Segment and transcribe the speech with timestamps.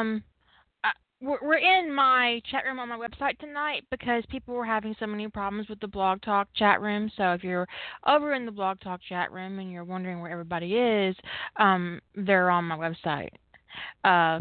[0.00, 0.22] Um,
[1.20, 5.28] we're, in my chat room on my website tonight because people were having so many
[5.28, 7.10] problems with the Blog Talk chat room.
[7.16, 7.66] So if you're
[8.06, 11.16] over in the Blog Talk chat room and you're wondering where everybody is,
[11.56, 13.30] um, they're on my website.
[14.04, 14.40] Uh,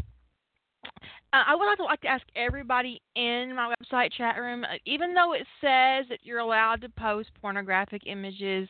[1.31, 5.13] uh, I would also like to ask everybody in my website chat room, uh, even
[5.13, 8.67] though it says that you're allowed to post pornographic images,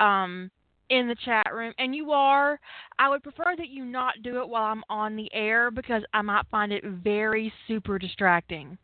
[0.00, 0.50] um,
[0.90, 2.58] in the chat room, and you are,
[2.98, 6.22] I would prefer that you not do it while I'm on the air because I
[6.22, 8.78] might find it very super distracting.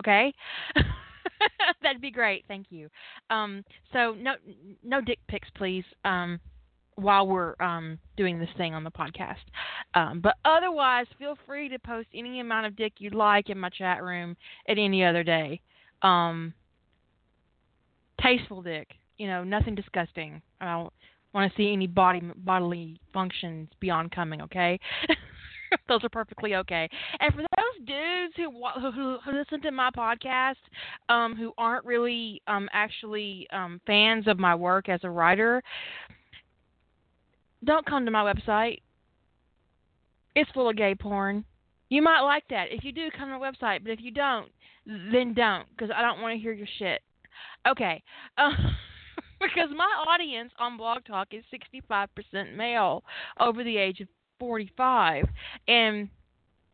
[0.00, 0.34] Okay?
[1.82, 2.44] That'd be great.
[2.48, 2.88] Thank you.
[3.30, 4.34] Um, so no
[4.82, 5.84] no dick pics, please.
[6.04, 6.40] Um,
[6.96, 9.42] while we're um, doing this thing on the podcast.
[9.94, 13.68] Um, but otherwise, feel free to post any amount of dick you'd like in my
[13.68, 14.36] chat room
[14.68, 15.60] at any other day.
[16.02, 16.54] Um,
[18.20, 18.88] tasteful dick.
[19.18, 20.42] You know, nothing disgusting.
[20.60, 20.92] I don't
[21.32, 24.42] want to see any body bodily functions beyond coming.
[24.42, 24.78] Okay,
[25.88, 26.88] those are perfectly okay.
[27.20, 28.50] And for those dudes who
[28.90, 30.56] who, listen to my podcast,
[31.08, 35.62] um, who aren't really um actually um fans of my work as a writer,
[37.64, 38.80] don't come to my website.
[40.34, 41.44] It's full of gay porn.
[41.88, 42.66] You might like that.
[42.70, 43.84] If you do, come to my website.
[43.84, 44.48] But if you don't,
[44.86, 47.02] then don't, because I don't want to hear your shit.
[47.66, 48.02] Okay.
[48.36, 48.50] Uh,
[49.40, 53.04] because my audience on Blog Talk is 65% male
[53.38, 54.08] over the age of
[54.38, 55.26] 45.
[55.68, 56.08] And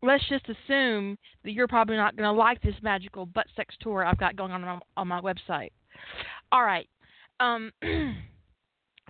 [0.02, 4.04] let's just assume that you're probably not going to like this magical butt sex tour
[4.04, 5.70] I've got going on on, on my website.
[6.52, 6.88] All right.
[7.40, 7.72] Um,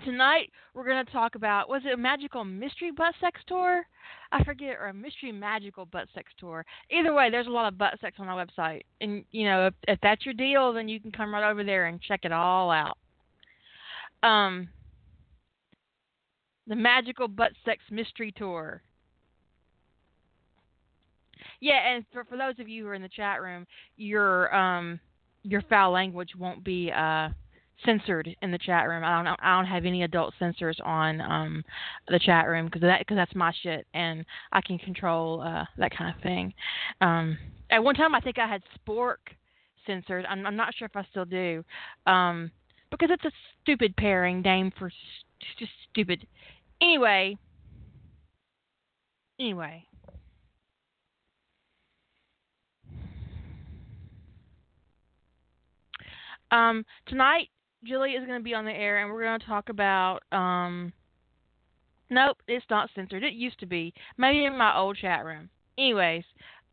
[0.05, 3.85] tonight we're going to talk about was it a magical mystery butt sex tour?
[4.33, 6.65] I forget, or a mystery magical butt sex tour.
[6.91, 9.75] Either way, there's a lot of butt sex on our website, and you know if,
[9.89, 12.71] if that's your deal, then you can come right over there and check it all
[12.71, 12.97] out.
[14.23, 14.69] Um,
[16.67, 18.83] the magical butt sex mystery tour.
[21.61, 25.01] Yeah, and for for those of you who are in the chat room, your um
[25.43, 27.31] your foul language won't be uh
[27.85, 29.05] censored in the chat room.
[29.05, 31.65] I don't I don't have any adult censors on um
[32.09, 35.97] the chat room because that because that's my shit and I can control uh that
[35.97, 36.55] kind of thing.
[37.01, 37.39] Um
[37.71, 39.17] at one time I think I had spork
[39.87, 40.27] censored.
[40.29, 41.65] I'm I'm not sure if I still do.
[42.07, 42.51] Um
[42.91, 43.33] because it's a
[43.63, 46.27] stupid pairing name for st- just stupid.
[46.81, 47.37] Anyway,
[49.39, 49.85] anyway.
[56.51, 57.49] Um, tonight
[57.85, 60.21] Julie is going to be on the air, and we're going to talk about.
[60.33, 60.93] Um,
[62.11, 63.23] nope, it's not censored.
[63.23, 63.95] It used to be.
[64.19, 65.49] Maybe in my old chat room.
[65.79, 66.25] Anyways,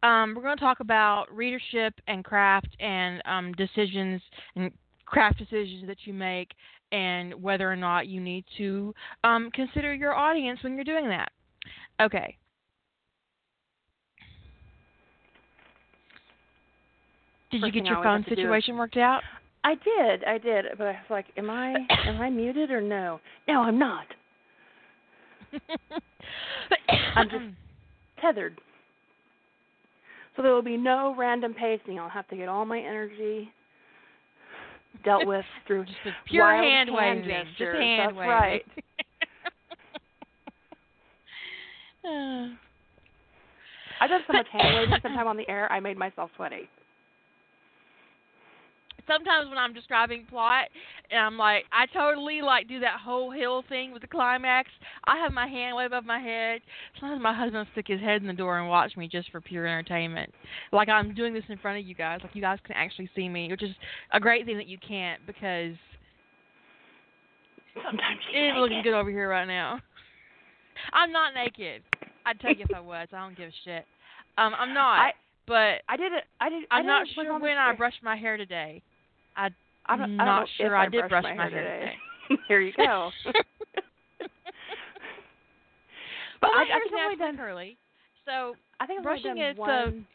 [0.03, 4.21] um, we're going to talk about readership and craft and um, decisions
[4.55, 4.71] and
[5.05, 6.51] craft decisions that you make,
[6.91, 8.93] and whether or not you need to
[9.23, 11.31] um, consider your audience when you're doing that.
[12.01, 12.37] Okay.
[17.49, 19.21] Did you get your phone have to do is- situation worked out?
[19.67, 21.73] I did, I did, but I was like, am I
[22.05, 23.19] am I muted or no?
[23.49, 24.05] No, I'm not.
[27.17, 27.43] I'm just
[28.21, 28.61] tethered.
[30.35, 31.99] So there will be no random pacing.
[31.99, 33.51] I'll have to get all my energy
[35.03, 37.43] dealt with through Just a pure wild hand hand waving.
[37.57, 38.31] Just hand That's waving.
[38.31, 38.63] right.
[43.99, 45.69] I did so much hand waving sometime on the air.
[45.69, 46.69] I made myself sweaty.
[49.07, 50.65] Sometimes when I'm describing plot
[51.09, 54.69] and I'm like, I totally like do that whole hill thing with the climax.
[55.05, 56.61] I have my hand way above my head.
[56.99, 59.65] Sometimes my husband stick his head in the door and watch me just for pure
[59.65, 60.33] entertainment.
[60.71, 62.19] Like I'm doing this in front of you guys.
[62.21, 63.75] Like you guys can actually see me, which is
[64.11, 65.73] a great thing that you can't because
[67.85, 69.79] Sometimes it ain't looking good over here right now.
[70.93, 71.83] I'm not naked.
[72.25, 73.07] I'd tell you if I was.
[73.13, 73.85] I don't give a shit.
[74.37, 74.99] Um, I'm not.
[74.99, 75.13] I-
[75.47, 76.25] but I did it.
[76.41, 76.65] I did.
[76.69, 78.81] I I'm did not sure when I brushed my hair today.
[79.37, 79.49] I
[79.85, 81.93] I'm not, I'm don't sure I I did brush my my hair hair today.
[82.29, 82.41] today.
[82.47, 83.11] Here you go.
[83.25, 84.29] but
[86.41, 87.37] Well, I, I think I've done.
[87.37, 87.77] curly,
[88.25, 90.07] so I think I've brushing only done is, uh, one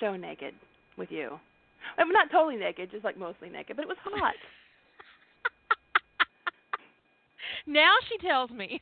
[0.00, 0.54] show naked
[0.96, 1.38] with you.
[1.98, 4.34] I'm not totally naked, just like mostly naked, but it was hot.
[7.66, 8.80] now she tells me.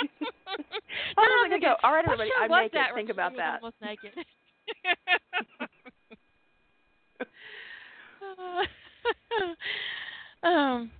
[0.00, 2.80] I I'm go, all right, everybody, I'm naked.
[2.96, 3.60] Think about that.
[3.62, 4.10] Almost naked.
[10.42, 10.90] um,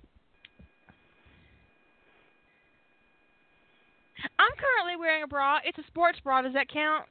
[4.39, 5.59] I'm currently wearing a bra.
[5.65, 6.41] It's a sports bra.
[6.41, 7.05] Does that count?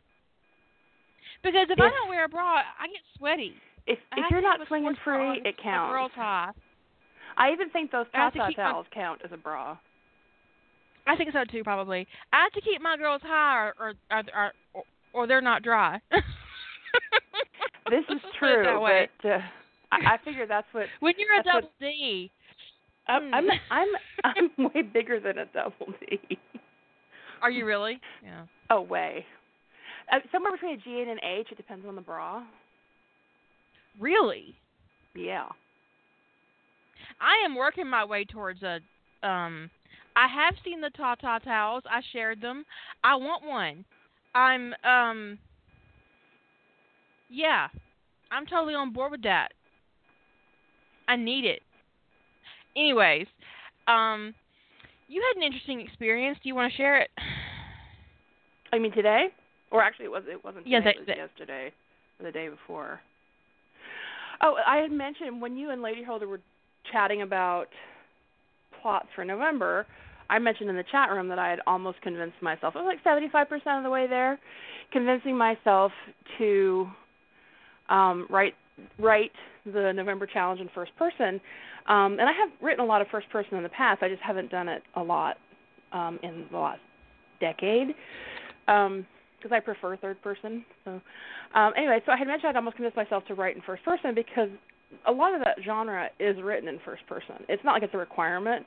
[1.42, 3.54] Because if I don't wear a bra, I get sweaty.
[3.86, 6.14] If if you're not swinging free, it A girl counts.
[6.14, 6.50] tie.
[7.36, 9.76] I even think those I have to my- towels count as a bra.
[11.04, 12.06] I think so too, probably.
[12.32, 14.82] I have to keep my girls high, or or or, or,
[15.12, 16.00] or they're not dry.
[17.90, 19.38] This is Let's put it true, but uh,
[19.92, 22.30] I, I figure that's what when you're a that's what- double D,
[23.06, 23.32] I'm.
[23.34, 23.50] I'm Hmm.
[23.70, 23.88] I'm,
[24.58, 26.18] I'm way bigger than a double D.
[27.42, 28.00] are you really?
[28.24, 28.46] Yeah.
[28.70, 29.24] Oh, way.
[30.12, 31.48] Uh, somewhere between a G and an H.
[31.50, 32.42] It depends on the bra.
[34.00, 34.54] Really?
[35.14, 35.48] Yeah.
[37.20, 38.78] I am working my way towards a
[39.26, 39.70] um
[40.16, 41.82] I have seen the Tata towels.
[41.90, 42.64] I shared them.
[43.04, 43.84] I want one.
[44.34, 45.38] I'm um
[47.28, 47.68] yeah.
[48.30, 49.48] I'm totally on board with that.
[51.12, 51.60] I need it.
[52.76, 53.26] Anyways,
[53.86, 54.34] um
[55.08, 56.38] you had an interesting experience.
[56.42, 57.10] Do you want to share it?
[58.72, 59.26] I mean today,
[59.70, 60.22] or actually it was.
[60.26, 60.72] It wasn't today.
[60.72, 61.72] Yeah, it that- was that- yesterday
[62.18, 63.00] or the day before.
[64.40, 66.40] Oh, I had mentioned when you and Lady Holder were
[66.90, 67.68] chatting about
[68.80, 69.86] plots for November.
[70.30, 72.74] I mentioned in the chat room that I had almost convinced myself.
[72.74, 74.40] I was like 75% of the way there,
[74.92, 75.92] convincing myself
[76.38, 76.88] to
[77.90, 78.54] um, write
[78.98, 79.32] write
[79.64, 81.40] the November challenge in first person.
[81.88, 84.02] Um, and I have written a lot of first person in the past.
[84.02, 85.36] I just haven't done it a lot
[85.92, 86.80] um, in the last
[87.40, 87.88] decade
[88.66, 90.64] because I prefer third person.
[90.84, 91.00] So
[91.54, 94.14] um, anyway, so I had mentioned I'd almost convinced myself to write in first person
[94.14, 94.48] because
[95.06, 97.36] a lot of that genre is written in first person.
[97.48, 98.64] It's not like it's a requirement,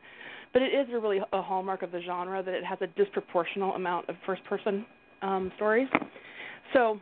[0.53, 3.75] but it is a really a hallmark of the genre that it has a disproportional
[3.75, 4.85] amount of first person
[5.21, 5.87] um, stories.
[6.73, 6.99] So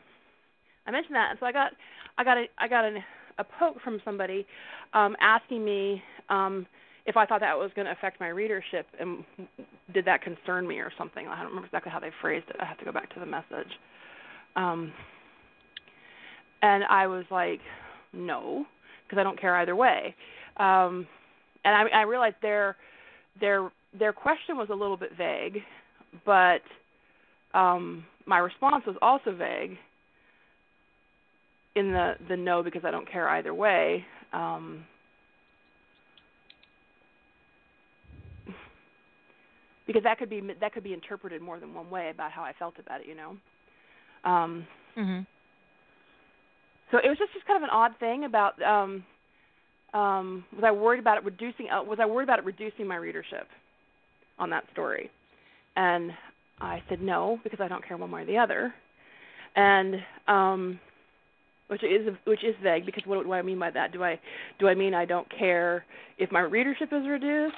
[0.85, 1.71] I mentioned that, and so I got
[2.18, 2.98] I got a I got an,
[3.39, 4.45] a poke from somebody
[4.94, 6.65] um, asking me um,
[7.06, 9.24] if I thought that was going to affect my readership and
[9.94, 11.27] did that concern me or something.
[11.27, 12.56] I don't remember exactly how they phrased it.
[12.60, 13.71] I have to go back to the message.
[14.56, 14.94] Um,
[16.62, 17.60] and I was like,
[18.13, 18.65] no,
[19.06, 20.15] because I don't care either way.
[20.57, 21.07] Um,
[21.65, 22.77] and I, I realized their
[23.39, 25.60] their their question was a little bit vague,
[26.25, 26.62] but
[27.54, 29.77] um, my response was also vague
[31.75, 34.06] in the the no because I don't care either way.
[34.31, 34.86] Um,
[39.86, 42.54] because that could be that could be interpreted more than one way about how I
[42.58, 43.38] felt about it, you know.
[44.24, 44.66] Um,
[44.98, 45.25] Mhm.
[46.92, 49.06] so it was just just kind of an odd thing about um,
[49.94, 52.96] um, was I worried about it reducing uh, was I worried about it reducing my
[52.96, 53.48] readership
[54.40, 55.12] on that story,
[55.75, 56.12] and
[56.62, 58.74] I said no because I don't care one way or the other,
[59.56, 60.80] and um,
[61.74, 63.92] which is which is vague because what, do I mean by that?
[63.92, 64.20] Do I
[64.60, 65.84] do I mean I don't care
[66.20, 67.56] if my readership is reduced?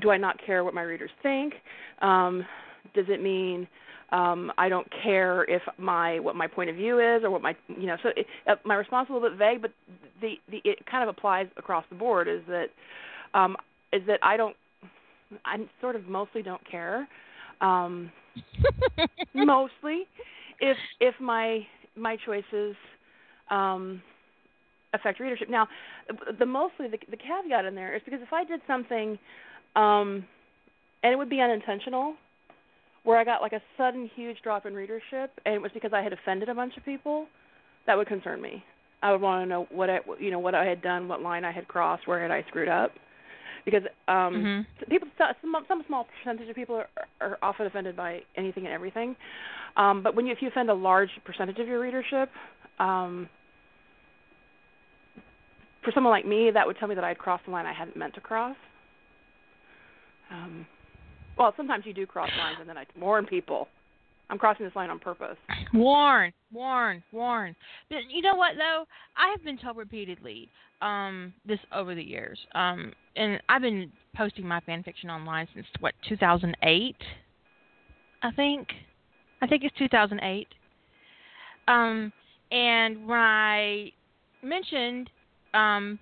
[0.00, 1.54] Do I not care what my readers think?
[2.00, 2.46] Um,
[2.94, 3.66] does it mean
[4.12, 7.56] um, I don't care if my what my point of view is or what my
[7.66, 7.96] you know?
[8.04, 9.72] So it, uh, my response is a little bit vague, but
[10.20, 12.28] the the it kind of applies across the board.
[12.28, 12.66] Is that
[13.34, 13.56] um,
[13.92, 14.54] is that I don't
[15.44, 17.08] I sort of mostly don't care.
[17.60, 18.12] Um,
[19.34, 20.06] mostly
[20.60, 21.66] if if my
[21.96, 22.76] my choices
[23.50, 24.02] um
[24.92, 25.48] affect readership.
[25.48, 25.68] Now
[26.38, 29.18] the mostly the, the caveat in there is because if i did something
[29.76, 30.24] um
[31.02, 32.14] and it would be unintentional
[33.04, 36.02] where i got like a sudden huge drop in readership and it was because i
[36.02, 37.26] had offended a bunch of people
[37.86, 38.62] that would concern me.
[39.02, 41.44] I would want to know what i you know what i had done what line
[41.44, 42.92] i had crossed where had i screwed up.
[43.64, 44.66] Because um Mhm.
[44.88, 46.88] people some some small percentage of people are,
[47.20, 49.16] are often offended by anything and everything.
[49.76, 52.30] Um but when you if you offend a large percentage of your readership
[52.78, 53.28] um
[55.90, 57.96] for someone like me that would tell me that i'd crossed the line i hadn't
[57.96, 58.56] meant to cross
[60.30, 60.66] um
[61.36, 63.66] well sometimes you do cross lines and then i warn people
[64.28, 65.36] i'm crossing this line on purpose
[65.72, 67.54] Warn, warn, warn.
[67.88, 68.84] But you know what though?
[69.16, 70.48] I have been told repeatedly
[70.82, 72.38] um this over the years.
[72.54, 76.96] Um and I've been posting my fan fiction online since what 2008
[78.22, 78.68] I think.
[79.42, 80.48] I think it's 2008.
[81.68, 82.12] Um
[82.50, 83.92] and when I
[84.42, 85.08] mentioned
[85.54, 85.98] um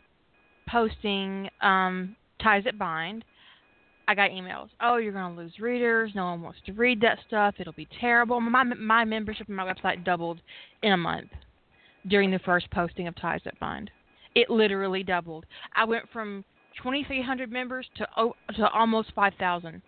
[0.69, 3.25] posting um ties that bind
[4.09, 4.71] I got emails.
[4.81, 6.13] Oh, you're going to lose readers.
[6.15, 7.57] No one wants to read that stuff.
[7.59, 8.41] It'll be terrible.
[8.41, 10.41] My my membership on my website doubled
[10.83, 11.29] in a month
[12.07, 13.91] during the first posting of Ties That Bind.
[14.35, 15.45] It literally doubled.
[15.77, 16.43] I went from
[16.83, 19.83] 2,300 members to oh, to almost 5,000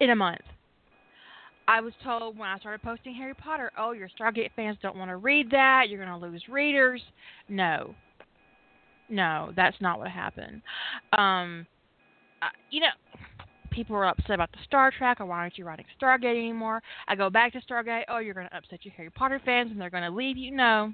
[0.00, 0.40] in a month.
[1.66, 5.10] I was told when I started posting Harry Potter, oh, your Stargate fans don't want
[5.10, 5.88] to read that.
[5.88, 7.02] You're going to lose readers.
[7.48, 7.94] No.
[9.08, 10.62] No, that's not what happened.
[11.16, 11.66] Um,
[12.42, 12.86] uh, you know,
[13.70, 16.82] people are upset about the Star Trek, or why aren't you writing Stargate anymore?
[17.08, 19.80] I go back to Stargate, oh, you're going to upset your Harry Potter fans, and
[19.80, 20.50] they're going to leave you.
[20.50, 20.92] No.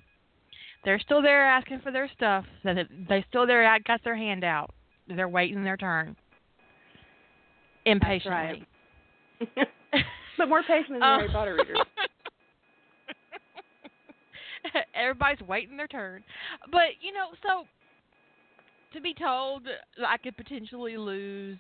[0.85, 2.45] They're still there asking for their stuff.
[2.65, 4.73] They still there got their hand out.
[5.09, 6.17] They're waiting their turn.
[7.85, 8.67] Impatiently.
[10.41, 11.77] But more patient than um, Harry Potter readers.
[14.95, 16.25] Everybody's waiting their turn.
[16.73, 17.65] But, you know, so
[18.95, 19.65] to be told
[20.07, 21.59] I could potentially lose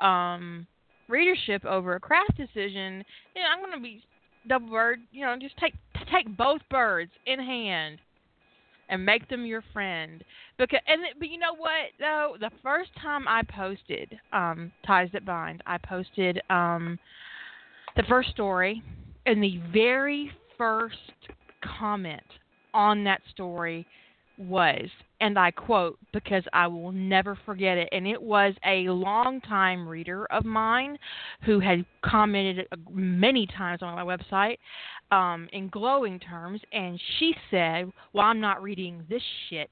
[0.00, 0.66] um
[1.06, 3.04] readership over a craft decision,
[3.36, 4.02] you know, I'm going to be
[4.48, 5.74] double bird, you know, just take
[6.12, 7.98] take both birds in hand
[8.88, 10.24] and make them your friend.
[10.58, 15.24] Because and but you know what though, the first time I posted um ties that
[15.24, 16.98] bind, I posted um
[17.96, 18.82] the first story,
[19.26, 20.96] and the very first
[21.78, 22.22] comment
[22.72, 23.86] on that story
[24.38, 24.88] was,
[25.20, 30.26] and I quote because I will never forget it, and it was a longtime reader
[30.26, 30.98] of mine
[31.44, 34.56] who had commented many times on my website
[35.10, 39.70] um, in glowing terms, and she said, Well, I'm not reading this shit.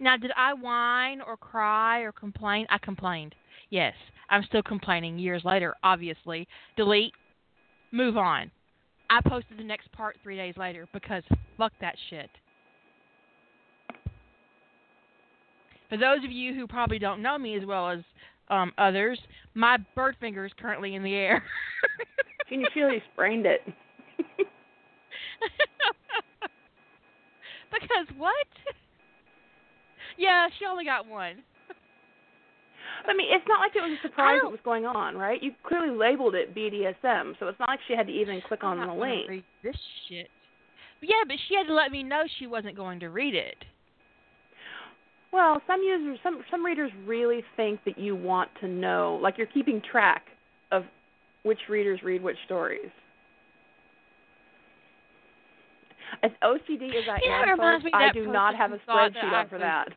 [0.00, 2.66] Now, did I whine or cry or complain?
[2.70, 3.36] I complained.
[3.72, 3.94] Yes,
[4.28, 6.46] I'm still complaining years later, obviously.
[6.76, 7.14] Delete,
[7.90, 8.50] move on.
[9.08, 11.22] I posted the next part three days later because
[11.56, 12.28] fuck that shit.
[15.88, 18.00] For those of you who probably don't know me as well as
[18.48, 19.18] um, others,
[19.54, 21.42] my bird finger is currently in the air.
[22.50, 23.62] Can you feel you sprained it?
[27.72, 28.34] because what?
[30.18, 31.36] Yeah, she only got one.
[33.06, 35.42] I mean, it's not like it was a surprise what was going on, right?
[35.42, 38.78] You clearly labeled it BDSM, so it's not like she had to even click on
[38.78, 39.28] the link.
[39.28, 39.76] Read this
[40.08, 40.28] shit.
[41.00, 43.56] Yeah, but she had to let me know she wasn't going to read it.
[45.32, 49.46] Well, some users, some some readers really think that you want to know, like you're
[49.46, 50.26] keeping track
[50.70, 50.84] of
[51.42, 52.90] which readers read which stories.
[56.22, 59.88] As OCD as I am, folks, I do not have a spreadsheet up for that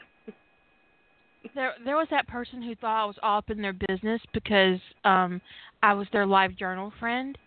[1.54, 4.80] there there was that person who thought I was all up in their business because
[5.04, 5.42] um
[5.84, 7.38] I was their live journal friend.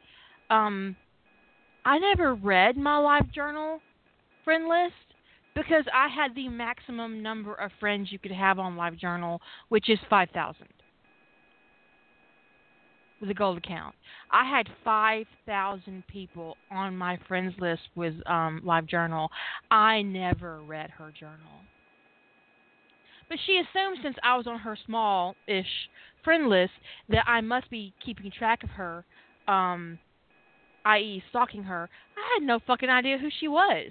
[0.50, 0.96] Um
[1.84, 3.80] I never read my live journal
[4.44, 4.94] friend list
[5.54, 9.40] because I had the maximum number of friends you could have on live journal,
[9.70, 10.66] which is 5,000.
[13.20, 13.96] With a gold account.
[14.30, 19.30] I had 5,000 people on my friends list with um live journal.
[19.70, 21.64] I never read her journal.
[23.28, 25.88] But she assumed since I was on her small ish
[26.24, 26.72] friend list
[27.08, 29.04] that I must be keeping track of her,
[29.46, 29.98] um,
[30.84, 31.88] i.e., stalking her.
[32.16, 33.90] I had no fucking idea who she was.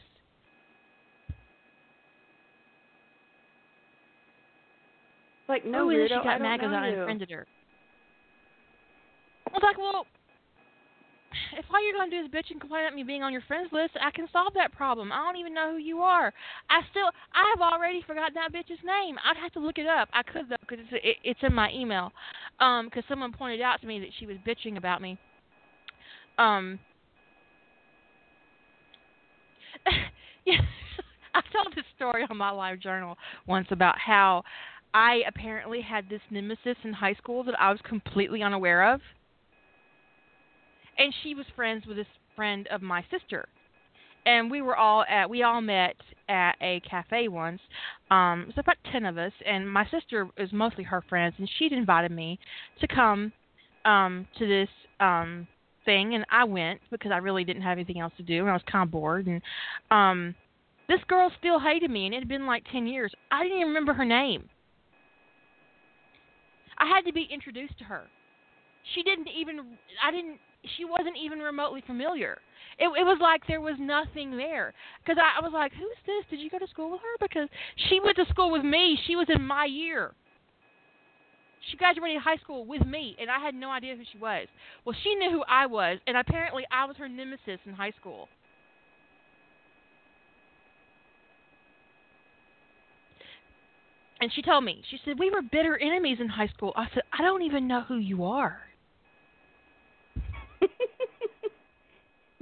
[5.48, 7.48] Like no oh, weirdo, she got mad because I unfriended her.
[9.48, 10.06] I was like, well,
[11.54, 13.42] if all you're going to do is bitch and complain about me being on your
[13.48, 15.12] friends list, I can solve that problem.
[15.12, 16.34] I don't even know who you are.
[16.70, 19.18] I still, I have already forgotten that bitch's name.
[19.24, 20.10] I'd have to look it up.
[20.14, 22.12] I could though, because it's it, it's in my email.
[22.60, 25.18] Um, because someone pointed out to me that she was bitching about me.
[26.38, 26.80] Um.
[30.46, 30.62] yeah,
[31.34, 33.16] I told this story on my live journal
[33.48, 34.44] once about how
[34.94, 39.02] I apparently had this nemesis in high school that I was completely unaware of
[40.98, 43.48] and she was friends with this friend of my sister
[44.26, 45.96] and we were all at we all met
[46.30, 47.62] at a cafe once
[48.12, 51.50] um it was about ten of us and my sister is mostly her friends and
[51.58, 52.38] she'd invited me
[52.80, 53.32] to come
[53.86, 55.48] um to this um
[55.86, 58.54] thing and I went because I really didn't have anything else to do and I
[58.54, 59.42] was kind of bored and
[59.90, 60.36] um
[60.88, 63.12] this girl still hated me and it had been like 10 years.
[63.30, 64.50] I didn't even remember her name.
[66.78, 68.04] I had to be introduced to her.
[68.96, 70.40] She didn't even I didn't
[70.78, 72.40] she wasn't even remotely familiar.
[72.80, 74.74] It, it was like there was nothing there.
[75.02, 76.26] Because I, I was like, who's this?
[76.30, 77.28] Did you go to school with her?
[77.28, 77.50] Because
[77.90, 78.98] she went to school with me.
[79.08, 80.14] She was in my year.
[81.72, 84.48] She graduated high school with me, and I had no idea who she was.
[84.86, 88.30] Well, she knew who I was, and apparently I was her nemesis in high school.
[94.20, 96.74] And she told me, she said, We were bitter enemies in high school.
[96.76, 98.67] I said, I don't even know who you are.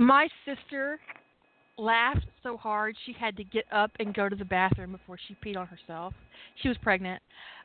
[0.05, 1.00] My sister
[1.79, 5.35] laughed so hard she had to get up and go to the bathroom before she
[5.43, 6.13] peed on herself.
[6.62, 7.24] She was pregnant.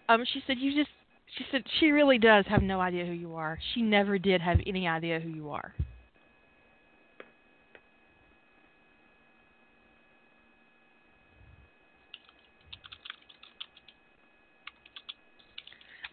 [0.09, 0.89] Um, she said, "You just,"
[1.37, 3.59] she said, "She really does have no idea who you are.
[3.75, 5.75] She never did have any idea who you are."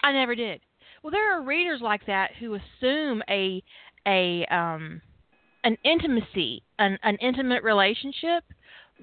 [0.04, 0.60] I never did.
[1.02, 3.64] Well, there are readers like that who assume a
[4.06, 5.02] a um
[5.68, 8.42] an intimacy, an an intimate relationship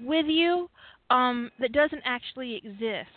[0.03, 0.67] with you
[1.11, 3.11] um that doesn't actually exist.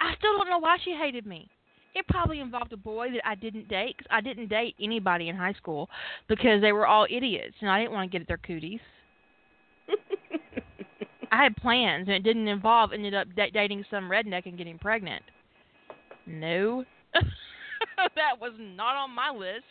[0.00, 1.48] I still don't know why she hated me.
[1.94, 5.36] It probably involved a boy that I didn't date because I didn't date anybody in
[5.36, 5.90] high school
[6.28, 8.80] because they were all idiots and I didn't want to get at their cooties.
[11.36, 14.78] I had plans and it didn't involve ended up da- dating some redneck and getting
[14.78, 15.22] pregnant.
[16.26, 16.86] No.
[17.14, 19.66] that was not on my list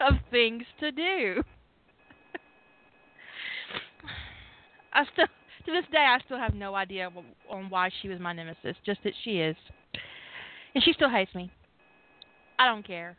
[0.00, 1.42] of things to do.
[4.92, 5.26] I still
[5.66, 7.10] to this day I still have no idea
[7.50, 9.56] on why she was my nemesis, just that she is.
[10.74, 11.50] And she still hates me.
[12.60, 13.16] I don't care.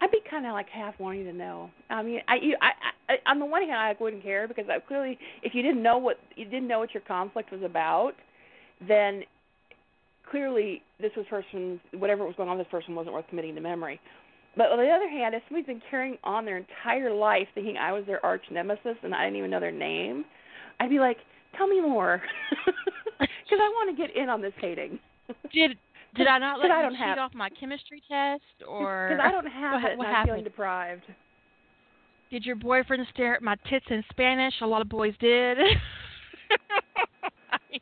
[0.00, 1.70] I'd be kind of like half wanting to know.
[1.90, 4.78] I mean, I, you, I, I, on the one hand, I wouldn't care because I
[4.78, 8.12] clearly, if you didn't know what you didn't know what your conflict was about,
[8.86, 9.22] then
[10.30, 12.58] clearly this was person, whatever was going on.
[12.58, 14.00] This person wasn't worth committing to memory.
[14.56, 17.92] But on the other hand, if somebody's been carrying on their entire life thinking I
[17.92, 20.24] was their arch nemesis and I didn't even know their name,
[20.80, 21.18] I'd be like,
[21.56, 22.22] "Tell me more,"
[23.18, 24.98] because I want to get in on this hating.
[25.52, 25.76] Did
[26.18, 29.24] did I not let I you don't cheat have- off my chemistry test, or Because
[29.26, 30.28] I don't have what, it, and what I'm happened?
[30.32, 31.04] feeling deprived.
[32.30, 34.52] Did your boyfriend stare at my tits in Spanish?
[34.60, 35.56] A lot of boys did.
[37.50, 37.80] I mean,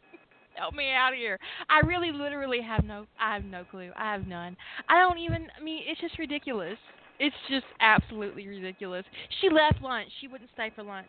[0.55, 1.37] help me out of here.
[1.69, 3.07] I really, literally have no.
[3.21, 3.91] I have no clue.
[3.97, 4.57] I have none.
[4.89, 5.49] I don't even.
[5.59, 6.79] I mean, it's just ridiculous.
[7.19, 9.05] It's just absolutely ridiculous.
[9.41, 10.11] She left lunch.
[10.21, 11.07] She wouldn't stay for lunch.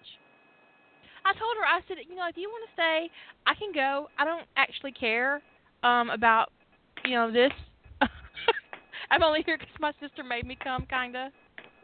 [1.26, 1.66] I told her.
[1.66, 3.10] I said, you know, if you want to stay,
[3.46, 4.08] I can go.
[4.18, 5.42] I don't actually care
[5.84, 6.50] um about,
[7.06, 7.52] you know, this.
[9.12, 11.32] I'm only here because my sister made me come, kinda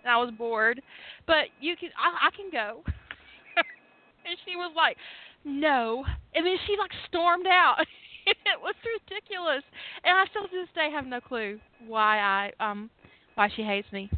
[0.04, 0.82] and I was bored.
[1.26, 2.84] But you can, I, I can go.
[4.26, 4.98] and she was like,
[5.44, 6.06] no.
[6.36, 7.78] And then she like stormed out.
[8.28, 8.76] it was
[9.10, 9.64] ridiculous.
[10.04, 12.90] And I still to this day have no clue why I um
[13.36, 14.10] why she hates me.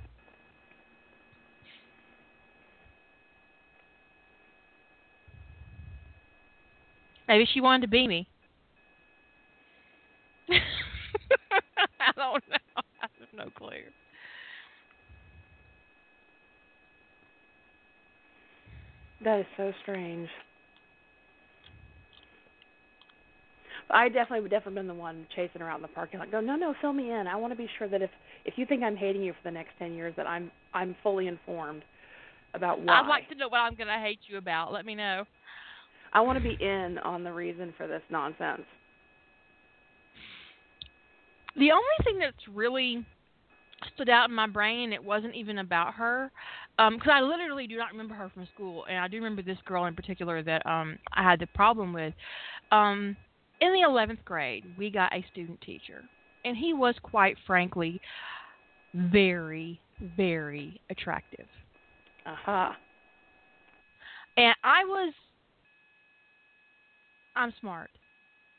[7.27, 8.27] Maybe she wanted to be me.
[11.99, 12.57] I don't know.
[13.01, 13.69] I have no clue.
[19.23, 20.29] That is so strange.
[23.89, 26.31] I definitely would definitely been the one chasing her out in the parking lot.
[26.31, 27.27] Go, no, no, fill me in.
[27.27, 28.09] I want to be sure that if
[28.45, 31.27] if you think I'm hating you for the next ten years, that I'm I'm fully
[31.27, 31.83] informed
[32.53, 32.99] about why.
[33.01, 34.73] I'd like to know what I'm going to hate you about.
[34.73, 35.25] Let me know.
[36.13, 38.63] I want to be in on the reason for this nonsense.
[41.55, 43.05] The only thing that's really
[43.93, 46.31] stood out in my brain, it wasn't even about her,
[46.77, 49.85] because I literally do not remember her from school, and I do remember this girl
[49.85, 52.13] in particular that um I had the problem with.
[52.71, 53.15] Um,
[53.61, 56.03] in the 11th grade, we got a student teacher,
[56.43, 58.01] and he was quite frankly
[58.93, 59.79] very,
[60.17, 61.47] very attractive.
[62.25, 62.71] Uh-huh.
[64.37, 65.13] And I was,
[67.35, 67.91] I'm smart.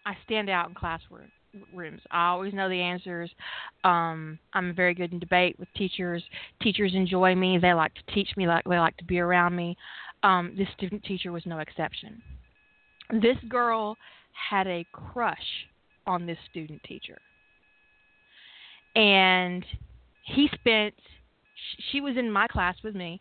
[0.06, 1.30] I stand out in classroom
[1.74, 2.00] rooms.
[2.10, 3.30] I always know the answers.
[3.84, 6.22] Um, I'm very good in debate with teachers.
[6.62, 7.58] Teachers enjoy me.
[7.58, 8.46] They like to teach me.
[8.46, 9.76] Like they like to be around me.
[10.22, 12.22] Um, this student teacher was no exception.
[13.22, 13.96] This girl
[14.50, 15.38] had a crush
[16.06, 17.18] on this student teacher,
[18.94, 19.64] and
[20.24, 20.94] he spent.
[21.90, 23.20] She was in my class with me,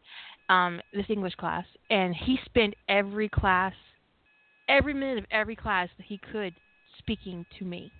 [0.49, 3.73] um, this English class, and he spent every class,
[4.67, 6.53] every minute of every class that he could
[6.97, 7.91] speaking to me,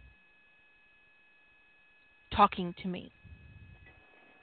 [2.35, 3.11] talking to me.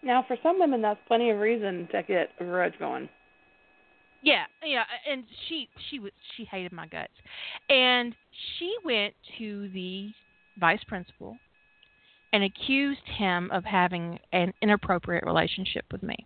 [0.02, 3.08] Now, for some women, that's plenty of reason to get a grudge going.
[4.22, 7.12] Yeah, yeah, and she she was she hated my guts,
[7.68, 8.14] and
[8.56, 10.12] she went to the
[10.60, 11.36] vice principal
[12.32, 16.16] and accused him of having an inappropriate relationship with me.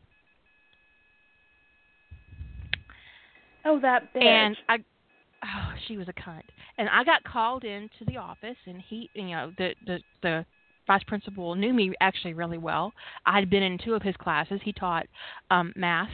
[3.64, 4.22] Oh, that bitch.
[4.22, 4.76] And I,
[5.42, 6.42] oh, she was a cunt.
[6.78, 10.46] And I got called into the office, and he, you know, the the the
[10.86, 12.92] vice principal knew me actually really well.
[13.24, 14.60] I had been in two of his classes.
[14.62, 15.06] He taught
[15.50, 16.10] um, math,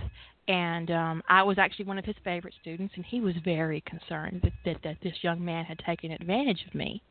[0.48, 2.94] and um, I was actually one of his favorite students.
[2.96, 6.74] And he was very concerned that that, that this young man had taken advantage of
[6.74, 7.02] me.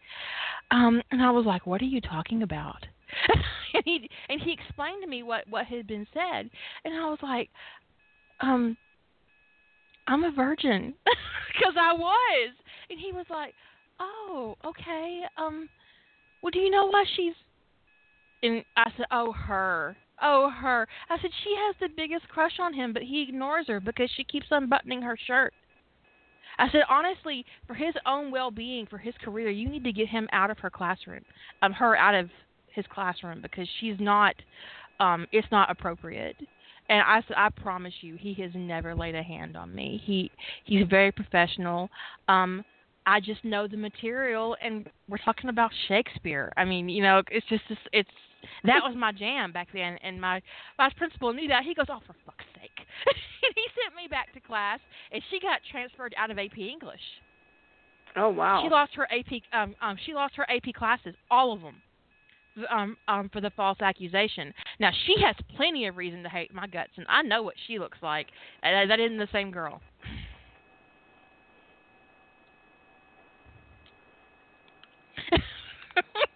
[0.71, 2.85] Um, and I was like, "What are you talking about?"
[3.73, 6.49] and he and he explained to me what what had been said,
[6.85, 7.49] and I was like,
[8.41, 8.77] um.
[10.07, 12.53] I'm a virgin because I was,
[12.89, 13.53] and he was like,
[13.99, 15.21] "Oh, okay.
[15.37, 15.69] Um,
[16.41, 17.35] well, do you know why she's
[18.43, 19.95] and I said, "Oh, her.
[20.21, 23.79] Oh, her." I said, "She has the biggest crush on him, but he ignores her
[23.79, 25.53] because she keeps unbuttoning her shirt."
[26.57, 30.27] I said, "Honestly, for his own well-being, for his career, you need to get him
[30.31, 31.23] out of her classroom.
[31.61, 32.29] Um, her out of
[32.67, 34.35] his classroom because she's not.
[34.99, 36.37] Um, it's not appropriate."
[36.89, 40.01] And I said, I promise you, he has never laid a hand on me.
[40.03, 40.29] He
[40.65, 41.89] he's very professional.
[42.27, 42.65] Um,
[43.05, 46.51] I just know the material, and we're talking about Shakespeare.
[46.57, 48.09] I mean, you know, it's just it's
[48.63, 50.41] that was my jam back then, and my
[50.77, 51.63] vice principal knew that.
[51.63, 52.85] He goes, "Oh, for fuck's sake!"
[53.43, 54.79] and he sent me back to class,
[55.11, 57.01] and she got transferred out of AP English.
[58.15, 58.61] Oh wow!
[58.63, 59.41] She lost her AP.
[59.53, 61.75] Um, um, she lost her AP classes, all of them,
[62.69, 64.53] um, um, for the false accusation.
[64.79, 67.79] Now she has plenty of reason to hate my guts, and I know what she
[67.79, 68.27] looks like.
[68.63, 69.81] Uh, that isn't the same girl.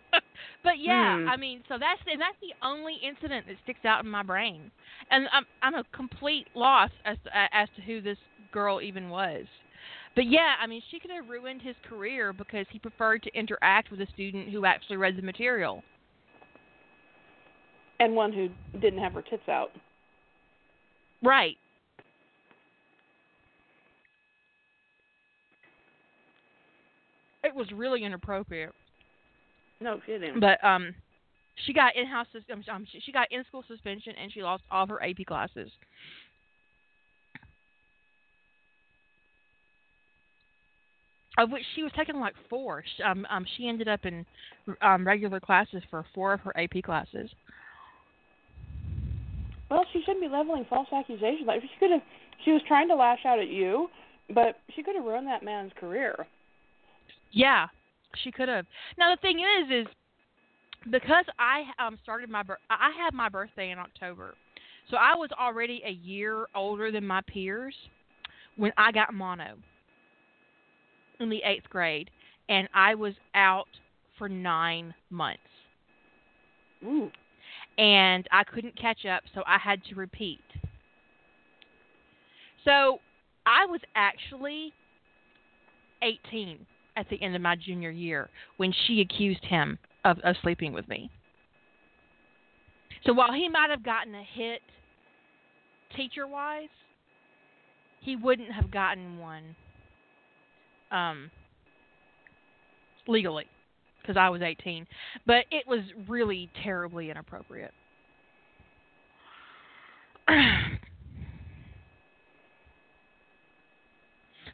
[0.66, 1.30] But yeah, Hmm.
[1.30, 4.72] I mean, so that's and that's the only incident that sticks out in my brain,
[5.12, 7.18] and I'm I'm a complete loss as
[7.54, 8.18] as to who this
[8.52, 9.46] girl even was.
[10.16, 13.92] But yeah, I mean, she could have ruined his career because he preferred to interact
[13.92, 15.84] with a student who actually read the material.
[18.00, 18.50] And one who
[18.80, 19.70] didn't have her tits out.
[21.22, 21.58] Right.
[27.44, 28.74] It was really inappropriate.
[29.82, 30.40] No kidding.
[30.40, 30.94] But um,
[31.66, 32.28] she got in-house.
[32.52, 35.72] Um, um, she, she got in-school suspension, and she lost all of her AP classes.
[41.38, 42.84] Of which she was taking like four.
[42.84, 44.26] Sh- Um, um, she ended up in
[44.82, 47.30] um, regular classes for four of her AP classes.
[49.70, 51.46] Well, she shouldn't be leveling false accusations.
[51.46, 52.02] Like she could have,
[52.46, 53.90] she was trying to lash out at you,
[54.34, 56.26] but she could have ruined that man's career.
[57.32, 57.68] Yeah,
[58.24, 58.66] she could have.
[58.98, 59.94] Now the thing is, is
[60.92, 64.36] because I um started my I had my birthday in October,
[64.90, 67.76] so I was already a year older than my peers
[68.58, 69.56] when I got mono
[71.20, 72.10] in the eighth grade,
[72.50, 73.68] and I was out
[74.18, 75.40] for nine months,
[76.84, 77.10] Ooh.
[77.78, 80.40] and I couldn't catch up, so I had to repeat.
[82.64, 83.00] So
[83.46, 84.74] I was actually
[86.02, 90.74] 18 at the end of my junior year when she accused him of, of sleeping
[90.74, 91.10] with me.
[93.06, 94.62] So while he might have gotten a hit
[95.96, 96.70] teacher wise,
[98.02, 99.56] he wouldn't have gotten one
[100.92, 101.32] um,
[103.08, 103.46] legally
[104.02, 104.88] because I was 18.
[105.26, 107.74] But it was really terribly inappropriate.
[110.28, 110.38] but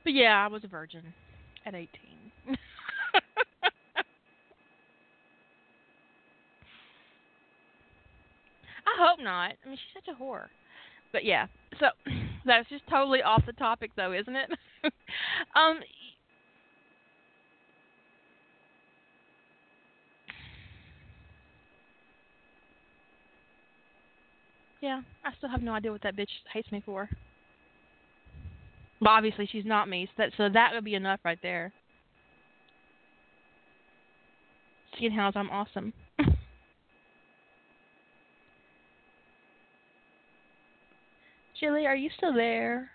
[0.06, 1.14] yeah, I was a virgin
[1.66, 1.90] at 18.
[8.92, 9.54] I hope not.
[9.64, 10.48] I mean, she's such a whore.
[11.12, 11.48] But yeah,
[11.80, 11.88] so
[12.46, 14.50] that's just totally off the topic, though, isn't it?
[15.56, 15.80] um,
[24.82, 27.10] yeah, I still have no idea what that bitch hates me for.
[29.00, 31.74] But obviously, she's not me, so that, so that would be enough right there.
[35.00, 35.94] Seeing how I'm awesome.
[41.62, 42.90] Chili, are you still there?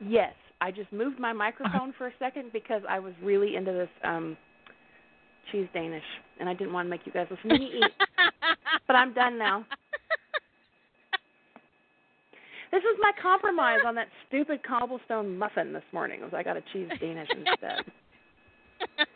[0.00, 3.88] Yes, I just moved my microphone for a second because I was really into this
[4.04, 4.36] um
[5.50, 6.04] cheese Danish,
[6.40, 7.92] and I didn't want to make you guys listen to me eat.
[8.86, 9.66] But I'm done now.
[12.72, 16.22] This was my compromise on that stupid cobblestone muffin this morning.
[16.22, 17.84] Was I got a cheese Danish instead.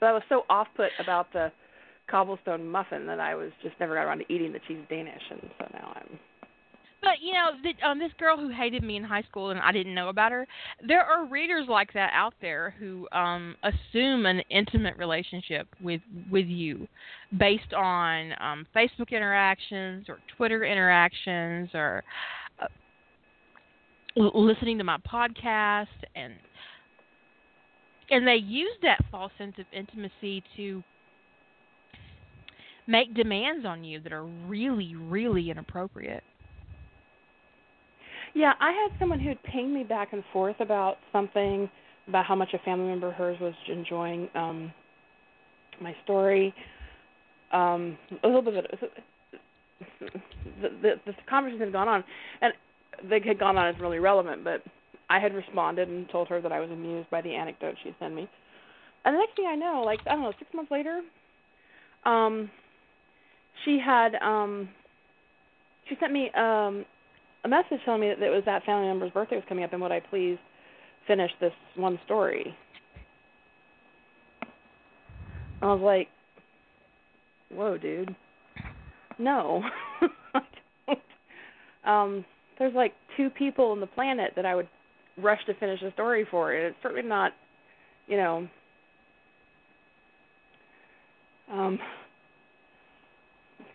[0.00, 1.50] But I was so off put about the
[2.08, 5.40] cobblestone muffin that I was just never got around to eating the cheese Danish, and
[5.58, 6.18] so now I'm.
[7.00, 9.70] But you know, the, um, this girl who hated me in high school and I
[9.72, 10.46] didn't know about her.
[10.86, 16.46] There are readers like that out there who um assume an intimate relationship with with
[16.46, 16.88] you,
[17.38, 22.02] based on um Facebook interactions or Twitter interactions or
[22.60, 22.66] uh,
[24.34, 26.34] listening to my podcast and
[28.10, 30.82] and they use that false sense of intimacy to
[32.86, 36.24] make demands on you that are really, really inappropriate.
[38.38, 41.68] Yeah, I had someone who'd ping me back and forth about something
[42.06, 44.72] about how much a family member of hers was enjoying um
[45.82, 46.54] my story.
[47.52, 48.64] Um a little bit of
[50.00, 50.08] the
[50.62, 52.04] the, the conversation had gone on
[52.40, 52.52] and
[53.10, 54.62] they had gone on as really relevant, but
[55.10, 58.14] I had responded and told her that I was amused by the anecdote she sent
[58.14, 58.28] me.
[59.04, 61.00] And the next thing I know, like I don't know, six months later,
[62.04, 62.48] um,
[63.64, 64.68] she had um,
[65.88, 66.84] she sent me um,
[67.44, 69.82] a message telling me that it was that family member's birthday was coming up, and
[69.82, 70.38] would I please
[71.06, 72.56] finish this one story?
[75.62, 76.08] I was like,
[77.50, 78.14] "Whoa, dude,
[79.18, 79.62] no."
[81.84, 82.24] um,
[82.58, 84.68] there's like two people on the planet that I would
[85.16, 87.32] rush to finish a story for, and it's certainly not,
[88.06, 88.48] you know.
[91.50, 91.78] Um,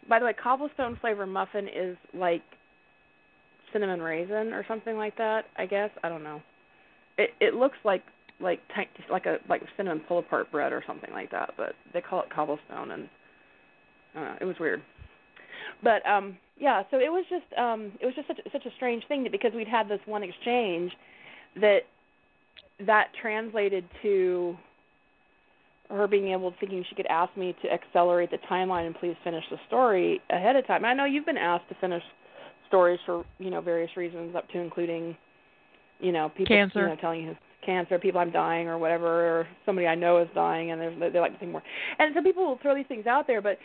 [0.07, 2.43] by the way, cobblestone flavor muffin is like
[3.73, 5.45] cinnamon raisin or something like that.
[5.57, 6.41] I guess I don't know.
[7.17, 8.03] It it looks like
[8.39, 8.59] like
[9.09, 12.29] like a like cinnamon pull apart bread or something like that, but they call it
[12.33, 13.09] cobblestone, and
[14.15, 14.81] I it was weird.
[15.83, 19.03] But um yeah, so it was just um it was just such such a strange
[19.07, 20.91] thing that because we'd had this one exchange
[21.55, 21.81] that
[22.85, 24.57] that translated to
[25.89, 29.43] her being able thinking she could ask me to accelerate the timeline and please finish
[29.51, 30.85] the story ahead of time.
[30.85, 32.03] I know you've been asked to finish
[32.67, 35.15] stories for, you know, various reasons up to including
[35.99, 36.81] you know, people cancer.
[36.81, 40.27] you know telling you cancer, people I'm dying or whatever, or somebody I know is
[40.35, 41.63] dying and they they like to think more.
[41.97, 43.57] And so people will throw these things out there, but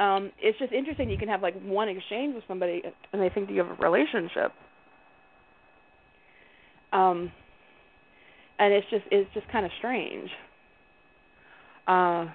[0.00, 3.46] um it's just interesting you can have like one exchange with somebody and they think
[3.46, 4.52] that you have a relationship
[6.92, 7.30] um
[8.58, 10.30] and it's just it's just kind of strange
[11.86, 12.26] uh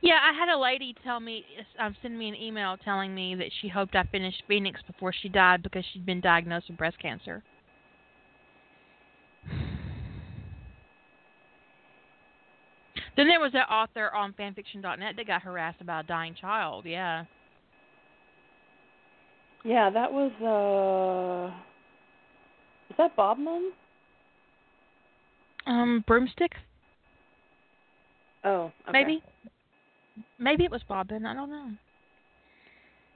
[0.00, 1.44] yeah, I had a lady tell me,
[1.78, 5.28] um, send me an email telling me that she hoped I finished Phoenix before she
[5.28, 7.42] died because she'd been diagnosed with breast cancer.
[13.16, 16.84] Then there was that author on fanfiction.net that got harassed about a dying child.
[16.86, 17.24] Yeah.
[19.64, 21.52] Yeah, that was uh
[22.90, 23.70] is that Bobman?
[25.66, 26.52] Um, broomstick.
[28.44, 28.92] Oh, okay.
[28.92, 29.22] maybe.
[30.38, 31.26] Maybe it was Bobbin.
[31.26, 31.70] I don't know.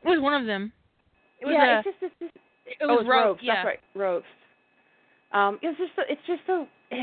[0.05, 0.73] It was one of them.
[1.41, 3.41] It was yeah, a, it's just it's just it oh, was Ropes.
[3.43, 3.55] Yeah.
[3.57, 4.27] That's right, Ropes.
[5.33, 6.67] Um, it's just so, it's just so.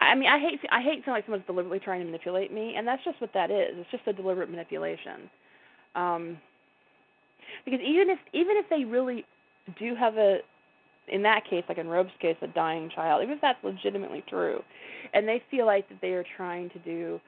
[0.00, 2.86] I mean, I hate I hate feeling like someone's deliberately trying to manipulate me, and
[2.86, 3.70] that's just what that is.
[3.72, 5.30] It's just a deliberate manipulation.
[5.94, 6.38] Um,
[7.64, 9.24] because even if even if they really
[9.78, 10.38] do have a
[11.08, 14.62] in that case, like in Rope's case, a dying child, even if that's legitimately true,
[15.12, 17.20] and they feel like that they are trying to do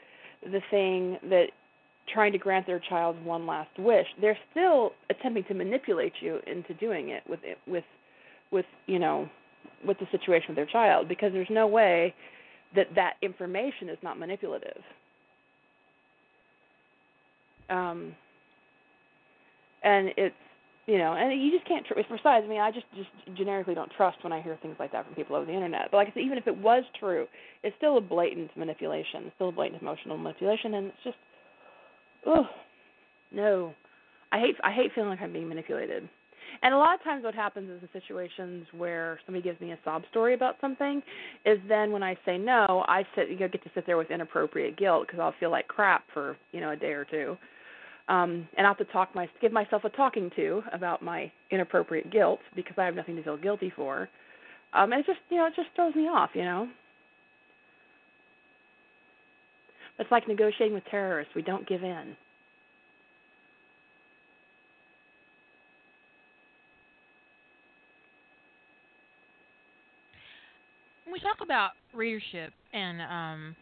[0.42, 1.46] the thing that
[2.12, 6.74] trying to grant their child one last wish, they're still attempting to manipulate you into
[6.74, 7.84] doing it with it with
[8.52, 9.28] with you know
[9.84, 12.14] with the situation with their child because there's no way
[12.74, 14.82] that that information is not manipulative.
[17.68, 18.14] Um,
[19.82, 20.34] and it's
[20.86, 21.84] you know, and you just can't.
[21.84, 24.92] Tr- besides, I mean, I just just generically don't trust when I hear things like
[24.92, 25.88] that from people over the internet.
[25.90, 27.26] But like I said, even if it was true,
[27.62, 29.24] it's still a blatant manipulation.
[29.24, 31.16] It's still a blatant emotional manipulation, and it's just,
[32.26, 32.46] oh,
[33.32, 33.74] no.
[34.30, 36.08] I hate I hate feeling like I'm being manipulated.
[36.62, 39.78] And a lot of times, what happens is in situations where somebody gives me a
[39.84, 41.02] sob story about something,
[41.44, 44.12] is then when I say no, I sit you know, get to sit there with
[44.12, 47.36] inappropriate guilt because I'll feel like crap for you know a day or two
[48.08, 52.10] um, and I have to talk my give myself a talking to about my inappropriate
[52.10, 54.08] guilt because I have nothing to feel guilty for.
[54.72, 56.68] Um, and it just you know it just throws me off, you know.
[59.98, 61.34] It's like negotiating with terrorists.
[61.34, 62.16] We don't give in.
[71.04, 73.56] When we talk about readership and um,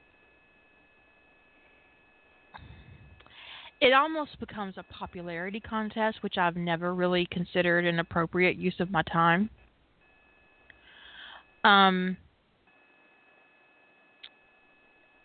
[3.80, 8.90] it almost becomes a popularity contest, which I've never really considered an appropriate use of
[8.90, 9.50] my time.
[11.64, 12.16] Um,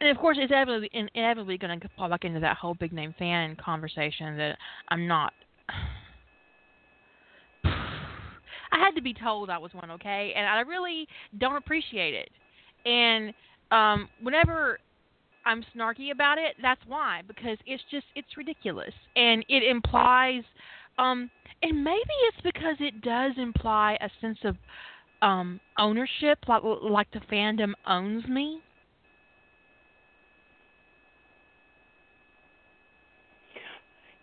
[0.01, 3.13] and of course, it's inevitably, inevitably going to fall back into that whole big name
[3.19, 4.57] fan conversation that
[4.89, 5.33] I'm not.
[8.71, 11.07] I had to be told I was one, okay, and I really
[11.37, 12.29] don't appreciate it.
[12.85, 13.33] And
[13.71, 14.79] um, whenever
[15.49, 20.43] I'm snarky about it, that's why because it's just it's ridiculous and it implies
[20.99, 21.27] um
[21.63, 24.55] and maybe it's because it does imply a sense of
[25.23, 28.61] um ownership like like the fandom owns me.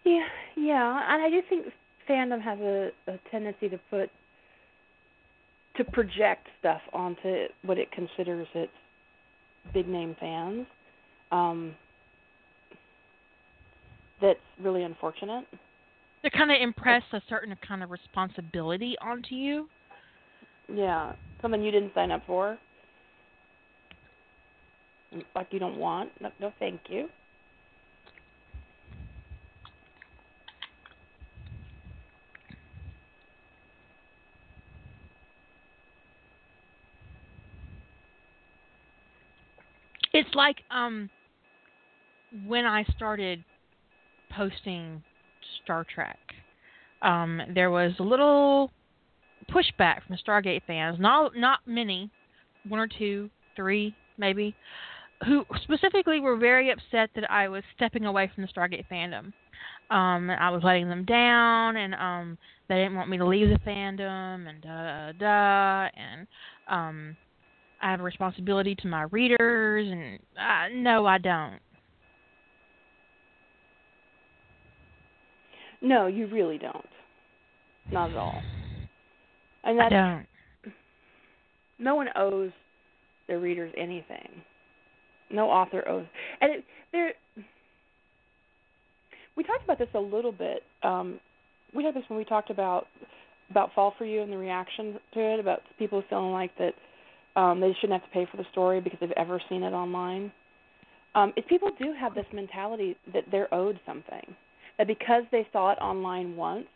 [0.04, 1.66] Yeah, yeah, and I do think
[2.08, 4.10] fandom has a, a tendency to put
[5.76, 8.70] to project stuff onto what it considers its
[9.74, 10.66] big name fans.
[11.30, 11.74] Um,
[14.20, 15.44] that's really unfortunate.
[16.24, 19.68] To kind of impress a certain kind of responsibility onto you.
[20.72, 21.12] Yeah,
[21.42, 22.58] something you didn't sign up for,
[25.34, 26.10] like you don't want.
[26.20, 27.08] No, no thank you.
[40.12, 41.10] It's like um
[42.46, 43.42] when I started
[44.30, 45.02] posting
[45.64, 46.18] Star Trek,
[47.02, 48.70] um, there was a little
[49.50, 50.98] pushback from Stargate fans.
[51.00, 52.10] Not not many,
[52.68, 54.54] one or two, three maybe,
[55.26, 59.32] who specifically were very upset that I was stepping away from the Stargate fandom.
[59.94, 63.58] Um, I was letting them down, and um, they didn't want me to leave the
[63.58, 66.26] fandom, and da da da, and
[66.68, 67.16] um,
[67.80, 71.58] I have a responsibility to my readers, and uh, no, I don't.
[75.82, 76.86] No, you really don't.
[77.92, 78.42] Not at all.
[79.64, 80.26] And I don't.
[81.78, 82.50] no one owes
[83.28, 84.28] their readers anything.
[85.30, 86.06] No author owes,
[86.40, 87.12] and it, there.
[89.36, 90.62] We talked about this a little bit.
[90.82, 91.20] Um,
[91.74, 92.86] we had this when we talked about
[93.50, 96.74] about Fall for You and the reaction to it, about people feeling like that
[97.36, 100.32] um, they shouldn't have to pay for the story because they've ever seen it online.
[101.14, 104.34] Um, if people do have this mentality that they're owed something,
[104.78, 106.66] that because they saw it online once,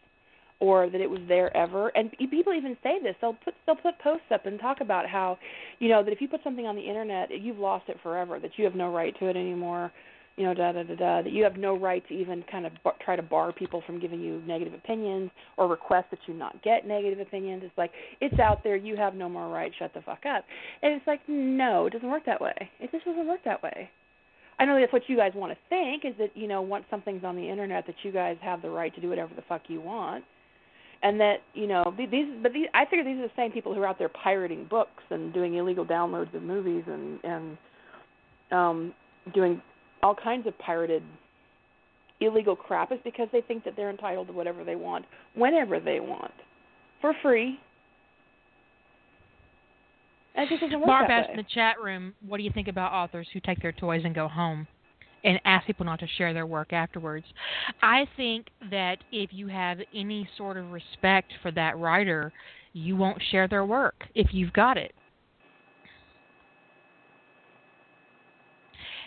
[0.61, 3.99] or that it was there ever, and people even say this, they'll put they'll put
[3.99, 5.39] posts up and talk about how,
[5.79, 8.51] you know, that if you put something on the internet, you've lost it forever, that
[8.57, 9.91] you have no right to it anymore,
[10.41, 12.73] you know, da da da da, that you have no right to even kind of
[12.83, 16.63] bar, try to bar people from giving you negative opinions or request that you not
[16.63, 17.63] get negative opinions.
[17.63, 17.91] It's like
[18.23, 19.71] it's out there, you have no more right.
[19.79, 20.47] Shut the fuck up.
[20.81, 22.55] And it's like no, it doesn't work that way.
[22.81, 23.91] It just doesn't work that way.
[24.59, 27.23] I know that's what you guys want to think is that you know once something's
[27.23, 29.83] on the internet that you guys have the right to do whatever the fuck you
[29.83, 30.25] want,
[31.03, 32.09] and that you know these.
[32.43, 35.03] But these, I figure these are the same people who are out there pirating books
[35.11, 37.59] and doing illegal downloads of movies and and
[38.51, 38.95] um,
[39.35, 39.61] doing
[40.03, 41.03] all kinds of pirated
[42.21, 46.01] illegal crap is because they think that they're entitled to whatever they want whenever they
[46.01, 46.33] want
[47.01, 47.59] for free.
[50.35, 52.69] And it just doesn't work Barb asked in the chat room, "What do you think
[52.69, 54.67] about authors who take their toys and go home?"
[55.23, 57.27] And ask people not to share their work afterwards.
[57.83, 62.33] I think that if you have any sort of respect for that writer,
[62.73, 64.95] you won't share their work if you've got it.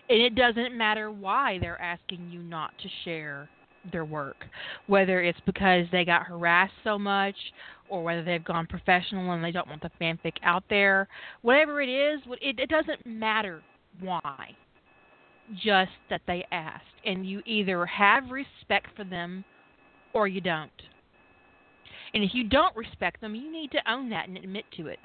[0.09, 3.49] And it doesn't matter why they're asking you not to share
[3.91, 4.45] their work,
[4.87, 7.35] whether it's because they got harassed so much
[7.89, 11.07] or whether they've gone professional and they don't want the fanfic out there.
[11.41, 13.61] Whatever it is, it, it doesn't matter
[13.99, 14.55] why.
[15.55, 16.85] Just that they asked.
[17.05, 19.43] And you either have respect for them
[20.13, 20.71] or you don't.
[22.13, 24.99] And if you don't respect them, you need to own that and admit to it.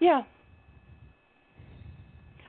[0.00, 0.22] Yeah.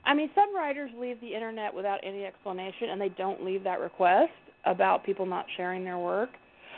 [0.05, 3.79] I mean, some writers leave the internet without any explanation, and they don't leave that
[3.79, 4.31] request
[4.65, 6.29] about people not sharing their work.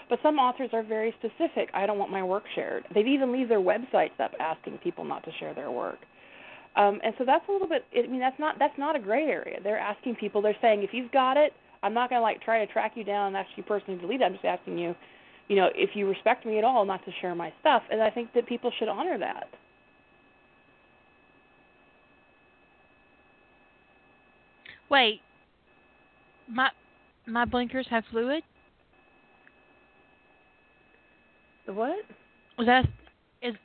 [0.09, 1.69] But some authors are very specific.
[1.73, 2.83] I don't want my work shared.
[2.93, 5.99] They've even leave their websites up asking people not to share their work.
[6.75, 7.85] Um, and so that's a little bit.
[7.97, 9.59] I mean, that's not that's not a gray area.
[9.63, 10.41] They're asking people.
[10.41, 11.53] They're saying, if you've got it,
[11.83, 14.01] I'm not going to like try to track you down and ask you personally to
[14.01, 14.25] delete it.
[14.25, 14.95] I'm just asking you,
[15.47, 17.83] you know, if you respect me at all, not to share my stuff.
[17.91, 19.47] And I think that people should honor that.
[24.91, 25.21] Wait.
[26.49, 26.69] My
[27.25, 28.43] my blinkers have fluid?
[31.65, 31.99] The what?
[32.59, 32.85] Is that
[33.41, 33.55] is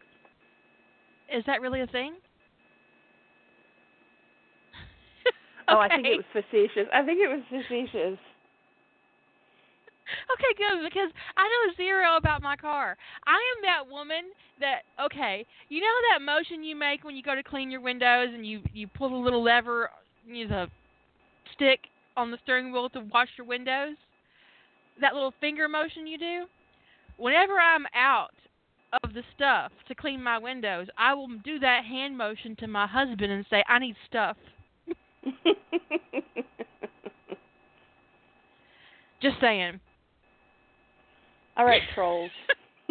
[1.28, 2.14] is that really a thing?
[5.68, 6.86] Oh, I think it was facetious.
[6.94, 8.18] I think it was facetious.
[10.32, 12.96] Okay, good because I know zero about my car.
[13.26, 14.30] I am that woman
[14.60, 18.28] that okay, you know that motion you make when you go to clean your windows
[18.32, 19.90] and you you pull the little lever,
[20.24, 20.70] you know, the
[21.56, 21.80] stick
[22.16, 23.96] on the steering wheel to wash your windows.
[25.00, 26.44] That little finger motion you do.
[27.18, 28.30] Whenever I'm out
[29.02, 32.86] of the stuff to clean my windows, I will do that hand motion to my
[32.86, 34.36] husband and say, "I need stuff."
[39.22, 39.80] Just saying.
[41.56, 42.30] All right, trolls.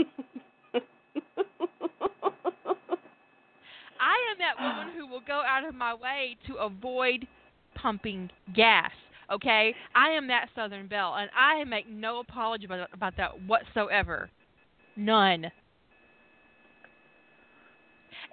[3.99, 7.28] I am that woman who will go out of my way to avoid
[7.86, 8.89] pumping gas.
[9.31, 14.27] Okay, I am that Southern Belle, and I make no apology about, about that whatsoever.
[14.95, 15.51] None.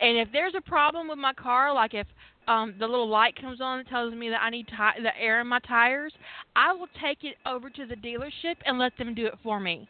[0.01, 2.07] And if there's a problem with my car, like if
[2.49, 5.43] um the little light comes on that tells me that I need ti- the air
[5.43, 6.15] in my tires,
[6.57, 9.87] I will take it over to the dealership and let them do it for me.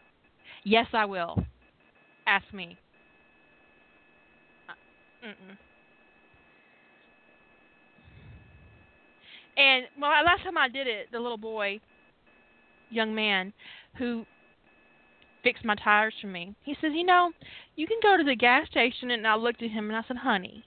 [0.64, 1.44] Yes, I will.
[2.26, 2.76] Ask me.
[4.68, 5.56] Uh, Mm-mm.
[9.62, 11.78] And well, last time I did it, the little boy,
[12.90, 13.52] young man,
[13.96, 14.26] who
[15.44, 17.32] fixed my tires for me, he says, "You know,
[17.76, 20.16] you can go to the gas station." And I looked at him and I said,
[20.16, 20.64] "Honey,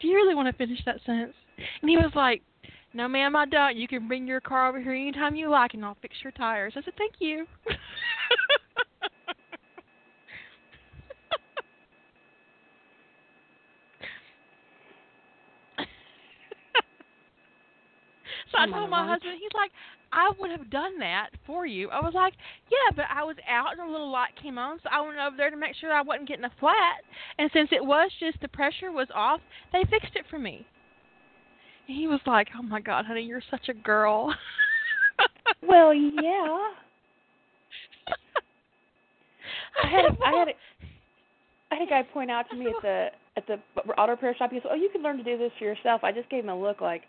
[0.00, 1.36] do you really want to finish that sentence?"
[1.80, 2.42] And he was like,
[2.92, 3.76] "No, ma'am, I don't.
[3.76, 6.72] You can bring your car over here anytime you like, and I'll fix your tires."
[6.76, 7.46] I said, "Thank you."
[18.49, 19.70] So I told my husband, he's like,
[20.12, 21.88] I would have done that for you.
[21.90, 22.34] I was like,
[22.70, 25.36] yeah, but I was out and a little light came on, so I went over
[25.36, 27.02] there to make sure I wasn't getting a flat.
[27.38, 29.40] And since it was just the pressure was off,
[29.72, 30.66] they fixed it for me.
[31.88, 34.34] And he was like, oh my God, honey, you're such a girl.
[35.62, 36.70] Well, yeah.
[39.84, 40.52] I had a, I had a,
[41.70, 43.58] I had a guy point out to me at the at the
[43.92, 44.50] auto repair shop.
[44.50, 46.50] He goes, "Oh, you can learn to do this for yourself." I just gave him
[46.50, 47.02] a look like,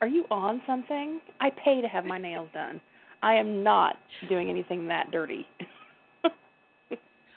[0.00, 1.20] "Are you on something?
[1.40, 2.80] I pay to have my nails done.
[3.22, 3.96] I am not
[4.28, 5.46] doing anything that dirty."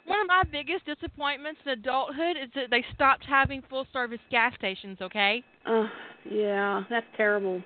[0.06, 4.54] One of my biggest disappointments in adulthood is that they stopped having full service gas
[4.56, 5.44] stations, okay?
[5.66, 5.88] uh,
[6.30, 7.64] yeah, that's terrible.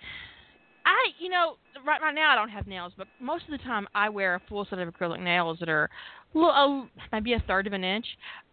[0.84, 3.88] I, you know, right right now I don't have nails, but most of the time
[3.94, 5.88] I wear a full set of acrylic nails that are
[6.34, 8.06] little, a, maybe a third of an inch.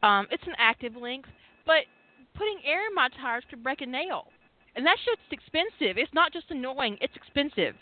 [0.03, 1.29] Um, it's an active length,
[1.65, 1.83] but
[2.35, 4.25] putting air in my tires could break a nail,
[4.75, 5.97] and that shit's expensive.
[5.97, 7.75] It's not just annoying; it's expensive.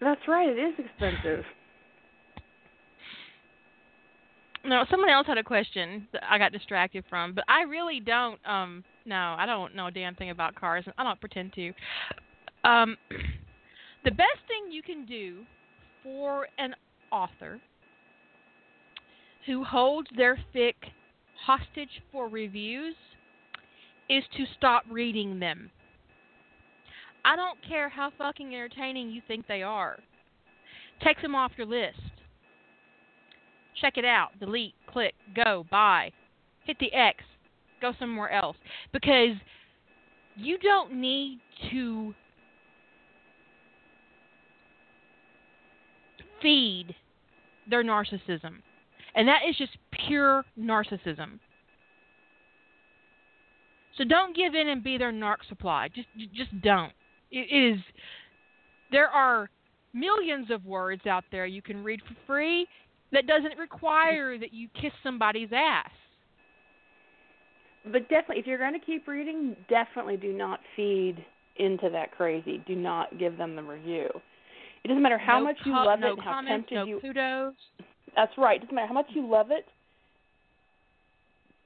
[0.00, 0.48] That's right.
[0.48, 1.44] It is expensive.
[4.64, 8.38] No, someone else had a question that I got distracted from, but I really don't.
[8.46, 11.72] Um, no, I don't know a damn thing about cars, and I don't pretend to.
[12.64, 12.96] Um,
[14.04, 15.44] the best thing you can do
[16.02, 16.74] for an
[17.10, 17.60] author
[19.48, 20.74] who holds their fic
[21.46, 22.94] hostage for reviews
[24.10, 25.70] is to stop reading them.
[27.24, 30.00] I don't care how fucking entertaining you think they are.
[31.02, 31.98] Take them off your list.
[33.80, 34.38] Check it out.
[34.38, 36.12] Delete, click, go, buy.
[36.64, 37.24] Hit the X.
[37.80, 38.56] Go somewhere else.
[38.92, 39.36] Because
[40.36, 41.40] you don't need
[41.70, 42.14] to
[46.42, 46.94] feed
[47.70, 48.60] their narcissism.
[49.18, 51.40] And that is just pure narcissism.
[53.96, 55.88] So don't give in and be their narc supply.
[55.88, 56.92] Just just don't.
[57.32, 57.80] It is
[58.92, 59.50] there are
[59.92, 62.66] millions of words out there you can read for free
[63.10, 65.90] that doesn't require that you kiss somebody's ass.
[67.90, 71.16] But definitely, if you're going to keep reading, definitely do not feed
[71.56, 72.62] into that crazy.
[72.68, 74.08] Do not give them the review.
[74.84, 77.00] It doesn't matter how No much you love no it and how tempted no you.
[77.00, 77.54] kudos.
[78.18, 78.60] That's right.
[78.60, 79.64] Doesn't matter how much you love it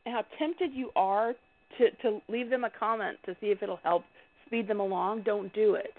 [0.04, 1.32] and how tempted you are
[1.78, 4.04] to to leave them a comment to see if it'll help
[4.44, 5.22] speed them along.
[5.22, 5.94] Don't do it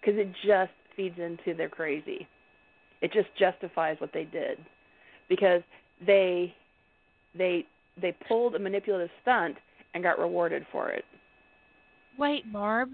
[0.00, 2.28] because it just feeds into their crazy.
[3.02, 4.58] It just justifies what they did
[5.28, 5.62] because
[6.06, 6.54] they
[7.36, 7.66] they
[8.00, 9.56] they pulled a manipulative stunt
[9.92, 11.04] and got rewarded for it.
[12.16, 12.90] Wait, Barb.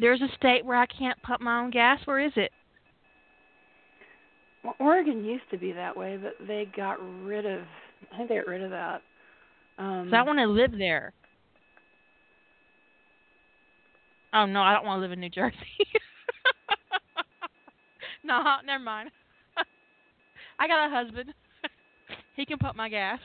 [0.00, 2.00] There's a state where I can't pump my own gas.
[2.06, 2.50] Where is it?
[4.66, 7.62] Well, Oregon used to be that way, but they got rid of.
[8.12, 9.00] I think they got rid of that.
[9.78, 11.12] Um, 'Cause I want to live there.
[14.32, 15.56] Oh no, I don't want to live in New Jersey.
[18.24, 19.12] no, never mind.
[20.58, 21.32] I got a husband.
[22.34, 23.20] he can pump my gas.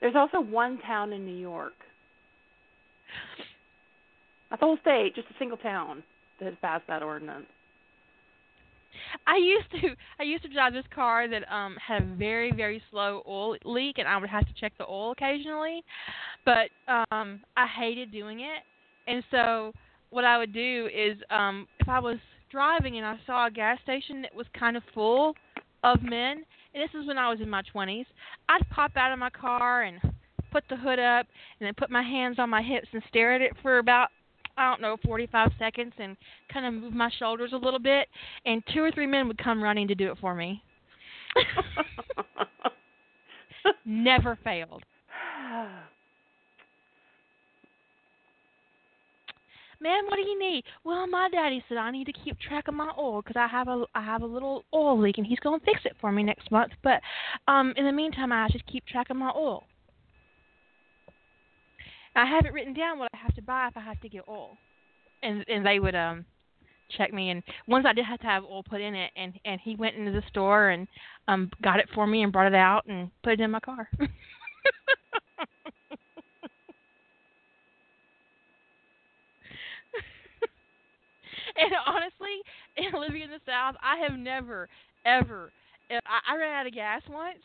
[0.00, 1.74] There's also one town in New York.
[4.52, 6.04] Not the whole state, just a single town
[6.38, 7.46] that has passed that ordinance.
[9.26, 12.82] I used to I used to drive this car that um had a very very
[12.90, 15.82] slow oil leak and I would have to check the oil occasionally.
[16.44, 18.62] But um I hated doing it.
[19.06, 19.72] And so
[20.10, 22.18] what I would do is um if I was
[22.50, 25.34] driving and I saw a gas station that was kind of full
[25.84, 28.06] of men, and this is when I was in my 20s,
[28.48, 30.00] I'd pop out of my car and
[30.52, 31.26] put the hood up
[31.58, 34.08] and then put my hands on my hips and stare at it for about
[34.56, 36.16] I don't know, 45 seconds and
[36.52, 38.08] kind of move my shoulders a little bit,
[38.44, 40.62] and two or three men would come running to do it for me.
[43.84, 44.82] Never failed.
[49.82, 50.64] Man, what do you need?
[50.84, 53.66] Well, my daddy said I need to keep track of my oil because I have
[53.66, 56.50] a I have a little oil leak and he's gonna fix it for me next
[56.50, 56.72] month.
[56.82, 57.00] But
[57.48, 59.64] um, in the meantime, I should keep track of my oil.
[62.16, 64.24] I have it written down what I have to buy if I have to get
[64.28, 64.56] oil,
[65.22, 66.24] and and they would um
[66.96, 69.60] check me and once I did have to have oil put in it and and
[69.60, 70.88] he went into the store and
[71.28, 73.88] um got it for me and brought it out and put it in my car.
[73.98, 74.08] and
[81.86, 82.42] honestly,
[82.76, 84.68] in living in the South, I have never,
[85.04, 85.52] ever.
[85.90, 87.38] I ran out of gas once.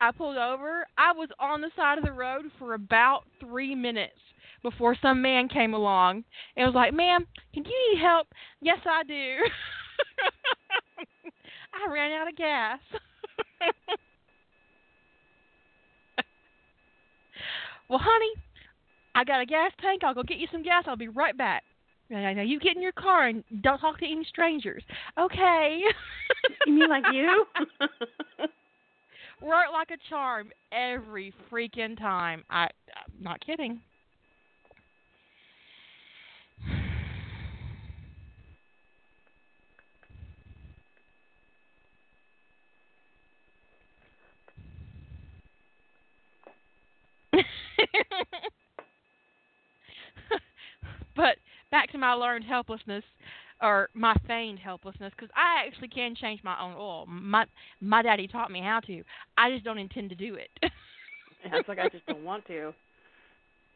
[0.00, 0.86] I pulled over.
[0.96, 4.12] I was on the side of the road for about three minutes
[4.62, 6.24] before some man came along
[6.56, 8.28] and was like, "Ma'am, can you need help?"
[8.60, 9.36] Yes, I do.
[11.74, 12.78] I ran out of gas.
[17.88, 18.32] well, honey,
[19.14, 20.04] I got a gas tank.
[20.04, 20.84] I'll go get you some gas.
[20.86, 21.64] I'll be right back.
[22.10, 24.82] Now, you get in your car and don't talk to any strangers.
[25.20, 25.82] Okay.
[26.66, 27.44] you mean like you?
[29.40, 32.44] Work like a charm every freaking time.
[32.50, 33.80] I, I'm not kidding.
[51.14, 51.36] but
[51.70, 53.04] back to my learned helplessness
[53.60, 57.06] or my feigned helplessness because I actually can change my own oil.
[57.06, 57.46] My
[57.80, 59.02] my daddy taught me how to.
[59.36, 60.50] I just don't intend to do it.
[60.62, 60.68] yeah,
[61.54, 62.72] it's like I just don't want to.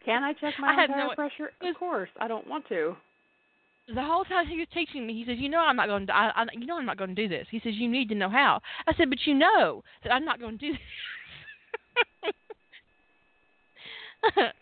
[0.05, 1.53] Can I check my I own tire no- pressure?
[1.61, 2.97] Of course, I don't want to.
[3.89, 6.17] the whole time he was teaching me, he says, "You know, I'm not going to.
[6.17, 8.15] I, I, you know, I'm not going to do this." He says, "You need to
[8.15, 12.33] know how." I said, "But you know that I'm not going to do this."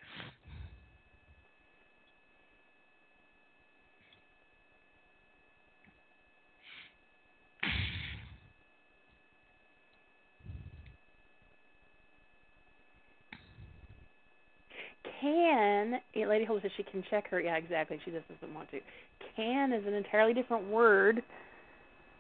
[15.21, 17.41] Can lady holds says she can check her.
[17.41, 17.99] Yeah, exactly.
[18.05, 18.81] She just doesn't want to.
[19.37, 21.23] Can is an entirely different word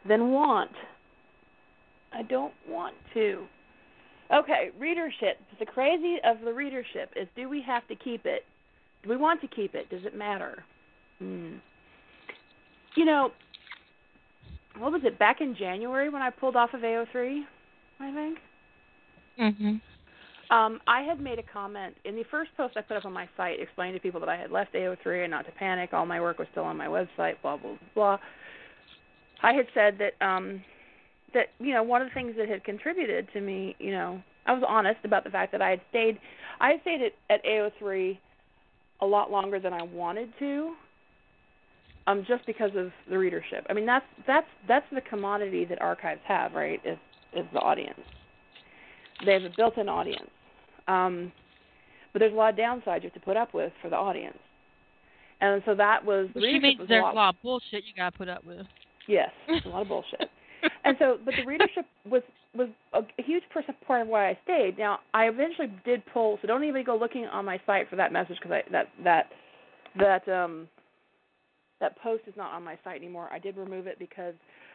[0.07, 0.71] than want.
[2.13, 3.45] I don't want to.
[4.33, 5.39] Okay, readership.
[5.59, 8.43] The crazy of the readership is: do we have to keep it?
[9.03, 9.89] Do we want to keep it?
[9.91, 10.65] Does it matter?
[11.19, 11.55] Hmm.
[12.97, 13.31] You know,
[14.79, 17.43] what was it back in January when I pulled off of AO3?
[18.01, 18.39] I think.
[19.39, 19.81] mhm.
[20.51, 23.29] Um, I had made a comment in the first post I put up on my
[23.37, 25.91] site explaining to people that I had left AO3 and not to panic.
[25.93, 27.41] All my work was still on my website.
[27.41, 28.19] Blah blah blah.
[29.43, 30.63] I had said that um,
[31.35, 34.53] that you know one of the things that had contributed to me, you know, I
[34.53, 36.19] was honest about the fact that I had stayed.
[36.61, 38.19] I had stayed at, at AO3
[39.03, 40.75] a lot longer than I wanted to.
[42.07, 43.65] Um, just because of the readership.
[43.71, 46.81] I mean, that's that's that's the commodity that archives have, right?
[46.85, 46.99] Is
[47.35, 48.01] is the audience.
[49.25, 50.31] They have a built-in audience.
[50.89, 51.33] Um,
[52.13, 54.39] but there's a lot of downsides you have to put up with for the audience.
[55.41, 57.43] And so that was the Which readership means was there's a lot, a lot of
[57.43, 58.67] bullshit you got to put up with.
[59.09, 60.31] Yes, it's a lot of bullshit.
[60.85, 62.23] and so, but the readership was
[62.55, 63.45] was a, a huge
[63.87, 64.77] part of why I stayed.
[64.77, 68.13] Now, I eventually did pull, so don't even go looking on my site for that
[68.13, 69.31] message because that that
[69.99, 70.69] that um
[71.81, 73.29] that post is not on my site anymore.
[73.33, 74.35] I did remove it because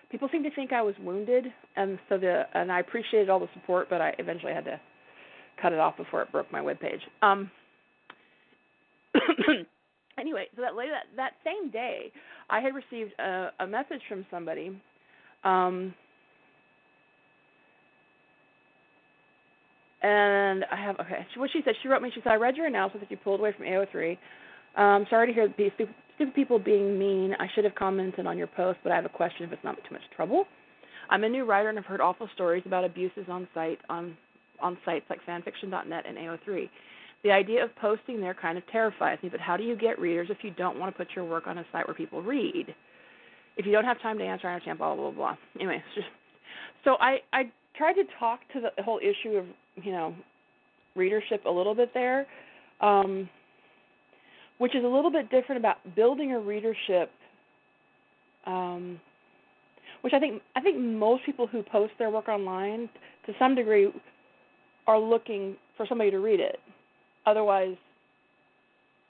[0.10, 1.46] people seemed to think I was wounded,
[1.76, 4.80] and so the and I appreciated all the support, but I eventually had to
[5.62, 7.02] cut it off before it broke my webpage.
[7.22, 7.52] Um.
[10.20, 12.12] anyway, so that later that, that same day,
[12.50, 14.80] I had received a, a message from somebody.
[15.44, 15.94] Um,
[20.02, 21.26] and I have okay.
[21.38, 22.12] What she said, she wrote me.
[22.14, 24.18] She said, "I read your announcement that you pulled away from AO3.
[24.78, 27.34] Um, sorry to hear these stupid, stupid people being mean.
[27.40, 29.76] I should have commented on your post, but I have a question if it's not
[29.76, 30.46] too much trouble.
[31.10, 34.18] I'm a new writer and I've heard awful stories about abuses on site on
[34.62, 36.70] on sites like fanfiction.net and AO3.
[37.24, 40.28] The idea of posting there kind of terrifies me, but how do you get readers
[40.30, 42.74] if you don't want to put your work on a site where people read?
[43.58, 45.38] If you don't have time to answer, I understand, blah, blah, blah, blah.
[45.56, 46.08] Anyway, just,
[46.84, 49.46] so I, I tried to talk to the whole issue of,
[49.84, 50.14] you know,
[50.96, 52.26] readership a little bit there,
[52.82, 53.30] um,
[54.58, 57.12] which is a little bit different about building a readership,
[58.46, 59.00] um,
[60.02, 62.90] which I think I think most people who post their work online
[63.26, 63.92] to some degree
[64.88, 66.60] are looking for somebody to read it.
[67.26, 67.76] Otherwise,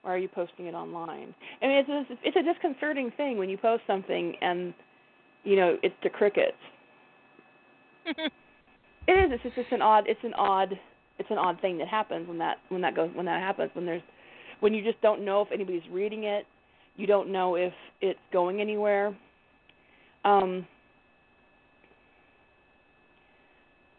[0.01, 1.33] why are you posting it online?
[1.61, 4.73] I mean, it's a, it's a disconcerting thing when you post something and
[5.43, 6.57] you know it's to crickets.
[9.07, 9.31] It is.
[9.33, 10.05] It's just it's an odd.
[10.07, 10.79] It's an odd
[11.17, 13.85] it's an odd thing that happens when that when that goes when that happens when
[13.85, 14.01] there's
[14.61, 16.45] when you just don't know if anybody's reading it,
[16.95, 19.15] you don't know if it's going anywhere.
[20.23, 20.65] Um,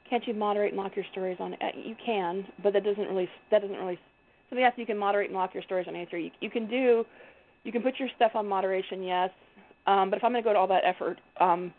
[0.08, 1.54] can't you moderate and lock your stories on?
[1.54, 3.98] Uh, you can, but that doesn't really that doesn't really.
[4.48, 6.24] Somebody asked you can moderate and lock your stories on AO3.
[6.24, 7.04] You, you can do,
[7.64, 9.30] you can put your stuff on moderation, yes.
[9.86, 11.72] Um, but if I'm going to go to all that effort um,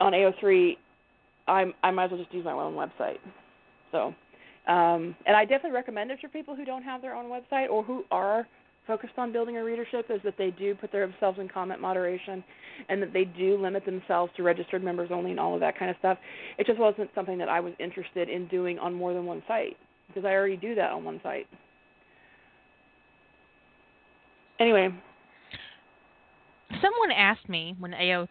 [0.00, 0.76] on AO3,
[1.46, 3.18] I'm, I might as well just use my own website.
[3.92, 4.14] So,
[4.70, 7.82] um, and I definitely recommend it for people who don't have their own website or
[7.82, 8.46] who are
[8.90, 12.42] focused on building a readership is that they do put themselves in comment moderation
[12.88, 15.92] and that they do limit themselves to registered members only and all of that kind
[15.92, 16.18] of stuff.
[16.58, 19.76] It just wasn't something that I was interested in doing on more than one site
[20.08, 21.46] because I already do that on one site.
[24.58, 24.92] Anyway,
[26.82, 28.26] someone asked me when AO,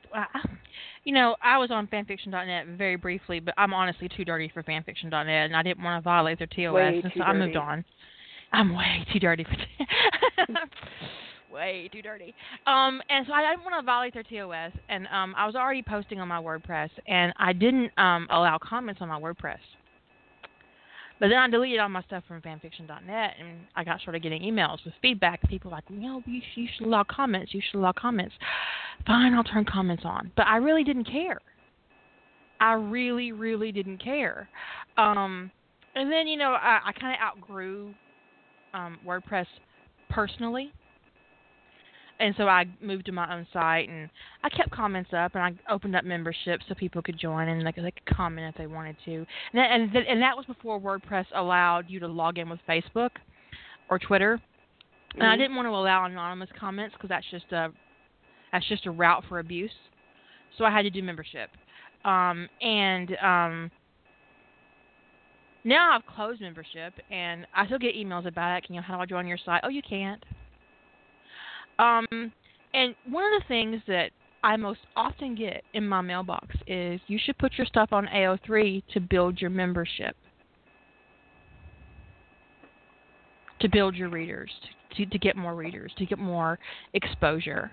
[1.05, 5.27] you know, I was on fanfiction.net very briefly, but I'm honestly too dirty for fanfiction.net,
[5.27, 7.85] and I didn't want to violate their TOS, way and so I moved on.
[8.51, 10.53] I'm way too dirty for
[11.53, 12.33] way too dirty.
[12.65, 15.83] Um, and so I didn't want to violate their TOS, and um, I was already
[15.83, 19.59] posting on my WordPress, and I didn't um allow comments on my WordPress.
[21.19, 24.83] But then I deleted all my stuff from fanfiction.net, and I got started getting emails
[24.85, 25.41] with feedback.
[25.49, 27.53] People like, you know, you you should allow comments.
[27.53, 28.33] You should allow comments.
[29.05, 30.31] Fine, I'll turn comments on.
[30.37, 31.39] But I really didn't care.
[32.61, 34.49] I really, really didn't care.
[34.97, 35.51] Um,
[35.95, 37.93] and then you know, I, I kind of outgrew
[38.73, 39.45] um, WordPress
[40.09, 40.71] personally.
[42.21, 44.09] And so I moved to my own site, and
[44.43, 47.71] I kept comments up, and I opened up memberships so people could join and they
[47.71, 49.13] could, they could comment if they wanted to.
[49.13, 52.59] And that, and, th- and that was before WordPress allowed you to log in with
[52.67, 53.11] Facebook
[53.89, 54.39] or Twitter.
[55.15, 55.37] And I Mhm.
[55.37, 57.71] didn't want to allow anonymous comments because that's just a
[58.51, 59.73] that's just a route for abuse.
[60.57, 61.49] So I had to do membership.
[62.03, 63.71] Um, and um,
[65.69, 68.65] now I've closed membership, and I still get emails about it.
[68.69, 69.61] You know, how do I join your site?
[69.63, 70.23] Oh, you can't.
[71.77, 72.33] Um,
[72.73, 74.09] and one of the things that
[74.43, 78.83] I most often get in my mailbox is you should put your stuff on AO3
[78.93, 80.15] to build your membership,
[83.59, 84.49] to build your readers,
[84.97, 86.57] to, to get more readers, to get more
[86.93, 87.71] exposure.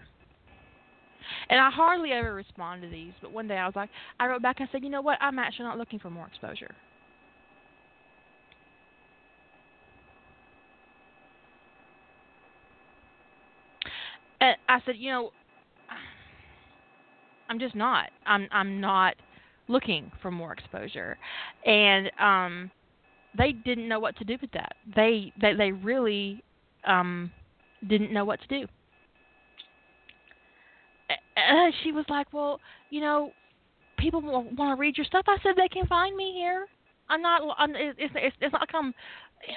[1.49, 3.91] And I hardly ever respond to these, but one day I was like,
[4.21, 5.19] I wrote back and said, you know what?
[5.21, 6.75] I'm actually not looking for more exposure.
[14.41, 15.31] And I said, you know,
[17.49, 18.11] I'm just not.
[18.27, 19.15] I'm I'm not
[19.69, 21.19] looking for more exposure,
[21.65, 22.71] and um,
[23.37, 24.75] they didn't know what to do with that.
[24.95, 26.43] They they they really
[26.87, 27.31] um
[27.87, 28.67] didn't know what to do.
[31.37, 32.61] Uh, she was like, well,
[32.91, 33.31] you know,
[33.99, 35.25] people want to read your stuff.
[35.29, 36.67] I said they can find me here.
[37.09, 37.43] I'm not.
[37.59, 38.93] I'm, it's, it's it's not like I'm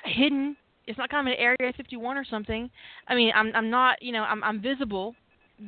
[0.06, 0.56] hidden.
[0.90, 2.68] It's not like I'm Area 51 or something.
[3.08, 4.02] I mean, I'm I'm not.
[4.02, 5.16] You know, I'm I'm visible.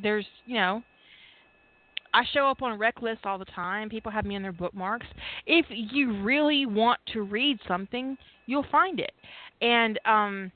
[0.01, 0.81] There's you know.
[2.13, 3.87] I show up on rec lists all the time.
[3.87, 5.05] People have me in their bookmarks.
[5.45, 8.17] If you really want to read something,
[8.47, 9.13] you'll find it.
[9.61, 10.51] And um,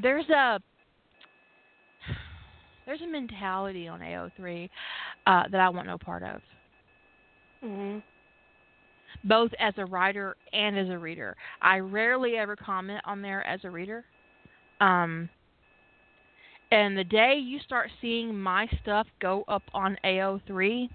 [0.00, 0.60] there's a
[2.86, 4.70] there's a mentality on AO3
[5.26, 6.40] uh, that I want no part of
[7.64, 8.02] Mhm.
[9.24, 11.36] Both as a writer and as a reader.
[11.62, 14.04] I rarely ever comment on there as a reader.
[14.80, 15.28] Um,
[16.70, 20.88] and the day you start seeing my stuff go up on AO3,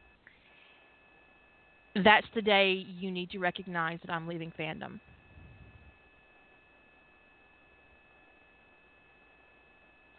[2.03, 4.99] that's the day you need to recognize that I'm leaving fandom.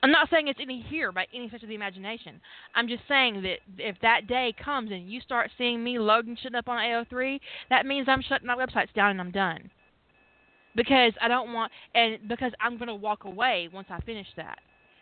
[0.02, 2.40] I'm not saying it's any here by any stretch of the imagination.
[2.74, 6.54] I'm just saying that if that day comes and you start seeing me loading shit
[6.54, 7.38] up on AO3,
[7.68, 9.70] that means I'm shutting my websites down and I'm done.
[10.74, 14.58] Because I don't want, and because I'm going to walk away once I finish that.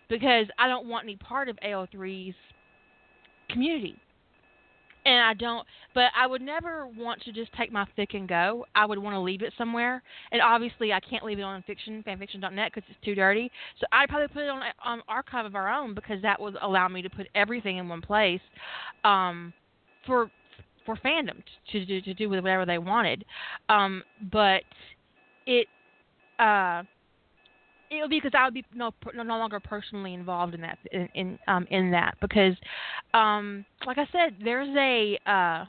[0.09, 2.35] Because I don't want any part of AO3's
[3.51, 3.97] community.
[5.09, 8.67] And I don't, but I would never want to just take my fic and go.
[8.75, 10.03] I would want to leave it somewhere.
[10.33, 13.51] And obviously, I can't leave it on fiction, fanfiction.net, because it's too dirty.
[13.81, 16.89] So I'd probably put it on on archive of our own because that would allow
[16.89, 18.43] me to put everything in one place,
[19.03, 19.55] um,
[20.05, 20.31] for
[20.85, 21.43] for fandom
[21.73, 23.25] to do to do with whatever they wanted.
[23.71, 24.63] Um, but
[25.47, 25.69] it
[26.39, 26.83] uh
[27.91, 31.09] it would be because I would be no no longer personally involved in that in,
[31.15, 32.55] in um in that because
[33.15, 35.65] um like I said there's a uh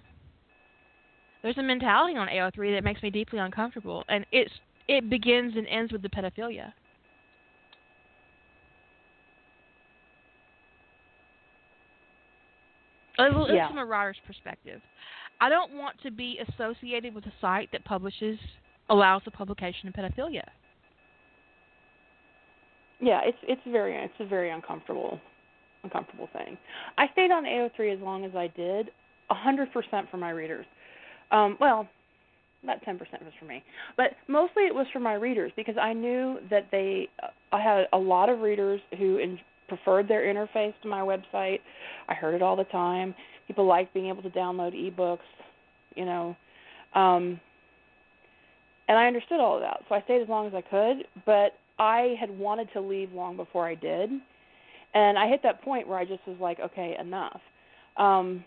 [1.44, 4.52] there's a mentality on AO3 that makes me deeply uncomfortable and it's
[4.88, 6.74] it begins and ends with the pedophilia.
[13.20, 13.68] Least Yeah.
[13.68, 14.82] from a writer's perspective.
[15.42, 18.40] I don't want to be associated with a site that publishes
[18.90, 20.44] allows the publication of pedophilia.
[23.00, 25.20] Yeah, it's it's very it's a very uncomfortable
[25.84, 26.58] uncomfortable thing.
[26.98, 28.92] I stayed on AO3 as long as I did,
[29.30, 30.66] a hundred percent for my readers.
[31.32, 31.88] Um, well,
[32.64, 33.64] about ten percent was for me,
[33.96, 37.08] but mostly it was for my readers because I knew that they.
[37.52, 41.60] I had a lot of readers who in, preferred their interface to my website.
[42.10, 43.16] I heard it all the time.
[43.48, 45.20] People liked being able to download ebooks,
[45.96, 46.36] you know.
[46.94, 47.40] Um,
[48.88, 51.06] and I understood all of that, so I stayed as long as I could.
[51.26, 54.10] But I had wanted to leave long before I did,
[54.94, 57.40] and I hit that point where I just was like, okay, enough.
[57.98, 58.44] Um,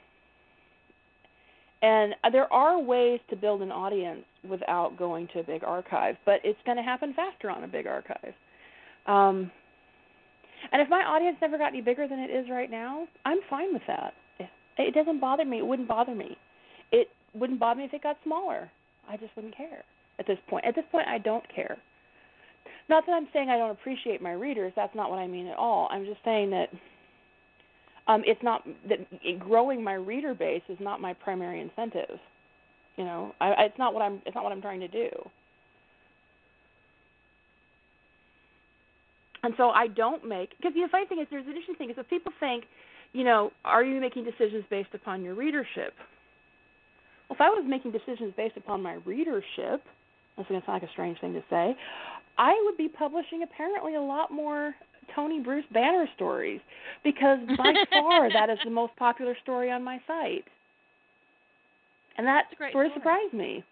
[1.83, 6.41] and there are ways to build an audience without going to a big archive, but
[6.45, 8.35] it's going to happen faster on a big archive.
[9.07, 9.51] Um,
[10.71, 13.73] and if my audience never got any bigger than it is right now, I'm fine
[13.73, 14.15] with that.
[14.79, 15.59] It doesn't bother me.
[15.59, 16.37] It wouldn't bother me.
[16.93, 18.71] It wouldn't bother me if it got smaller.
[19.09, 19.83] I just wouldn't care
[20.19, 20.65] at this point.
[20.65, 21.77] At this point, I don't care.
[22.89, 24.73] Not that I'm saying I don't appreciate my readers.
[24.77, 25.89] That's not what I mean at all.
[25.91, 26.69] I'm just saying that
[28.09, 28.99] um, it's not that
[29.39, 32.19] growing my reader base is not my primary incentive.
[32.97, 34.21] You know, I, it's not what I'm.
[34.27, 35.09] It's not what I'm trying to do.
[39.45, 41.97] And so I don't make because the funny thing is there's an interesting thing is
[41.99, 42.65] if people think,
[43.13, 45.95] you know, are you making decisions based upon your readership?
[47.29, 49.83] Well, if I was making decisions based upon my readership,
[50.37, 51.77] that's going to sound like a strange thing to say.
[52.39, 54.75] I would be publishing apparently a lot more
[55.15, 56.61] Tony Bruce Banner stories
[57.05, 60.45] because by far that is the most popular story on my site.
[62.17, 63.65] And that sort of surprised me.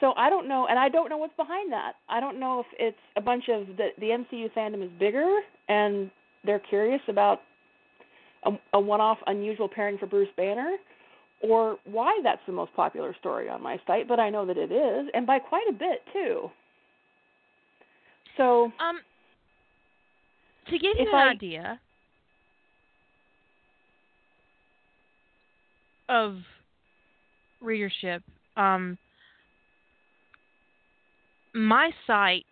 [0.00, 1.92] So I don't know, and I don't know what's behind that.
[2.08, 6.10] I don't know if it's a bunch of the the MCU fandom is bigger and
[6.44, 7.40] they're curious about
[8.44, 10.76] a, a one-off unusual pairing for Bruce Banner,
[11.42, 14.06] or why that's the most popular story on my site.
[14.06, 16.50] But I know that it is, and by quite a bit too.
[18.36, 18.98] So, um,
[20.66, 21.80] to give you an I, idea
[26.08, 26.36] of
[27.60, 28.22] readership,
[28.56, 28.98] um,
[31.54, 32.46] my site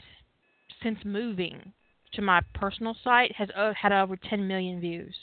[0.82, 1.72] since moving
[2.14, 5.14] to my personal site has uh, had over 10 million views.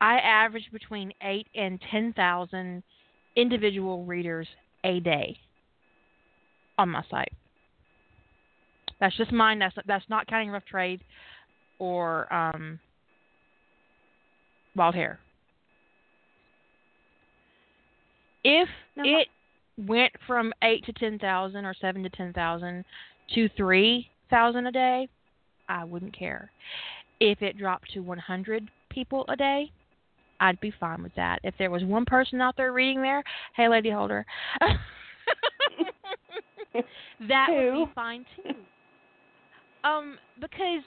[0.00, 2.82] I average between 8 and 10,000
[3.36, 4.48] individual readers
[4.84, 5.38] a day
[6.76, 7.32] on my site.
[9.00, 9.58] That's just mine.
[9.58, 11.00] That's that's not counting rough trade
[11.78, 12.78] or um,
[14.76, 15.18] wild hair.
[18.44, 19.28] If it
[19.78, 22.84] went from eight to ten thousand or seven to ten thousand
[23.34, 25.08] to three thousand a day,
[25.68, 26.50] I wouldn't care.
[27.20, 29.70] If it dropped to one hundred people a day,
[30.40, 31.40] I'd be fine with that.
[31.42, 33.22] If there was one person out there reading there,
[33.56, 34.26] hey lady holder
[37.28, 38.54] that would be fine too.
[39.84, 40.82] Um, because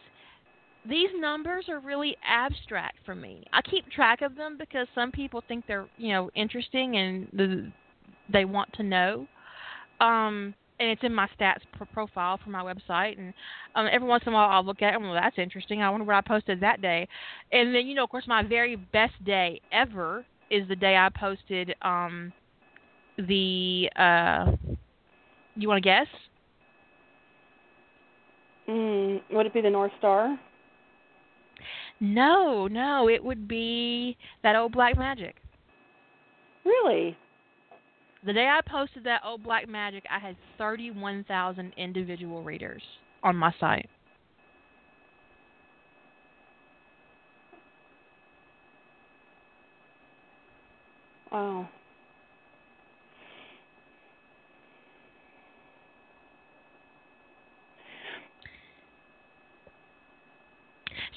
[0.89, 3.43] these numbers are really abstract for me.
[3.53, 7.71] I keep track of them because some people think they're, you know, interesting and the,
[8.31, 9.27] they want to know.
[9.99, 11.61] Um, and it's in my stats
[11.93, 13.17] profile for my website.
[13.17, 13.33] And
[13.75, 15.01] um, every once in a while, I'll look at it.
[15.01, 15.81] Well, that's interesting.
[15.81, 17.07] I wonder what I posted that day.
[17.51, 21.09] And then, you know, of course, my very best day ever is the day I
[21.19, 22.31] posted um,
[23.17, 23.89] the.
[23.95, 24.51] Uh,
[25.55, 26.07] you want to guess?
[28.69, 30.37] Mm, would it be the North Star?
[31.99, 35.35] No, no, it would be that old black magic.
[36.63, 37.15] Really?
[38.23, 42.83] The day I posted that old black magic, I had 31,000 individual readers
[43.23, 43.89] on my site.
[51.31, 51.69] Wow.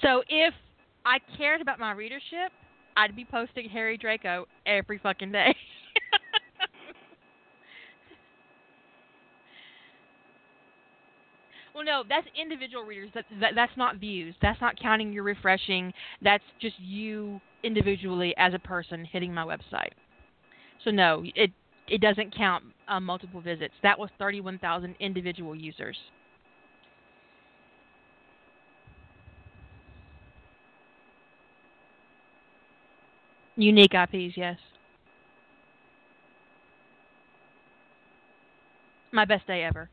[0.02, 0.54] So if
[1.04, 2.52] I cared about my readership,
[2.96, 5.54] I'd be posting Harry Draco every fucking day.
[11.74, 13.10] well, no, that's individual readers.
[13.14, 14.34] That, that that's not views.
[14.42, 15.92] That's not counting your refreshing.
[16.22, 19.92] That's just you individually as a person hitting my website.
[20.84, 21.52] So no, it
[21.88, 23.74] it doesn't count uh, multiple visits.
[23.82, 25.98] That was 31,000 individual users.
[33.60, 34.58] Unique IPs, yes.
[39.12, 39.90] My best day ever.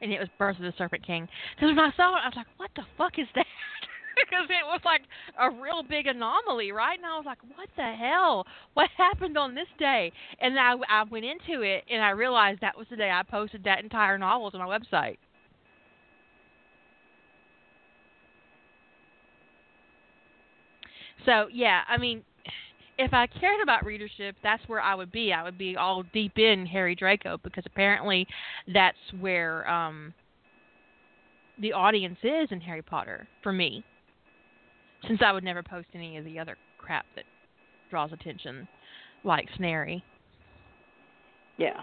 [0.00, 1.26] And it was Birth of the Serpent King.
[1.56, 3.46] Because when I saw it, I was like, what the fuck is that?
[4.16, 5.02] because it was like
[5.40, 6.96] a real big anomaly, right?
[6.96, 8.46] And I was like, "What the hell?
[8.74, 12.78] What happened on this day?" And I I went into it and I realized that
[12.78, 15.16] was the day I posted that entire novel to my website.
[21.26, 22.22] So yeah, I mean,
[22.98, 25.32] if I cared about readership, that's where I would be.
[25.32, 28.26] I would be all deep in Harry Draco because apparently
[28.72, 30.14] that's where um
[31.60, 33.84] the audience is in Harry Potter for me.
[35.06, 37.24] Since I would never post any of the other crap that
[37.90, 38.66] draws attention,
[39.22, 40.02] like Snarry.
[41.56, 41.80] Yeah.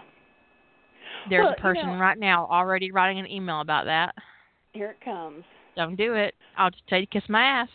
[1.30, 4.14] There's Well, a you person know- right now already writing an email about that.
[4.72, 5.44] Here it comes.
[5.76, 6.34] Don't do it.
[6.58, 7.68] I'll just tell you to kiss my ass.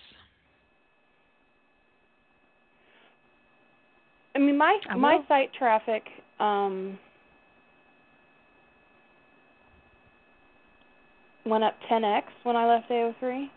[4.38, 6.04] I mean, my I my site traffic
[6.40, 7.00] um
[11.44, 13.50] went up 10x when I left AO3,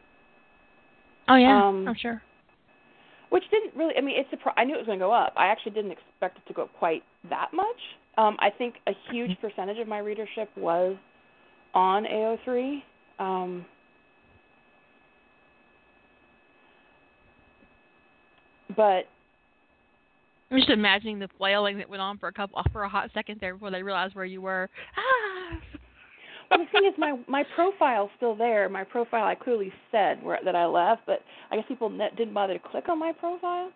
[1.28, 2.22] Oh yeah, Um, I'm sure.
[3.28, 3.94] which didn't really.
[3.96, 5.34] I mean, it's surpri- I knew it was going to go up.
[5.36, 7.66] I actually didn't expect it to go up quite that much.
[8.16, 10.96] Um, I think a huge percentage of my readership was
[11.74, 12.82] on AO3.
[13.18, 13.66] Um,
[18.76, 19.04] but
[20.50, 23.38] I'm just imagining the flailing that went on for a couple for a hot second
[23.40, 24.68] there before they realized where you were.
[24.96, 25.58] Ah.
[26.50, 28.68] Well, the thing is, my my profile's still there.
[28.68, 31.20] My profile, I clearly said where that I left, but
[31.50, 33.70] I guess people ne- didn't bother to click on my profile.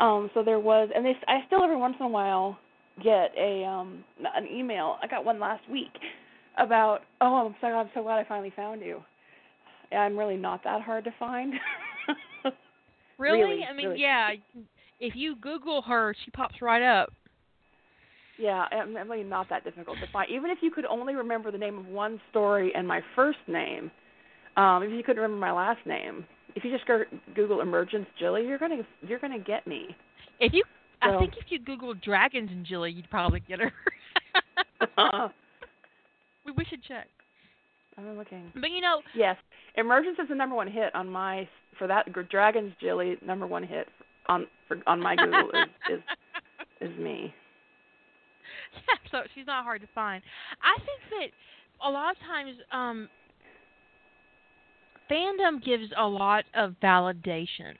[0.00, 2.58] Um, so there was, and they, I still every once in a while
[3.02, 4.02] get a um
[4.34, 4.96] an email.
[5.02, 5.92] I got one last week
[6.58, 9.02] about, oh, I'm so I'm so glad I finally found you.
[9.92, 11.54] I'm really not that hard to find.
[13.18, 13.40] Really?
[13.40, 14.00] Really, I mean, really.
[14.00, 14.30] yeah.
[15.00, 17.12] If you Google her, she pops right up.
[18.38, 20.30] Yeah, I'm really not that difficult to find.
[20.30, 23.90] Even if you could only remember the name of one story and my first name,
[24.56, 27.02] um, if you couldn't remember my last name, if you just go
[27.34, 29.96] Google Emergence Jilly, you're gonna you're gonna get me.
[30.40, 30.64] If you,
[31.00, 33.72] I think if you Google dragons and Jilly, you'd probably get her.
[36.44, 37.08] we, we should check.
[37.98, 38.52] I'm looking.
[38.54, 39.36] But you know, Yes,
[39.76, 43.88] Emergence is the number one hit on my for that Dragons Jilly number one hit
[44.28, 46.02] on for on my Google is is
[46.80, 47.34] is me.
[48.74, 50.22] yeah, so she's not hard to find.
[50.62, 53.08] I think that a lot of times um
[55.10, 57.74] fandom gives a lot of validation.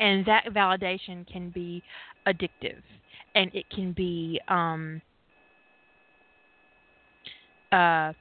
[0.00, 1.82] And that validation can be
[2.26, 2.82] addictive
[3.34, 5.02] and it can be um
[7.72, 8.12] uh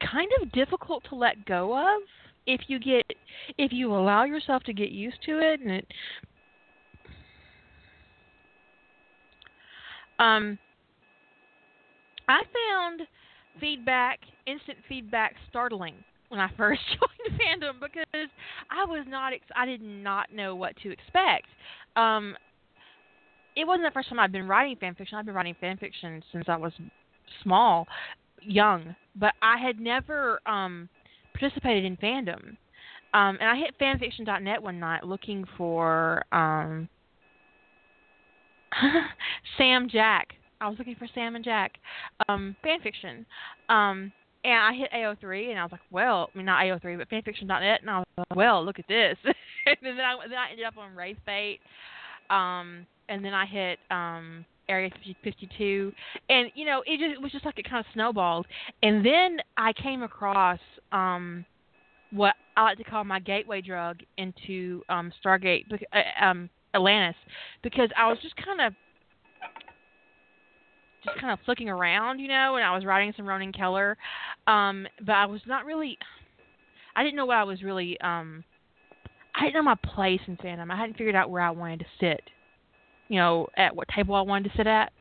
[0.00, 2.02] kind of difficult to let go of
[2.46, 3.04] if you get
[3.58, 5.86] if you allow yourself to get used to it and it
[10.18, 10.58] um
[12.28, 13.02] I found
[13.58, 15.94] feedback instant feedback startling
[16.28, 18.30] when I first joined fandom because
[18.70, 21.46] I was not ex- I did not know what to expect.
[21.96, 22.36] Um
[23.56, 25.18] it wasn't the first time I'd been writing fan fiction.
[25.18, 26.72] I've been writing fan fiction since I was
[27.42, 27.86] small,
[28.40, 30.88] young, but I had never um
[31.40, 32.56] participated in fandom.
[33.12, 36.88] Um and I hit fanfiction.net one night looking for um
[39.58, 40.34] Sam Jack.
[40.60, 41.72] I was looking for Sam and Jack.
[42.28, 43.24] Um fanfiction.
[43.68, 44.12] Um
[44.42, 47.80] and I hit AO3 and I was like, well, I mean not AO3, but fanfiction.net
[47.80, 49.16] and I was like, well, look at this.
[49.24, 51.58] and then I then I ended up on Wraithbait.
[52.30, 55.92] Um and then I hit um Area 50 52
[56.28, 58.46] and you know, it just it was just like it kind of snowballed.
[58.82, 60.60] And then I came across
[60.92, 61.44] um
[62.12, 67.16] what I like to call my gateway drug into um Stargate uh, um Atlantis
[67.62, 68.72] because I was just kind of
[71.04, 73.96] just kind of flicking around, you know, and I was writing some Ronan Keller,
[74.46, 75.98] um, but I was not really,
[76.94, 78.44] I didn't know what I was really, um,
[79.34, 80.70] I didn't know my place in fandom.
[80.70, 82.20] I hadn't figured out where I wanted to sit,
[83.10, 84.92] you know, at what table I wanted to sit at.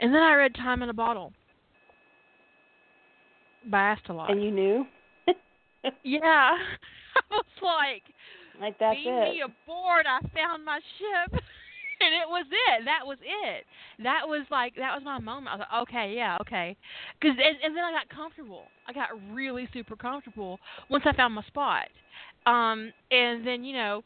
[0.00, 1.32] And then I read Time in a Bottle
[3.68, 4.30] by Astolat.
[4.30, 4.84] And you knew?
[6.04, 6.52] yeah,
[7.16, 8.02] I was like,
[8.60, 9.30] like that's Beam it.
[9.30, 10.06] me aboard.
[10.06, 11.32] I found my ship.
[12.00, 12.84] and it was it.
[12.84, 13.64] That was it.
[14.02, 15.48] That was like that was my moment.
[15.48, 16.76] I was like, okay, yeah, okay.
[17.20, 18.66] Cause and, and then I got comfortable.
[18.86, 21.86] I got really super comfortable once I found my spot.
[22.46, 24.02] Um, and then you know,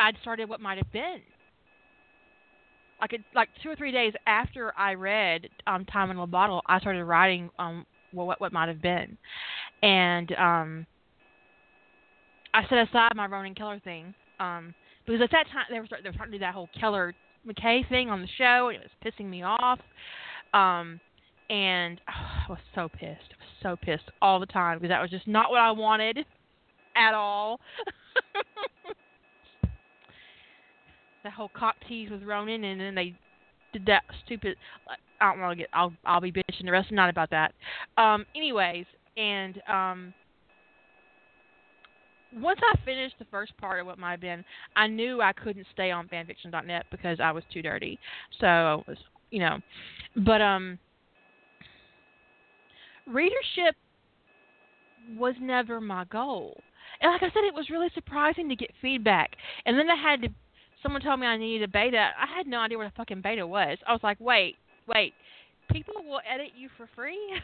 [0.00, 1.20] I'd started what might have been.
[3.00, 6.80] Like like two or three days after I read um, Time in a Bottle, I
[6.80, 9.16] started writing um well, what what might have been,
[9.82, 10.86] and um
[12.52, 14.74] I set aside my Ronan Keller thing um,
[15.06, 17.14] because at that time they were start, they were starting to do that whole Keller
[17.46, 19.78] McKay thing on the show, and it was pissing me off.
[20.52, 21.00] Um,
[21.48, 22.12] and oh,
[22.48, 23.00] I was so pissed.
[23.02, 26.18] I was so pissed all the time because that was just not what I wanted
[26.96, 27.60] at all.
[31.22, 33.14] the whole cock tease with Ronan, and then they
[33.72, 34.56] did that stupid.
[35.20, 35.68] I don't want to get.
[35.72, 37.52] I'll I'll be bitching the rest of the night about that.
[37.96, 38.26] Um.
[38.34, 40.14] Anyways, and um.
[42.32, 44.44] Once I finished the first part of what might have been,
[44.76, 47.98] I knew I couldn't stay on fanfiction.net because I was too dirty.
[48.38, 48.98] So I was,
[49.32, 49.58] you know,
[50.14, 50.78] but um,
[53.08, 53.74] readership
[55.16, 56.60] was never my goal.
[57.00, 59.36] And like I said, it was really surprising to get feedback.
[59.66, 60.28] And then I had to
[60.82, 62.10] someone told me I needed a beta.
[62.16, 63.78] I had no idea what a fucking beta was.
[63.86, 64.56] I was like, wait,
[64.86, 65.14] wait,
[65.70, 67.18] people will edit you for free?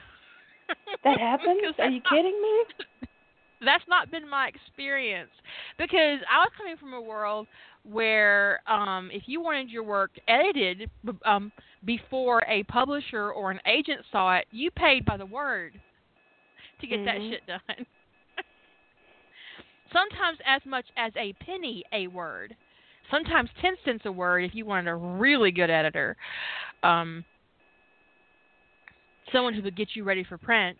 [1.04, 1.62] That happens?
[1.78, 3.08] Are you kidding me?
[3.64, 5.30] That's not been my experience
[5.78, 7.46] because I was coming from a world
[7.84, 10.90] where um, if you wanted your work edited
[11.24, 11.52] um,
[11.84, 15.80] before a publisher or an agent saw it, you paid by the word
[16.80, 17.04] to get mm-hmm.
[17.06, 17.86] that shit done.
[19.92, 22.56] Sometimes as much as a penny a word
[23.10, 26.16] sometimes 10 cents a word if you wanted a really good editor.
[26.82, 27.24] Um,
[29.32, 30.78] someone who would get you ready for print.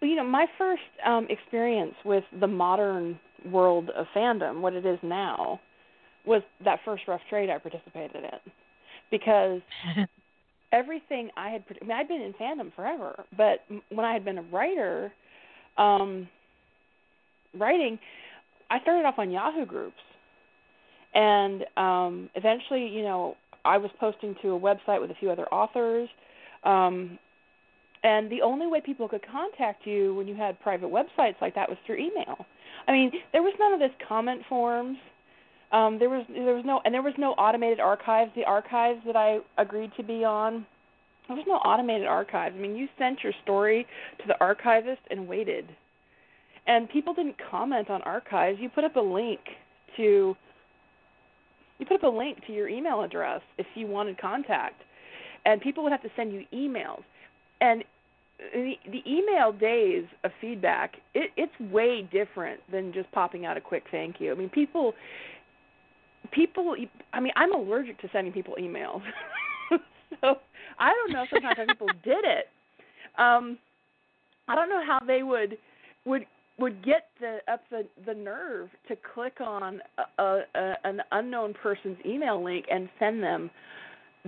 [0.00, 4.86] Well, you know, my first um, experience with the modern world of fandom, what it
[4.86, 5.60] is now,
[6.24, 8.52] was that first rough trade I participated in,
[9.10, 9.60] because
[10.72, 13.60] everything I had, I mean, I'd been in fandom forever, but
[13.90, 15.12] when I had been a writer,
[15.78, 16.28] um,
[17.58, 17.98] writing,
[18.70, 19.96] I started off on Yahoo groups,
[21.14, 25.46] and um, eventually, you know, I was posting to a website with a few other
[25.52, 26.08] authors.
[26.64, 27.18] Um,
[28.04, 31.68] and the only way people could contact you when you had private websites like that
[31.68, 32.46] was through email.
[32.86, 34.96] I mean, there was none of this comment forms.
[35.72, 38.30] Um, there was there was no and there was no automated archives.
[38.34, 40.64] The archives that I agreed to be on
[41.28, 42.54] there was no automated archives.
[42.58, 43.86] I mean, you sent your story
[44.18, 45.66] to the archivist and waited.
[46.66, 48.58] And people didn't comment on archives.
[48.60, 49.40] You put up a link
[49.96, 50.34] to
[51.78, 54.82] you put up a link to your email address if you wanted contact.
[55.44, 57.02] And people would have to send you emails.
[57.60, 57.84] And
[58.52, 63.60] the, the email days of feedback, it, it's way different than just popping out a
[63.60, 64.32] quick thank you.
[64.32, 64.94] I mean, people
[66.32, 66.74] people
[67.12, 69.02] I mean, I'm allergic to sending people emails.
[70.20, 70.36] so
[70.78, 72.48] I don't know sometimes how people did it.
[73.18, 73.58] Um,
[74.48, 75.58] I don't know how they would
[76.04, 76.26] would
[76.58, 79.80] would get the up the the nerve to click on
[80.18, 83.50] a, a, an unknown person's email link and send them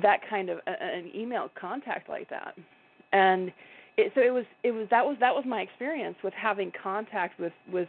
[0.03, 2.55] that kind of a, an email contact like that.
[3.13, 3.53] And
[3.97, 7.39] it, so it was it was that was that was my experience with having contact
[7.41, 7.89] with with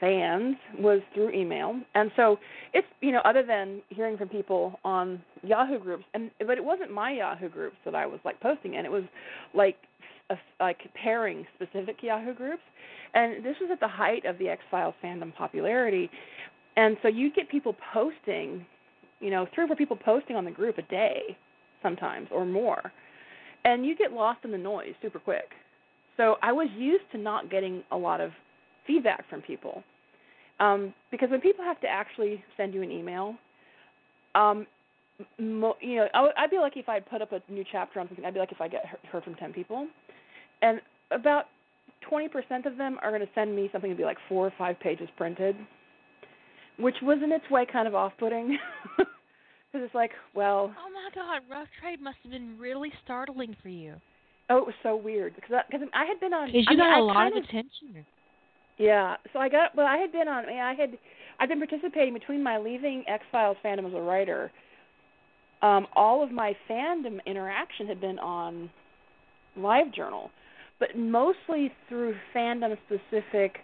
[0.00, 1.78] fans was through email.
[1.94, 2.38] And so
[2.72, 6.92] it's you know other than hearing from people on yahoo groups and but it wasn't
[6.92, 8.84] my yahoo groups that i was like posting in.
[8.84, 9.04] It was
[9.54, 9.76] like
[10.30, 12.62] a, like pairing specific yahoo groups.
[13.14, 16.10] And this was at the height of the x files fandom popularity.
[16.76, 18.64] And so you'd get people posting
[19.20, 21.36] you know three or four people posting on the group a day
[21.82, 22.92] sometimes or more.
[23.64, 25.50] And you get lost in the noise super quick.
[26.16, 28.30] So i was used to not getting a lot of
[28.88, 29.84] feedback from people.
[30.58, 33.36] Um, because when people have to actually send you an email,
[34.34, 34.66] um,
[35.38, 38.00] mo- you know, I w- I'd be lucky if I'd put up a new chapter
[38.00, 38.24] on something.
[38.24, 39.86] I'd be lucky if I get heard from ten people,
[40.62, 40.80] and
[41.12, 41.44] about
[42.00, 44.52] twenty percent of them are going to send me something to be like four or
[44.58, 45.54] five pages printed,
[46.76, 48.58] which was in its way kind of off-putting.
[49.70, 50.74] Because it's like, well.
[50.78, 53.96] Oh my God, rough trade must have been really startling for you.
[54.48, 56.46] Oh, it was so weird because I, cause I had been on.
[56.46, 58.06] Because you I got mean, a lot of attention.
[58.78, 59.86] Yeah, so I got well.
[59.86, 60.48] I had been on.
[60.48, 60.98] I, had
[61.40, 64.50] I've been participating between my leaving X Files fandom as a writer.
[65.60, 68.70] Um, all of my fandom interaction had been on
[69.58, 70.30] LiveJournal,
[70.78, 73.56] but mostly through fandom specific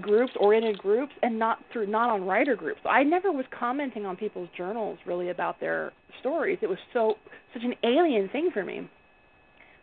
[0.00, 2.80] groups, oriented groups, and not through not on writer groups.
[2.88, 6.58] I never was commenting on people's journals really about their stories.
[6.62, 7.14] It was so
[7.52, 8.80] such an alien thing for me.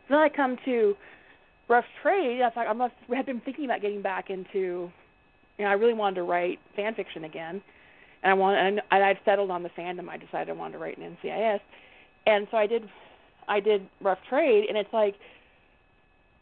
[0.07, 0.95] So then I come to
[1.71, 4.91] rough trade, I thought I must had been thinking about getting back into.
[5.57, 7.61] You know, I really wanted to write fan fiction again,
[8.23, 10.09] and I want and I'd settled on the fandom.
[10.09, 11.61] I decided I wanted to write an NCIS,
[12.27, 12.83] and so I did.
[13.47, 15.15] I did rough trade, and it's like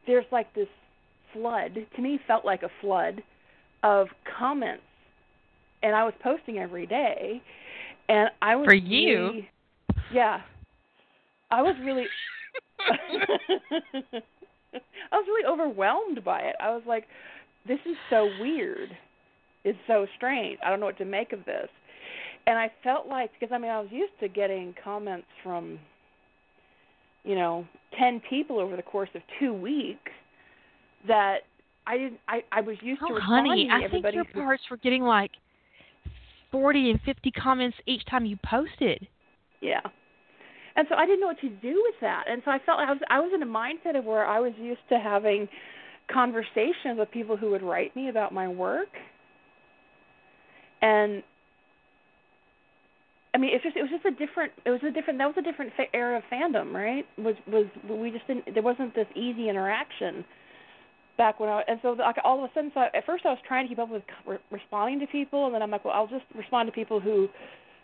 [0.07, 0.67] there's like this
[1.32, 1.77] flood.
[1.95, 3.21] To me, felt like a flood
[3.84, 4.07] of
[4.38, 4.84] comments,
[5.84, 7.41] and I was posting every day,
[8.09, 9.17] and I was for you.
[9.17, 9.49] Really,
[10.11, 10.41] yeah,
[11.51, 12.07] I was really.
[15.11, 16.55] I was really overwhelmed by it.
[16.59, 17.05] I was like,
[17.67, 18.89] this is so weird.
[19.63, 20.59] It's so strange.
[20.65, 21.70] I don't know what to make of this.
[22.47, 25.80] and I felt like because I mean I was used to getting comments from
[27.24, 27.65] you know
[27.97, 30.11] 10 people over the course of 2 weeks
[31.07, 31.39] that
[31.86, 34.63] I didn't I I was used oh, to responding honey, to I think your parts
[34.70, 35.32] were getting like
[36.51, 39.07] 40 and 50 comments each time you posted.
[39.61, 39.82] Yeah.
[40.80, 42.23] And so I didn't know what to do with that.
[42.30, 44.53] And so I felt I was I was in a mindset of where I was
[44.57, 45.49] used to having
[46.09, 48.88] conversations with people who would write me about my work.
[50.82, 51.21] And
[53.36, 55.36] I mean, it's just it was just a different it was a different that was
[55.38, 57.03] a different era of fandom, right?
[57.17, 60.23] Was was we just didn't there wasn't this easy interaction
[61.17, 63.39] back when I and so like all of a sudden so at first I was
[63.45, 66.07] trying to keep up with re- responding to people and then I'm like, well, I'll
[66.07, 67.27] just respond to people who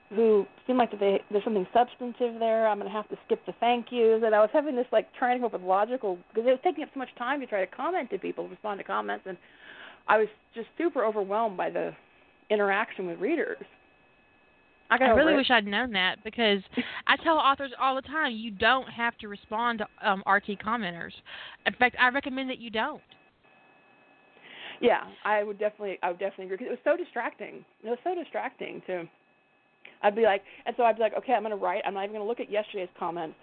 [0.10, 2.68] who seemed like that they there's something substantive there.
[2.68, 5.08] I'm going to have to skip the thank yous, and I was having this like
[5.18, 7.47] trying to come up with logical because it was taking up so much time to
[7.47, 9.38] try to comment to people, respond to comments, and
[10.08, 11.91] I was just super overwhelmed by the
[12.49, 13.58] interaction with readers.
[14.91, 15.38] I, got I really it.
[15.38, 16.62] wish I'd known that because
[17.08, 21.14] I tell authors all the time you don't have to respond to um, RT commenters.
[21.66, 23.01] In fact, I recommend that you don't.
[24.82, 27.66] Yeah, I would definitely, I would definitely agree because it was so distracting.
[27.84, 29.06] It was so distracting to.
[30.06, 31.82] I'd be like, and so I'd be like, okay, I'm going to write.
[31.86, 33.36] I'm not even going to look at yesterday's comments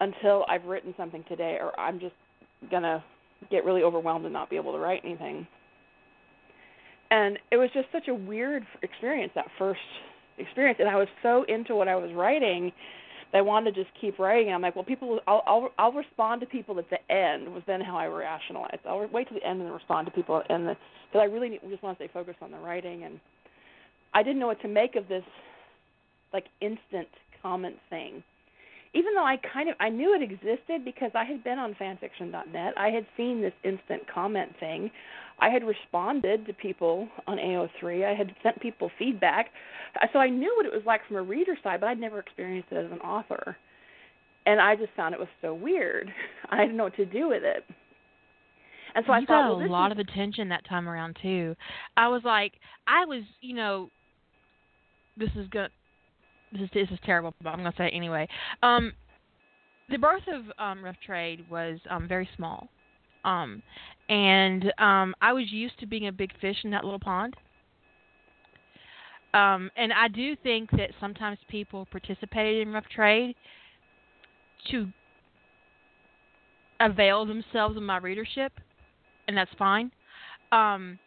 [0.00, 2.14] until I've written something today, or I'm just
[2.70, 3.02] going to
[3.50, 5.46] get really overwhelmed and not be able to write anything.
[7.10, 9.80] And it was just such a weird experience that first
[10.36, 12.70] experience, and I was so into what I was writing
[13.32, 14.52] that I wanted to just keep writing.
[14.52, 17.48] I'm like, well, people, I'll I'll I'll respond to people at the end.
[17.52, 18.80] Was then how I rationalized.
[18.86, 21.82] I'll wait till the end and respond to people, and because I really need, just
[21.82, 23.20] want to stay focused on the writing, and
[24.12, 25.24] I didn't know what to make of this
[26.34, 27.08] like instant
[27.40, 28.22] comment thing.
[28.92, 32.74] Even though I kind of I knew it existed because I had been on fanfiction.net.
[32.76, 34.90] I had seen this instant comment thing.
[35.40, 38.04] I had responded to people on AO3.
[38.04, 39.46] I had sent people feedback.
[40.12, 42.68] So I knew what it was like from a reader side, but I'd never experienced
[42.70, 43.56] it as an author.
[44.46, 46.12] And I just found it was so weird.
[46.50, 47.64] I didn't know what to do with it.
[48.94, 51.16] And so I thought, got well, a this lot is, of attention that time around
[51.20, 51.56] too.
[51.96, 52.52] I was like,
[52.86, 53.90] I was, you know,
[55.16, 55.70] this is good.
[56.54, 58.28] This is this is terrible, but I'm gonna say it anyway.
[58.62, 58.92] Um,
[59.90, 62.68] the birth of um, Rough Trade was um, very small,
[63.24, 63.60] um,
[64.08, 67.34] and um, I was used to being a big fish in that little pond.
[69.34, 73.34] Um, and I do think that sometimes people participated in Rough Trade
[74.70, 74.86] to
[76.78, 78.52] avail themselves of my readership,
[79.26, 79.90] and that's fine.
[80.52, 81.00] Um,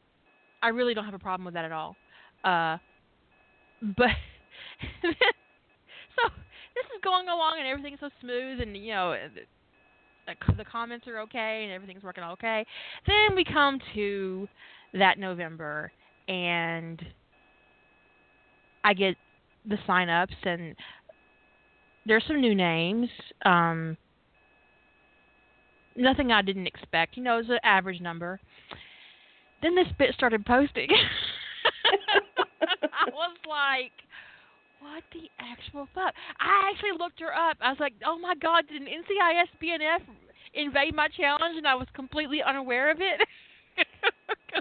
[0.61, 1.95] I really don't have a problem with that at all.
[2.43, 2.77] Uh,
[3.95, 4.09] but
[5.01, 6.29] so
[6.75, 9.15] this is going along and everything's so smooth and you know
[10.25, 12.65] the, comments are okay and everything's working okay.
[13.05, 14.47] Then we come to
[14.93, 15.91] that November
[16.27, 17.01] and
[18.83, 19.15] I get
[19.67, 20.75] the sign ups and
[22.05, 23.09] there's some new names.
[23.45, 23.97] Um
[25.95, 27.17] nothing I didn't expect.
[27.17, 28.39] You know, it's an average number.
[29.61, 30.89] Then this bit started posting.
[32.83, 33.91] I was like,
[34.87, 36.13] what the actual fuck?
[36.39, 37.57] I actually looked her up.
[37.59, 40.01] I was like, oh my god, did an NCIS BNF
[40.53, 43.27] invade my challenge and I was completely unaware of it?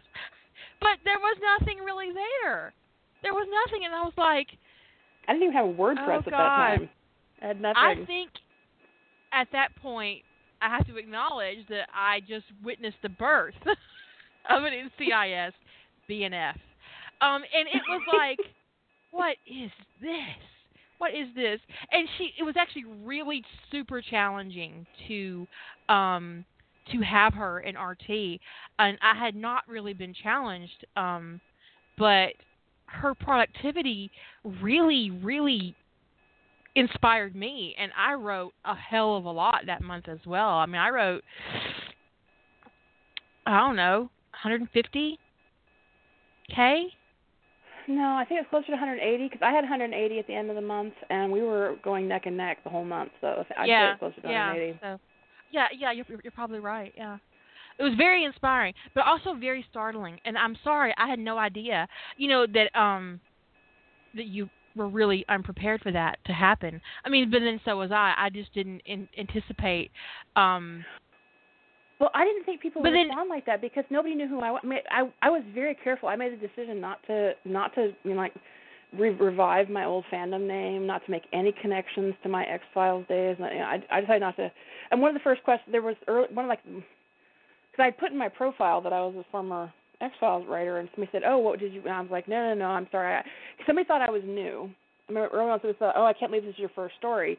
[0.81, 2.75] but there was nothing really there.
[3.23, 4.49] There was nothing, and I was like,
[5.27, 6.89] I didn't even have a WordPress Oh, at that time.
[7.43, 7.83] I had nothing.
[7.83, 8.31] I think
[9.33, 10.23] at that point
[10.61, 13.55] I have to acknowledge that I just witnessed the birth
[14.51, 15.53] of an NCIS
[16.09, 16.55] BNF.
[17.21, 18.39] Um, and it was like,
[19.17, 19.71] what is
[20.01, 20.45] this?
[20.99, 21.61] What is this?
[21.91, 25.47] And she, it was actually really super challenging to,
[25.89, 26.45] um,
[26.93, 28.41] to have her in RT,
[28.79, 31.41] and I had not really been challenged, um,
[31.99, 32.31] but
[32.87, 34.11] her productivity
[34.63, 35.75] really, really
[36.77, 40.51] inspired me and I wrote a hell of a lot that month as well.
[40.51, 41.25] I mean, I wrote
[43.47, 44.11] I don't know,
[44.43, 45.19] 150
[46.55, 46.87] K?
[47.89, 50.57] No, I think it's closer to 180 because I had 180 at the end of
[50.57, 53.13] the month, and we were going neck and neck the whole month.
[53.21, 53.89] So I'd yeah.
[53.89, 54.49] say it's closer to yeah.
[54.49, 54.79] 180.
[54.83, 55.01] So
[55.51, 56.93] Yeah, yeah, you're you're probably right.
[56.97, 57.19] Yeah.
[57.79, 60.19] It was very inspiring, but also very startling.
[60.25, 61.87] And I'm sorry, I had no idea,
[62.17, 63.21] you know, that um
[64.15, 66.81] that you were really unprepared for that to happen.
[67.05, 68.15] I mean, but then so was I.
[68.17, 69.91] I just didn't in, anticipate
[70.37, 70.85] um
[71.99, 74.51] Well, I didn't think people would then- respond like that because nobody knew who I
[74.51, 74.61] was.
[74.63, 76.09] I, mean, I I was very careful.
[76.09, 78.35] I made a decision not to not to you know like
[78.93, 83.07] re- revive my old fandom name, not to make any connections to my X Files
[83.09, 83.37] days.
[83.39, 84.51] And, you know, I I decided not to.
[84.91, 86.85] And one of the first questions there was early, one of like because
[87.79, 91.11] I put in my profile that I was a former X Files writer, and somebody
[91.13, 93.23] said, "Oh, what did you?" And I was like, "No, no, no, I'm sorry." I,
[93.67, 94.71] somebody thought I was new,
[95.11, 97.39] early on, said, "Oh, I can't believe this is your first story,"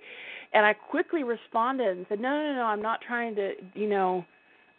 [0.53, 4.25] and I quickly responded and said, "No, no, no, I'm not trying to, you know,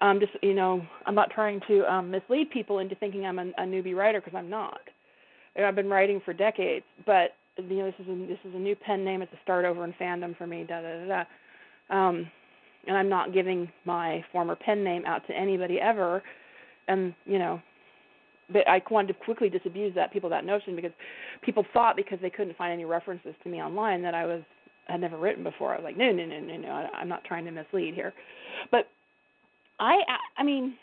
[0.01, 3.47] um, just, you know, I'm not trying to um, mislead people into thinking I'm a,
[3.59, 4.81] a newbie writer because I'm not.
[5.57, 8.59] And I've been writing for decades, but you know, this is a, this is a
[8.59, 9.23] new pen name.
[9.23, 10.65] It's a start over in fandom for me.
[10.69, 11.25] Da da da da."
[11.97, 12.31] Um,
[12.87, 16.23] and I'm not giving my former pen name out to anybody ever.
[16.87, 17.61] And you know,
[18.53, 20.93] but I wanted to quickly disabuse that people that notion because
[21.43, 24.43] people thought because they couldn't find any references to me online that I was
[24.87, 25.75] had never written before.
[25.75, 26.69] I was like, no, no, no, no, no.
[26.69, 28.15] I'm not trying to mislead here.
[28.71, 28.89] But
[29.81, 29.99] I,
[30.37, 30.75] I mean,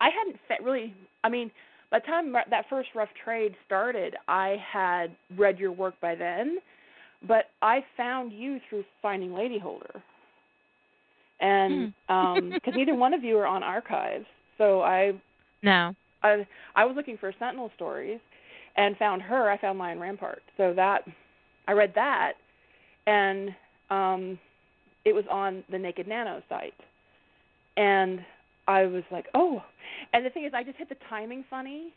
[0.00, 0.94] I hadn't really.
[1.24, 1.50] I mean,
[1.90, 6.58] by the time that first rough trade started, I had read your work by then,
[7.26, 10.02] but I found you through finding Lady Holder
[11.40, 12.14] and Hmm.
[12.14, 14.26] um because neither one of you are on archives
[14.58, 15.12] so i
[15.62, 15.94] No.
[16.22, 18.20] i i was looking for sentinel stories
[18.76, 21.02] and found her i found lion rampart so that
[21.68, 22.34] i read that
[23.06, 23.50] and
[23.90, 24.38] um
[25.04, 26.74] it was on the naked nano site
[27.76, 28.20] and
[28.68, 29.62] i was like oh
[30.12, 31.92] and the thing is i just hit the timing funny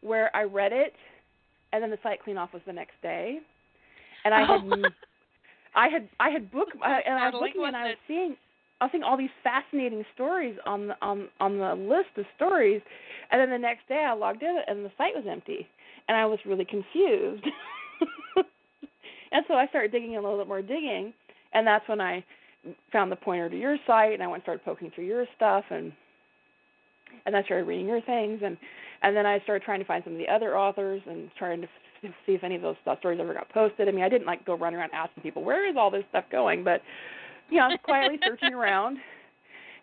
[0.00, 0.94] where i read it
[1.72, 3.38] and then the site clean off was the next day
[4.24, 4.88] and i had Oh.
[5.74, 8.36] I had I had booked I- and I was looking and I was seeing
[8.80, 12.80] I was seeing all these fascinating stories on the on on the list of stories,
[13.30, 15.66] and then the next day I logged in and the site was empty,
[16.08, 17.44] and I was really confused.
[19.32, 21.12] and so I started digging a little bit more digging,
[21.52, 22.24] and that's when I
[22.92, 25.64] found the pointer to your site, and I went and started poking through your stuff,
[25.70, 25.92] and
[27.26, 28.56] and I started reading your things, and
[29.02, 31.68] and then I started trying to find some of the other authors and trying to
[32.02, 33.88] see if any of those stories ever got posted.
[33.88, 36.24] I mean, I didn't like go run around asking people where is all this stuff
[36.30, 36.82] going, but
[37.50, 38.98] you know, I was quietly searching around.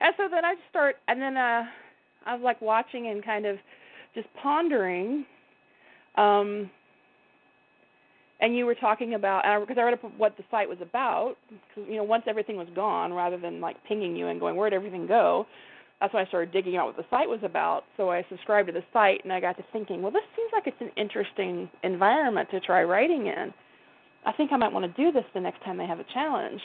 [0.01, 1.63] And so then I just start, and then uh,
[2.25, 3.57] I was like watching and kind of
[4.13, 5.25] just pondering.
[6.15, 6.69] Um,
[8.41, 11.35] and you were talking about, because I read up what the site was about.
[11.73, 14.73] Cause, you know, once everything was gone, rather than like pinging you and going, where'd
[14.73, 15.45] everything go?
[16.01, 17.83] That's when I started digging out what the site was about.
[17.95, 20.67] So I subscribed to the site, and I got to thinking, well, this seems like
[20.67, 23.53] it's an interesting environment to try writing in.
[24.25, 26.59] I think I might want to do this the next time they have a challenge.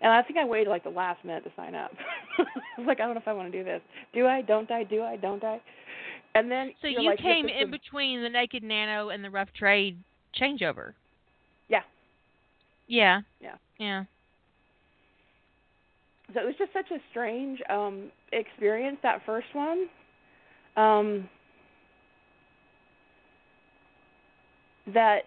[0.00, 1.90] And I think I waited like the last minute to sign up.
[2.38, 3.82] I was like, I don't know if I want to do this.
[4.14, 4.42] Do I?
[4.42, 4.84] Don't I?
[4.84, 5.16] Do I?
[5.16, 5.60] Don't I?
[6.34, 9.98] And then So you like, came in between the Naked Nano and the Rough Trade
[10.40, 10.92] changeover.
[11.68, 11.82] Yeah.
[12.86, 13.20] Yeah.
[13.40, 13.54] Yeah.
[13.78, 14.04] Yeah.
[16.34, 19.86] so it was just such a strange um experience that first one.
[20.76, 21.28] Um
[24.94, 25.20] that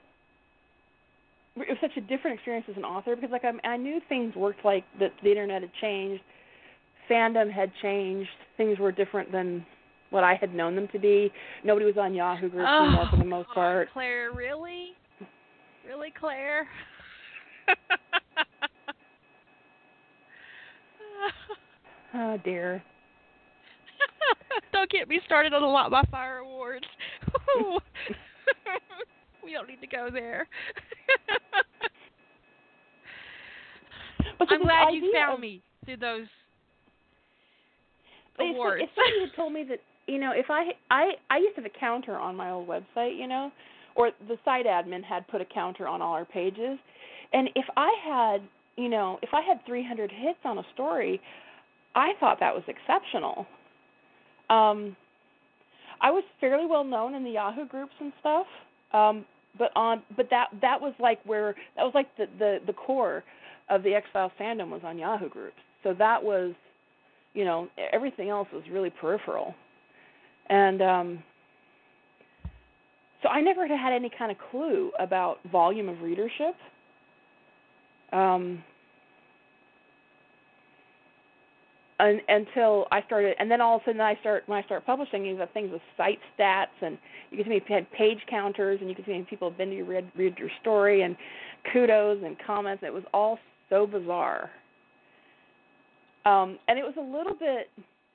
[1.56, 4.36] it was such a different experience as an author because like I, I knew things
[4.36, 6.24] worked like that the internet had changed,
[7.10, 9.66] fandom had changed, things were different than
[10.12, 11.32] what I had known them to be.
[11.64, 13.90] Nobody was on Yahoo groups anymore for the most part.
[13.92, 14.92] Claire, really?
[15.88, 16.68] Really, Claire?
[22.14, 22.84] Oh dear.
[24.74, 26.86] don't get me started on the Lot by Fire Awards.
[29.44, 30.48] we don't need to go there.
[34.40, 36.28] I'm glad you found of- me through those
[38.40, 38.84] if, awards.
[38.84, 41.72] if somebody had told me that you know if I I I used to have
[41.74, 43.52] a counter on my old website, you know,
[43.96, 46.78] or the site admin had put a counter on all our pages,
[47.34, 48.42] and if I had
[48.78, 51.22] you know if I had 300 hits on a story,
[51.96, 53.46] I thought that was exceptional.
[54.50, 54.96] Um,
[56.02, 58.48] I was fairly well known in the Yahoo groups and stuff,
[58.94, 59.26] um,
[59.58, 63.24] but on but that that was like where that was like the the the core
[63.70, 65.56] of the X Files fandom was on Yahoo groups.
[65.84, 66.54] So that was
[67.34, 69.56] you know everything else was really peripheral
[70.50, 71.24] and um
[73.22, 76.56] so i never had any kind of clue about volume of readership.
[78.12, 78.64] Um
[82.00, 84.86] un, until i started and then all of a sudden i start when i start
[84.86, 86.98] publishing you have things with site stats and
[87.32, 89.70] you can see me had page counters and you can see when people have been
[89.70, 91.16] to your read, read your story and
[91.72, 92.84] kudos and comments.
[92.86, 93.40] It was all
[93.70, 94.50] so bizarre.
[96.26, 97.70] Um, and it was a little bit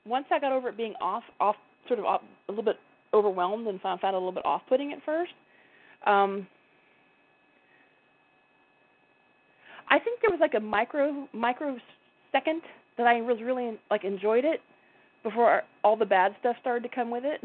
[0.05, 1.55] once I got over it being off, off,
[1.87, 2.77] sort of off, a little bit
[3.17, 5.31] overwhelmed and found, found it a little bit off-putting at first.
[6.05, 6.47] Um,
[9.89, 12.61] I think there was like a micro microsecond
[12.97, 14.61] that I was really like enjoyed it
[15.23, 17.41] before all the bad stuff started to come with it.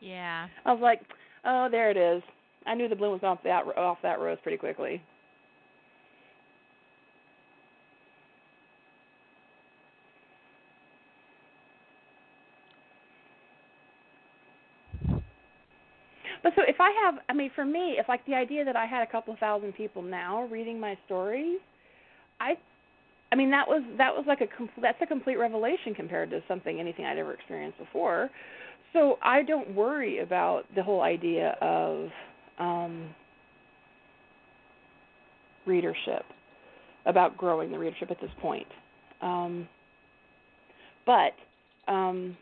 [0.00, 0.48] Yeah.
[0.64, 1.00] I was like,
[1.44, 2.22] oh, there it is.
[2.66, 5.02] I knew the bloom was off that off that rose pretty quickly.
[16.42, 18.86] But so if I have, I mean, for me, if like the idea that I
[18.86, 21.58] had a couple of thousand people now reading my stories,
[22.40, 22.54] I,
[23.30, 24.46] I mean, that was that was like a
[24.80, 28.30] that's a complete revelation compared to something anything I'd ever experienced before.
[28.92, 32.08] So I don't worry about the whole idea of
[32.58, 33.14] um,
[35.66, 36.24] readership,
[37.06, 38.66] about growing the readership at this point.
[39.22, 39.68] Um,
[41.06, 41.32] but
[41.86, 42.36] um,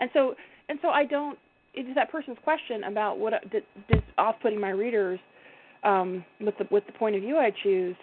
[0.00, 0.34] and so
[0.68, 1.38] and so I don't.
[1.78, 5.20] It's that person's question about what does off-putting my readers
[5.84, 7.94] um, with the with the point of view I choose.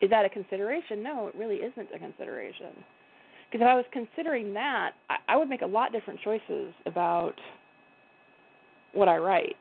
[0.00, 1.00] Is that a consideration?
[1.02, 2.72] No, it really isn't a consideration.
[3.50, 7.34] Because if I was considering that, I, I would make a lot different choices about
[8.92, 9.56] what I write.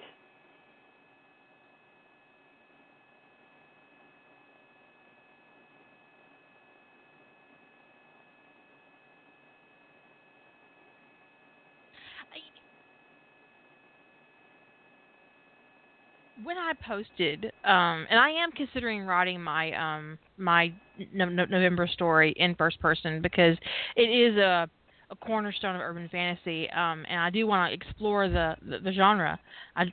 [16.46, 20.72] When I posted, um, and I am considering writing my um my
[21.12, 23.58] no- no- November story in first person because
[23.96, 24.70] it is a
[25.12, 28.94] a cornerstone of urban fantasy, um, and I do want to explore the, the the
[28.94, 29.40] genre.
[29.76, 29.86] I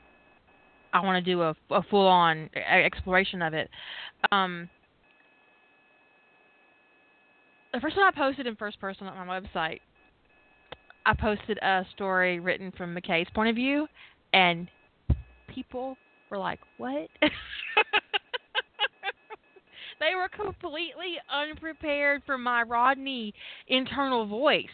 [0.93, 3.71] I want to do a, a full on exploration of it.
[4.31, 4.69] Um,
[7.73, 9.81] the first time I posted in first person on my website,
[11.07, 13.87] I posted a story written from McKay's point of view,
[14.35, 14.69] and
[15.49, 15.97] people
[16.33, 17.09] were like, "What?"
[20.01, 23.35] they were completely unprepared for my Rodney
[23.69, 24.65] internal voice.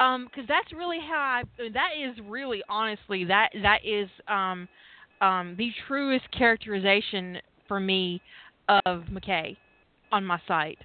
[0.00, 1.42] Um, because that's really how I.
[1.74, 4.68] That is really, honestly, that that is um,
[5.20, 8.22] um, the truest characterization for me
[8.86, 9.56] of McKay
[10.10, 10.78] on my site.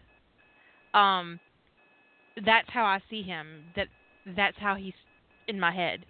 [0.94, 1.40] Um,
[2.46, 3.64] that's how I see him.
[3.76, 3.88] That
[4.36, 4.94] that's how he's
[5.48, 6.06] in my head.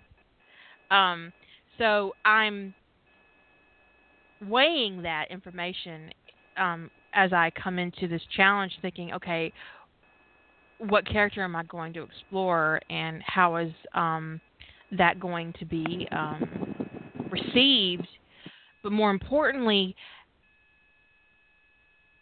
[0.89, 1.31] Um,
[1.77, 2.73] so I'm
[4.45, 6.11] weighing that information
[6.57, 9.51] um, as I come into this challenge, thinking, okay,
[10.79, 14.39] what character am I going to explore, and how is um,
[14.91, 16.47] that going to be um,
[17.31, 18.07] received?
[18.83, 19.95] But more importantly,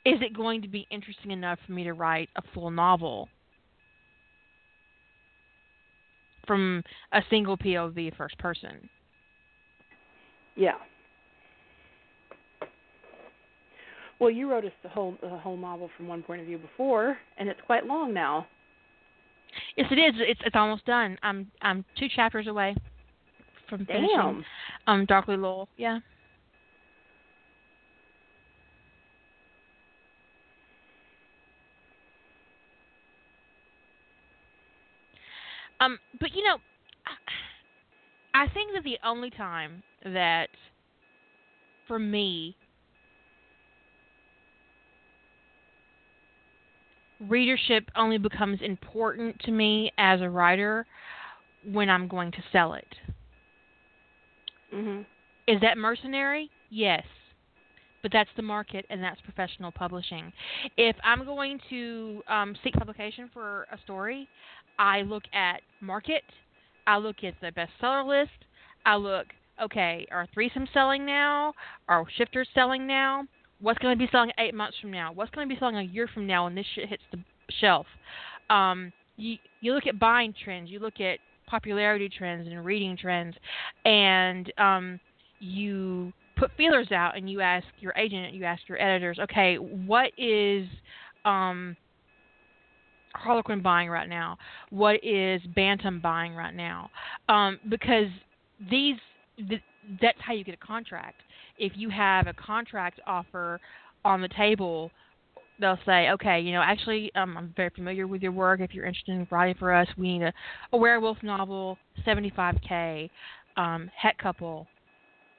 [0.06, 3.28] is it going to be interesting enough for me to write a full novel
[6.48, 8.88] from a single POV first person?
[10.56, 10.76] Yeah.
[14.20, 17.18] Well, you wrote us the whole the whole novel from one point of view before,
[17.38, 18.48] and it's quite long now.
[19.76, 20.14] Yes, it is.
[20.18, 21.18] It's it's almost done.
[21.22, 22.76] I'm I'm two chapters away
[23.70, 24.10] from finishing.
[24.16, 24.46] Damn.
[24.88, 25.68] Um, Darkly Lowell.
[25.78, 26.00] Yeah.
[35.82, 36.58] Um, but you know,
[38.34, 40.48] I think that the only time that,
[41.88, 42.56] for me,
[47.20, 50.86] readership only becomes important to me as a writer
[51.72, 52.88] when I'm going to sell it.
[54.74, 55.06] Mhm.
[55.48, 56.50] Is that mercenary?
[56.70, 57.06] Yes.
[58.02, 60.32] But that's the market and that's professional publishing.
[60.78, 64.28] If I'm going to um, seek publication for a story,
[64.78, 66.24] I look at market,
[66.86, 68.46] I look at the bestseller list,
[68.86, 69.28] I look,
[69.62, 71.54] okay, are threesomes selling now?
[71.88, 73.26] Are shifters selling now?
[73.60, 75.11] What's going to be selling eight months from now?
[75.14, 77.19] What's going to be selling a year from now when this shit hits the
[77.60, 77.86] shelf?
[78.49, 83.36] Um, you you look at buying trends, you look at popularity trends and reading trends,
[83.86, 84.99] and um,
[85.40, 90.11] you put feelers out and you ask your agent, you ask your editors, okay, what
[90.18, 90.68] is
[91.23, 91.76] um,
[93.14, 94.38] Harlequin buying right now?
[94.69, 96.90] What is Bantam buying right now?
[97.30, 98.07] Um, because
[98.69, 98.98] these,
[99.49, 99.61] th-
[100.02, 101.22] that's how you get a contract.
[101.57, 103.60] If you have a contract offer
[104.03, 104.91] on the table,
[105.60, 108.60] they'll say, okay, you know, actually, um, I'm very familiar with your work.
[108.60, 110.34] If you're interested in writing for us, we need a,
[110.73, 113.10] a werewolf novel, 75k,
[113.57, 114.68] um, het couple,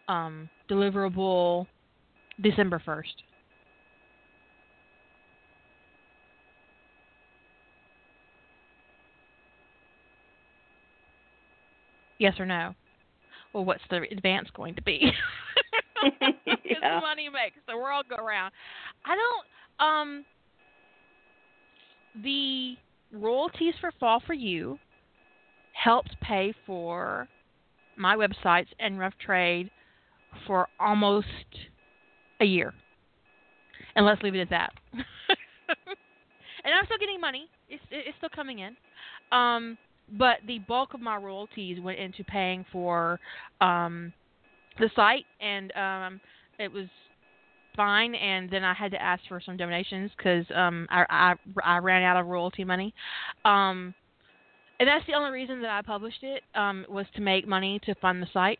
[0.08, 1.66] um, deliverable
[2.40, 3.14] December 1st.
[12.18, 12.74] Yes or no?
[13.52, 15.12] Well, what's the advance going to be?
[16.06, 17.00] It's yeah.
[17.00, 18.52] money makes we're all go around.
[19.04, 19.88] I don't.
[19.88, 20.24] Um,
[22.22, 22.76] the
[23.12, 24.78] royalties for Fall for You
[25.72, 27.28] helped pay for
[27.96, 29.70] my websites and rough trade
[30.46, 31.26] for almost
[32.40, 32.72] a year.
[33.94, 34.72] And let's leave it at that.
[34.92, 35.02] and
[36.74, 37.48] I'm still getting money.
[37.68, 38.76] It's it's still coming in.
[39.32, 39.78] Um,
[40.18, 43.18] but the bulk of my royalties went into paying for
[43.60, 44.12] um,
[44.78, 46.20] the site, and um,
[46.58, 46.86] it was
[47.76, 48.14] fine.
[48.14, 52.02] And then I had to ask for some donations because um, I, I I ran
[52.02, 52.94] out of royalty money.
[53.44, 53.94] Um,
[54.78, 57.94] and that's the only reason that I published it um, was to make money to
[57.96, 58.58] fund the site.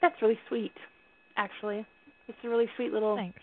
[0.00, 0.74] That's really sweet,
[1.36, 1.84] actually.
[2.28, 3.40] It's a really sweet little Thanks.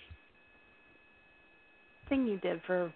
[2.07, 2.93] thing you did for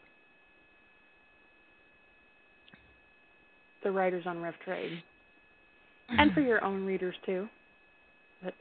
[3.86, 5.02] the writers on Rough Trade,
[6.10, 7.48] and for your own readers too.
[8.44, 8.53] But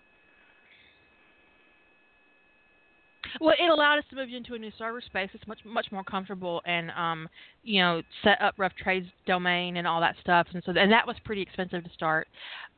[3.40, 5.30] Well, it allowed us to move into a new server space.
[5.32, 7.28] It's much much more comfortable and um,
[7.64, 10.46] you know, set up Rough Trades domain and all that stuff.
[10.52, 12.28] And so and that was pretty expensive to start.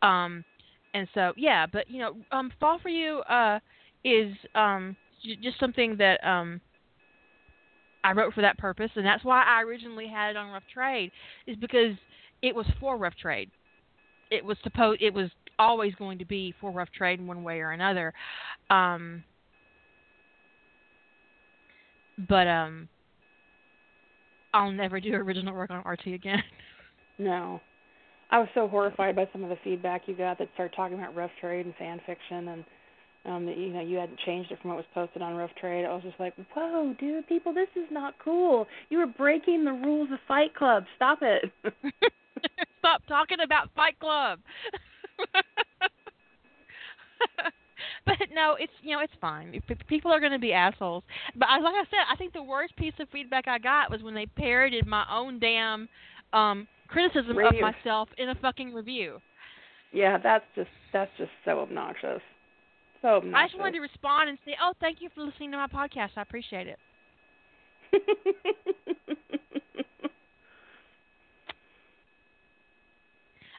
[0.01, 0.45] Um,
[0.95, 3.59] and so yeah, but you know, um, Fall for You uh,
[4.05, 6.61] is um, j- just something that um,
[8.05, 11.11] I wrote for that purpose, and that's why I originally had it on Rough Trade,
[11.49, 11.97] is because
[12.43, 13.51] it was for Rough Trade.
[14.31, 17.61] It was supposed it was always going to be for Rough Trade in one way
[17.61, 18.13] or another.
[18.71, 19.25] Um,
[22.29, 22.89] but um
[24.55, 26.43] I'll never do original work on RT again.
[27.19, 27.61] no,
[28.31, 31.15] I was so horrified by some of the feedback you got that started talking about
[31.15, 32.65] Rough Trade and fan fiction, and
[33.27, 35.85] um, that you know you hadn't changed it from what was posted on Rough Trade.
[35.85, 38.67] I was just like, whoa, dude, people, this is not cool.
[38.89, 40.85] You are breaking the rules of Fight Club.
[40.97, 41.53] Stop it.
[42.79, 44.39] Stop talking about Fight Club.
[48.07, 49.61] but no, it's you know it's fine.
[49.89, 51.03] People are going to be assholes.
[51.35, 54.03] But I, like I said, I think the worst piece of feedback I got was
[54.03, 55.89] when they parroted my own damn
[56.33, 59.19] um criticism of myself in a fucking review.
[59.93, 62.21] yeah, that's just that's just so obnoxious.
[63.03, 63.37] So obnoxious.
[63.37, 66.11] I just wanted to respond and say, "Oh, thank you for listening to my podcast.
[66.17, 66.79] I appreciate it."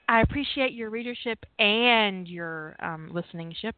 [0.09, 3.73] I appreciate your readership and your um, listeningship.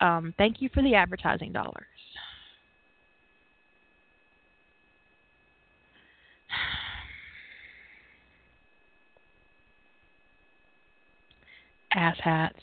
[0.00, 1.86] Um, thank you for the advertising dollars.
[11.94, 12.58] Ass hats.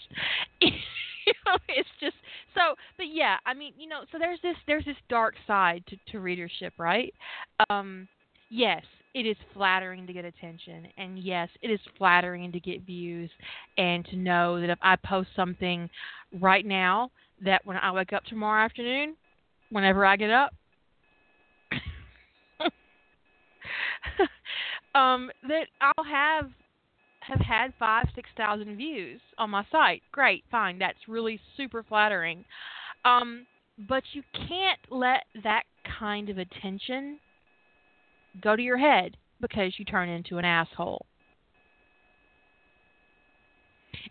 [0.61, 2.15] it's just
[2.53, 2.75] so.
[2.97, 6.19] But yeah, I mean, you know, so there's this there's this dark side to, to
[6.19, 7.13] readership, right?
[7.69, 8.07] Um,
[8.49, 8.83] yes,
[9.15, 13.31] it is flattering to get attention, and yes, it is flattering to get views,
[13.77, 15.89] and to know that if I post something
[16.41, 17.11] right now,
[17.43, 19.15] that when I wake up tomorrow afternoon,
[19.69, 20.53] whenever I get up,
[24.95, 26.51] um, that I'll have
[27.21, 30.01] have had five, six thousand views on my site.
[30.11, 32.43] Great, fine, that's really super flattering.
[33.05, 33.47] Um,
[33.87, 35.63] but you can't let that
[35.99, 37.17] kind of attention
[38.41, 41.05] go to your head because you turn into an asshole.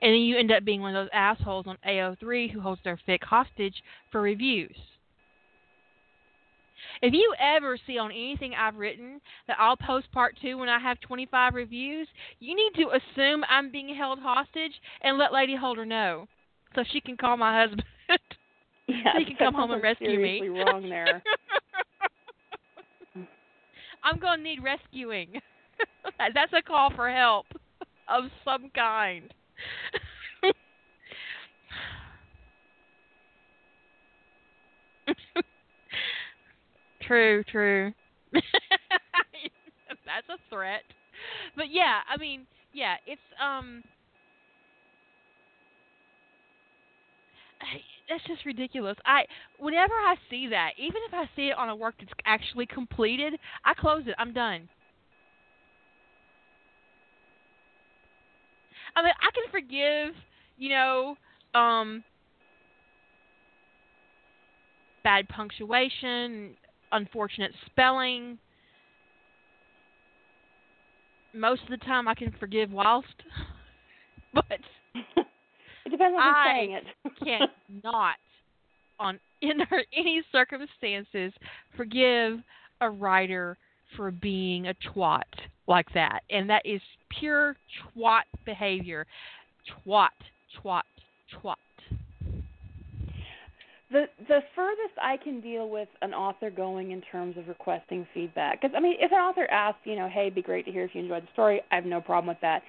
[0.01, 2.99] And then you end up being one of those assholes on AO3 who holds their
[3.09, 4.77] fic hostage for reviews.
[7.03, 10.79] If you ever see on anything I've written that I'll post part two when I
[10.79, 12.09] have 25 reviews,
[12.41, 14.73] you need to assume I'm being held hostage
[15.03, 16.27] and let Lady Holder know
[16.75, 17.85] so she can call my husband.
[18.89, 20.41] yeah, he can come home and rescue me.
[20.41, 21.23] seriously wrong there.
[24.05, 25.41] I'm going to need rescuing.
[26.19, 27.47] That's a call for help
[28.09, 29.33] of some kind.
[37.03, 37.93] true, true.
[38.33, 40.83] That's a threat.
[41.57, 43.83] But yeah, I mean, yeah, it's um
[48.09, 48.97] that's just ridiculous.
[49.07, 49.25] I
[49.59, 53.35] whenever I see that, even if I see it on a work that's actually completed,
[53.65, 54.15] I close it.
[54.19, 54.69] I'm done.
[58.97, 60.15] I mean, I can forgive,
[60.59, 61.17] you know,
[61.55, 62.05] um
[65.03, 66.55] bad punctuation,
[66.93, 68.39] unfortunate spelling.
[71.35, 73.23] Most of the time I can forgive whilst
[74.35, 74.61] but
[75.85, 76.85] it depends on who's I saying it.
[77.23, 77.51] can't
[77.85, 78.17] not
[78.99, 81.33] on under any circumstances
[81.77, 82.39] forgive
[82.81, 83.57] a writer
[83.97, 85.23] for being a twat
[85.67, 86.21] like that.
[86.31, 86.81] And that is
[87.19, 87.57] pure
[87.97, 89.07] twat behavior.
[89.87, 90.09] Twat,
[90.63, 90.83] twat,
[91.35, 91.55] twat.
[93.91, 98.61] the the furthest I can deal with an author going in terms of requesting feedback,
[98.61, 100.85] because I mean, if an author asks, you know, hey, it'd be great to hear
[100.85, 102.63] if you enjoyed the story, I have no problem with that.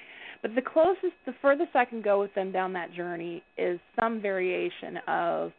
[0.45, 4.21] But the closest, the furthest I can go with them down that journey is some
[4.21, 5.51] variation of,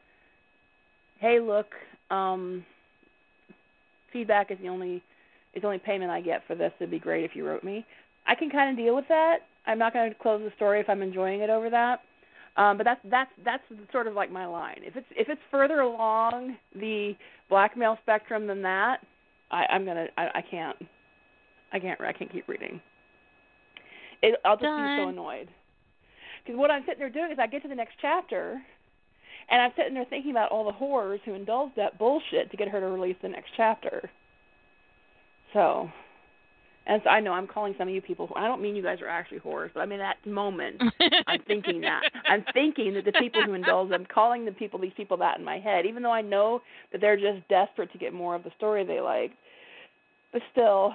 [1.19, 1.67] hey, look,
[2.09, 2.65] um,
[4.13, 5.03] feedback is the only
[5.55, 6.71] is the only payment I get for this.
[6.79, 7.85] It'd be great if you wrote me.
[8.29, 9.39] I can kind of deal with that.
[9.67, 12.03] I'm not going to close the story if I'm enjoying it over that.
[12.57, 14.83] Um, but that's that's that's sort of like my line.
[14.83, 17.15] If it's if it's further along the
[17.49, 18.99] blackmail spectrum than that,
[19.51, 20.77] I, I'm gonna I, I can't
[21.73, 22.81] I can't I can't keep reading.
[24.23, 24.97] It, I'll just Done.
[24.97, 25.49] be so annoyed.
[26.45, 28.61] Because what I'm sitting there doing is I get to the next chapter,
[29.51, 32.69] and I'm sitting there thinking about all the whores who indulged that bullshit to get
[32.69, 34.11] her to release the next chapter.
[35.53, 35.91] So,
[36.87, 38.31] and so I know I'm calling some of you people.
[38.37, 40.81] I don't mean you guys are actually whores, but I mean at the moment
[41.27, 42.03] I'm thinking that.
[42.29, 45.45] I'm thinking that the people who indulge, I'm calling the people, these people that in
[45.45, 46.63] my head, even though I know
[46.93, 49.33] that they're just desperate to get more of the story they like.
[50.33, 50.95] But still,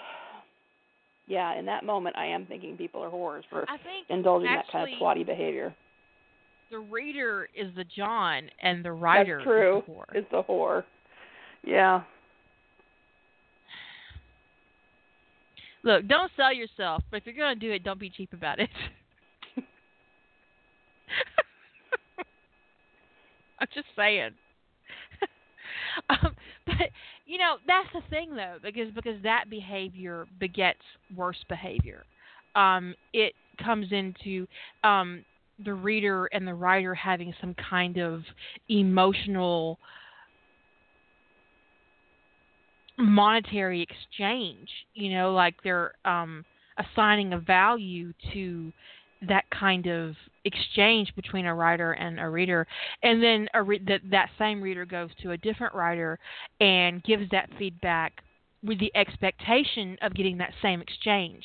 [1.32, 3.66] yeah, in that moment I am thinking people are whores for
[4.10, 5.74] indulging that kind of twatty behavior.
[6.70, 9.78] the reader is the John and the writer That's true.
[9.78, 10.03] is the whore.
[10.14, 10.84] It's the whore.
[11.64, 12.02] Yeah.
[15.84, 18.70] Look, don't sell yourself, but if you're gonna do it, don't be cheap about it.
[23.60, 24.32] I'm just saying.
[26.09, 26.35] um,
[26.65, 26.89] but
[27.26, 30.80] you know that's the thing though, because because that behavior begets
[31.15, 32.03] worse behavior.
[32.55, 34.45] Um, it comes into
[34.84, 35.23] um,
[35.63, 38.23] the reader and the writer having some kind of
[38.69, 39.77] emotional
[42.97, 46.45] monetary exchange you know like they're um
[46.77, 48.72] assigning a value to
[49.27, 50.15] that kind of
[50.45, 52.65] exchange between a writer and a reader
[53.03, 56.18] and then a re- that that same reader goes to a different writer
[56.60, 58.23] and gives that feedback
[58.64, 61.43] with the expectation of getting that same exchange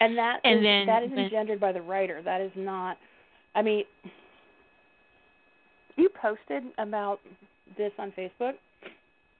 [0.00, 2.20] And that And is- then- that is engendered by the writer.
[2.22, 2.98] That is not.
[3.54, 3.84] I mean,
[5.96, 7.20] you posted about
[7.76, 8.54] this on Facebook.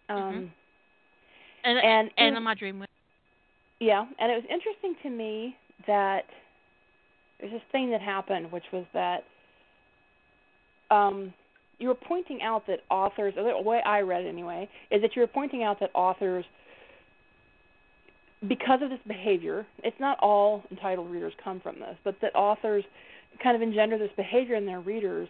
[0.09, 0.52] Um,
[1.64, 2.85] and And and it- on my dream
[3.81, 5.56] Yeah, and it was interesting to me
[5.86, 6.26] that
[7.40, 9.24] there's this thing that happened, which was that
[10.90, 11.32] um,
[11.78, 15.16] you were pointing out that authors, or the way I read it anyway, is that
[15.16, 16.44] you were pointing out that authors,
[18.47, 22.85] because of this behavior, it's not all entitled readers come from this, but that authors
[23.43, 25.28] kind of engender this behavior in their readers,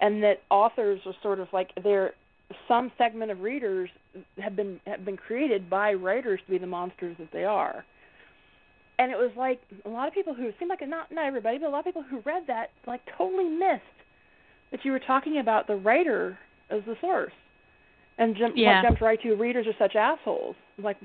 [0.00, 2.12] and that authors are sort of like they're
[2.68, 3.90] some segment of readers
[4.38, 7.84] have been have been created by writers to be the monsters that they are.
[8.98, 11.66] And it was like a lot of people who seemed like not not everybody, but
[11.66, 13.82] a lot of people who read that like totally missed
[14.70, 16.38] that you were talking about the writer
[16.70, 17.32] as the source,
[18.18, 18.76] and jumped, Yeah.
[18.76, 20.56] like, jumped right to readers are such assholes.
[20.78, 20.96] Like,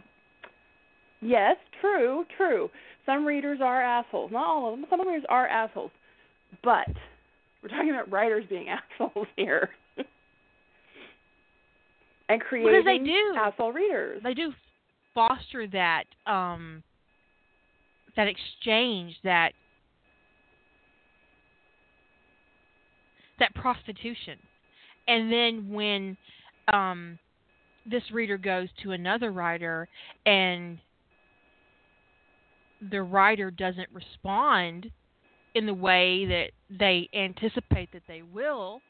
[1.22, 2.70] yes, true, true.
[3.06, 4.32] Some readers are assholes.
[4.32, 4.88] Not all of them.
[4.90, 5.92] Some readers are assholes,
[6.64, 6.88] but
[7.62, 8.68] we're talking about writers being
[9.00, 9.70] assholes here.
[12.34, 13.34] And creating they do?
[13.38, 14.22] asshole readers.
[14.24, 14.54] they do
[15.14, 16.84] foster that um
[18.16, 19.52] that exchange that
[23.40, 24.38] that prostitution
[25.08, 26.18] and then when
[26.74, 27.18] um
[27.90, 29.88] this reader goes to another writer
[30.26, 30.78] and
[32.92, 34.90] the writer doesn't respond
[35.56, 38.82] in the way that they anticipate that they will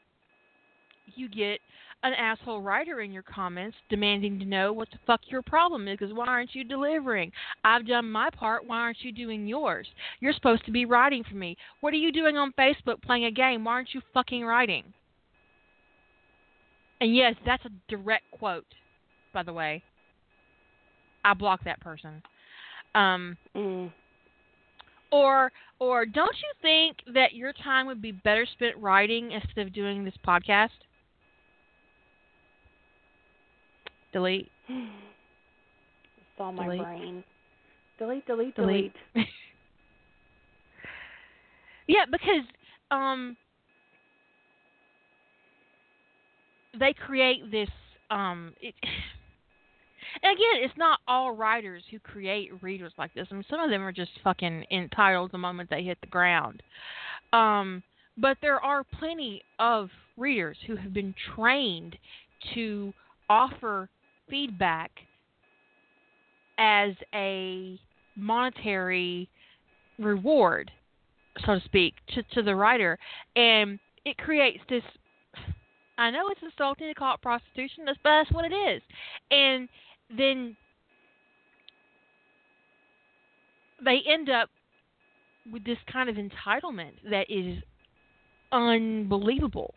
[1.14, 1.58] you get
[2.02, 5.98] an asshole writer in your comments demanding to know what the fuck your problem is
[5.98, 7.30] because why aren't you delivering?
[7.64, 8.66] I've done my part.
[8.66, 9.86] Why aren't you doing yours?
[10.20, 11.56] You're supposed to be writing for me.
[11.80, 13.64] What are you doing on Facebook playing a game?
[13.64, 14.84] Why aren't you fucking writing?
[17.00, 18.66] And yes, that's a direct quote,
[19.32, 19.82] by the way.
[21.24, 22.22] I blocked that person.
[22.94, 23.90] Um, Mm.
[25.10, 29.72] or or don't you think that your time would be better spent writing instead of
[29.72, 30.70] doing this podcast?
[34.12, 34.50] Delete.
[34.68, 36.82] It's all my Delete.
[36.82, 37.24] brain.
[37.98, 38.92] Delete, delete, Delete.
[39.14, 39.28] delete.
[41.88, 42.46] Yeah, because
[42.90, 43.36] um
[46.78, 47.68] they create this
[48.10, 48.74] um it,
[50.22, 53.26] and again, it's not all writers who create readers like this.
[53.30, 56.62] I mean, some of them are just fucking entitled the moment they hit the ground.
[57.32, 57.82] Um,
[58.18, 61.96] but there are plenty of readers who have been trained
[62.54, 62.92] to
[63.28, 63.88] offer
[64.32, 64.90] feedback
[66.58, 67.78] as a
[68.16, 69.28] monetary
[69.98, 70.70] reward,
[71.44, 72.98] so to speak, to, to the writer.
[73.36, 74.82] And it creates this
[75.98, 78.82] I know it's insulting to call it prostitution, but that's what it is.
[79.30, 79.68] And
[80.16, 80.56] then
[83.84, 84.48] they end up
[85.52, 87.58] with this kind of entitlement that is
[88.50, 89.74] unbelievable.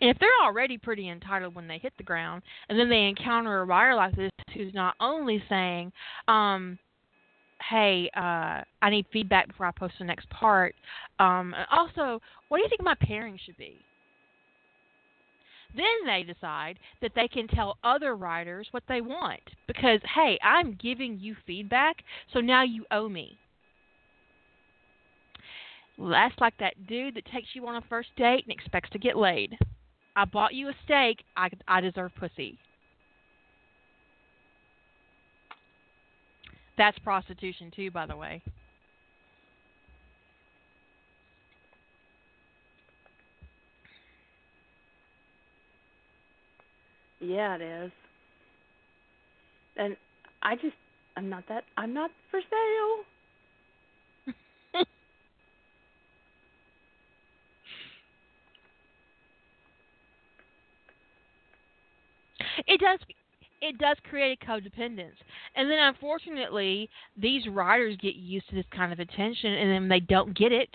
[0.00, 3.60] And if they're already pretty entitled when they hit the ground, and then they encounter
[3.60, 5.92] a writer like this who's not only saying,
[6.28, 6.78] um,
[7.68, 10.74] "Hey, uh, I need feedback before I post the next part,"
[11.18, 13.84] um, and also, what do you think my pairing should be?
[15.76, 20.74] Then they decide that they can tell other writers what they want because, hey, I'm
[20.74, 23.38] giving you feedback, so now you owe me.
[25.98, 29.16] That's like that dude that takes you on a first date and expects to get
[29.16, 29.56] laid.
[30.16, 31.24] I bought you a steak.
[31.36, 32.58] I I deserve pussy.
[36.76, 38.42] That's prostitution too, by the way.
[47.20, 47.92] Yeah, it is.
[49.76, 49.96] And
[50.42, 50.74] I just
[51.16, 53.13] I'm not that I'm not for sale.
[62.66, 62.98] It does
[63.60, 65.16] it does create a codependence.
[65.56, 70.00] And then unfortunately, these writers get used to this kind of attention and then they
[70.00, 70.68] don't get it.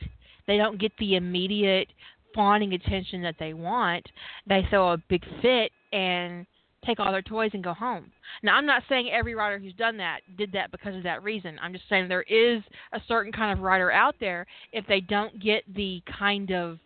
[0.47, 1.89] They don't get the immediate
[2.33, 4.07] fawning attention that they want.
[4.47, 6.47] They throw a big fit and
[6.85, 8.11] take all their toys and go home.
[8.41, 11.59] Now, I'm not saying every writer who's done that did that because of that reason.
[11.61, 15.41] I'm just saying there is a certain kind of writer out there if they don't
[15.41, 16.79] get the kind of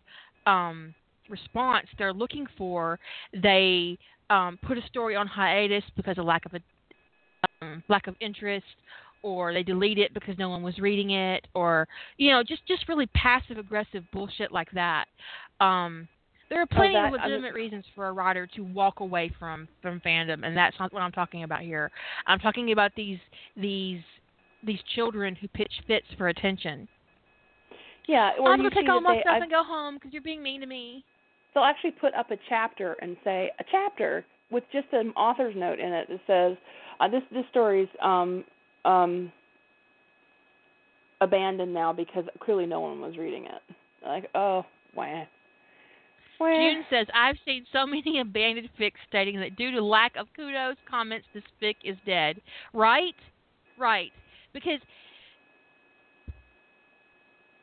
[0.46, 0.94] um
[1.30, 3.00] response they're looking for,
[3.42, 3.98] they
[4.34, 6.60] um, put a story on hiatus because of lack of a
[7.62, 8.66] um, lack of interest,
[9.22, 11.88] or they delete it because no one was reading it, or
[12.18, 15.06] you know, just just really passive aggressive bullshit like that.
[15.60, 16.08] Um,
[16.50, 19.32] there are plenty oh, that, of legitimate I'm, reasons for a writer to walk away
[19.38, 21.92] from from fandom, and that's not what I'm talking about here.
[22.26, 23.20] I'm talking about these
[23.56, 24.02] these
[24.66, 26.88] these children who pitch fits for attention.
[28.08, 30.42] Yeah, I'm gonna take all my they, stuff I've, and go home because you're being
[30.42, 31.06] mean to me
[31.54, 35.80] they'll actually put up a chapter and say a chapter with just an author's note
[35.80, 36.58] in it that says
[37.00, 38.44] uh, this this story's um
[38.86, 39.32] um
[41.24, 43.76] abandoned now because clearly no one was reading it.
[44.06, 44.66] Like, oh,
[44.96, 45.24] wah.
[46.40, 50.76] June says, I've seen so many abandoned fics stating that due to lack of kudos,
[50.90, 52.42] comments, this fic is dead.
[52.74, 53.16] Right?
[53.80, 54.12] Right.
[54.54, 54.80] Because,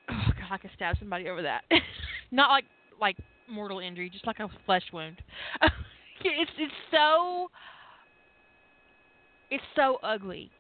[0.08, 1.62] oh God, I could stab somebody over that.
[2.30, 2.64] Not like
[3.00, 3.16] like
[3.50, 5.20] mortal injury, just like a flesh wound.
[6.24, 7.48] it's it's so
[9.50, 10.50] it's so ugly.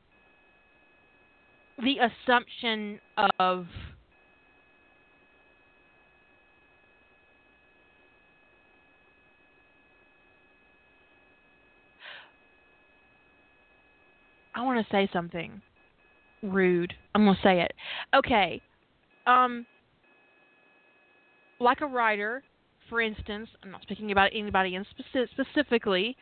[1.78, 3.00] The assumption
[3.38, 3.66] of
[14.54, 15.62] I want to say something
[16.42, 16.92] rude.
[17.14, 17.72] I'm going to say it.
[18.14, 18.60] Okay.
[19.26, 19.66] Um
[21.60, 22.42] like a writer
[22.90, 26.16] for instance, I'm not speaking about anybody in speci- specifically,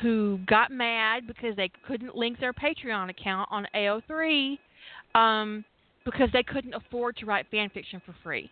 [0.00, 4.58] who got mad because they couldn't link their Patreon account on AO3
[5.14, 5.64] um,
[6.04, 8.50] because they couldn't afford to write fan fiction for free.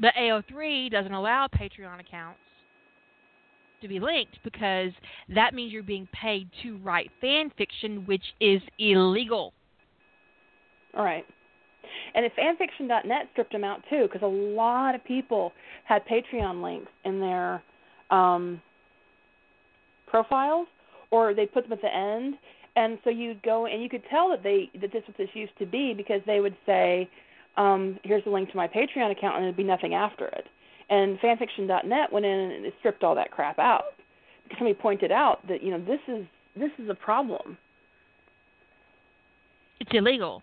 [0.00, 2.40] The AO3 doesn't allow Patreon accounts
[3.84, 4.90] to be linked because
[5.28, 9.52] that means you're being paid to write fan fiction, which is illegal.
[10.96, 11.24] All right.
[12.14, 15.52] And if fanfiction.net stripped them out too, because a lot of people
[15.84, 17.62] had Patreon links in their
[18.10, 18.60] um,
[20.06, 20.66] profiles,
[21.10, 22.34] or they put them at the end,
[22.76, 25.56] and so you'd go and you could tell that they that this what this used
[25.58, 27.08] to be because they would say,
[27.56, 30.46] um, "Here's the link to my Patreon account," and there'd be nothing after it.
[30.90, 33.84] And fanfiction.net went in and it stripped all that crap out.
[34.44, 37.56] Because somebody pointed out that you know this is this is a problem.
[39.80, 40.42] It's illegal.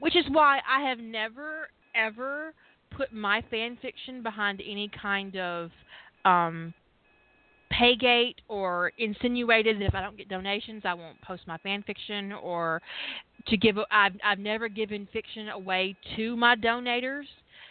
[0.00, 2.52] Which is why I have never ever
[2.96, 5.70] put my fan fiction behind any kind of
[6.24, 6.74] um
[7.72, 12.32] paygate or insinuated that if I don't get donations I won't post my fan fiction
[12.32, 12.80] or
[13.46, 17.24] to give I've I've never given fiction away to my donators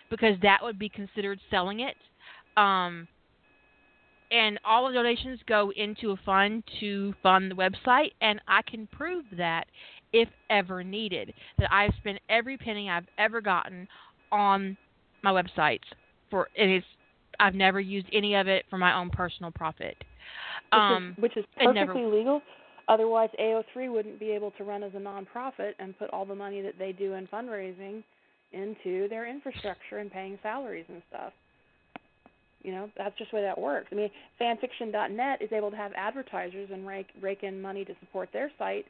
[0.09, 1.95] because that would be considered selling it.
[2.55, 3.07] Um
[4.29, 8.87] and all the donations go into a fund to fund the website and I can
[8.87, 9.65] prove that
[10.13, 13.87] if ever needed that I've spent every penny I've ever gotten
[14.31, 14.77] on
[15.23, 15.83] my websites
[16.29, 16.83] for it is
[17.39, 19.97] I've never used any of it for my own personal profit.
[19.99, 22.41] Which Um, is, which is and never- perfectly legal.
[22.89, 26.61] Otherwise, AO3 wouldn't be able to run as a nonprofit and put all the money
[26.61, 28.01] that they do in fundraising
[28.53, 31.33] into their infrastructure and paying salaries and stuff.
[32.63, 33.87] You know, that's just the way that works.
[33.91, 34.09] I mean,
[34.39, 38.85] fanfiction.net is able to have advertisers and rake rake in money to support their site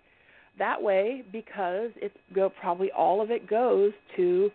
[0.58, 4.52] that way because it's go probably all of it goes to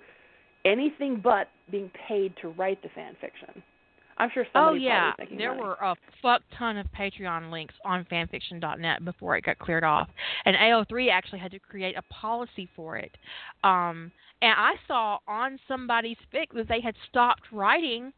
[0.64, 3.62] anything but being paid to write the fan fiction.
[4.22, 5.62] I'm sure Oh yeah, there money.
[5.62, 10.08] were a fuck ton of Patreon links on fanfiction.net before it got cleared off,
[10.44, 13.10] and AO3 actually had to create a policy for it.
[13.64, 18.12] Um, and I saw on somebody's fic that they had stopped writing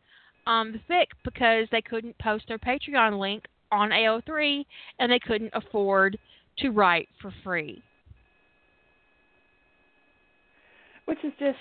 [0.47, 4.64] um, the fic because they couldn't post their Patreon link on AO3,
[4.98, 6.18] and they couldn't afford
[6.59, 7.82] to write for free.
[11.06, 11.59] which is just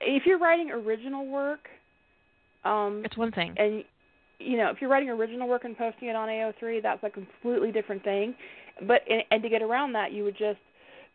[0.00, 1.68] if you're writing original work
[2.64, 3.54] um It's one thing.
[3.56, 3.84] and
[4.38, 7.72] you know if you're writing original work and posting it on AO3 that's a completely
[7.72, 8.34] different thing
[8.86, 10.58] but and, and to get around that you would just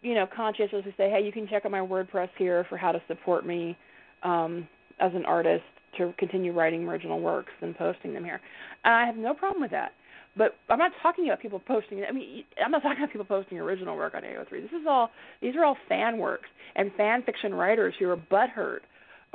[0.01, 3.01] you know conscientiously say hey you can check out my WordPress here for how to
[3.07, 3.77] support me
[4.23, 4.67] um
[4.99, 5.63] as an artist
[5.97, 8.39] to continue writing original works and posting them here
[8.83, 9.91] and I have no problem with that
[10.37, 12.03] but I'm not talking about people posting.
[12.03, 14.49] I mean, I'm not talking about people posting original work on AO3.
[14.51, 15.09] This is all.
[15.41, 18.79] These are all fan works and fan fiction writers who are butthurt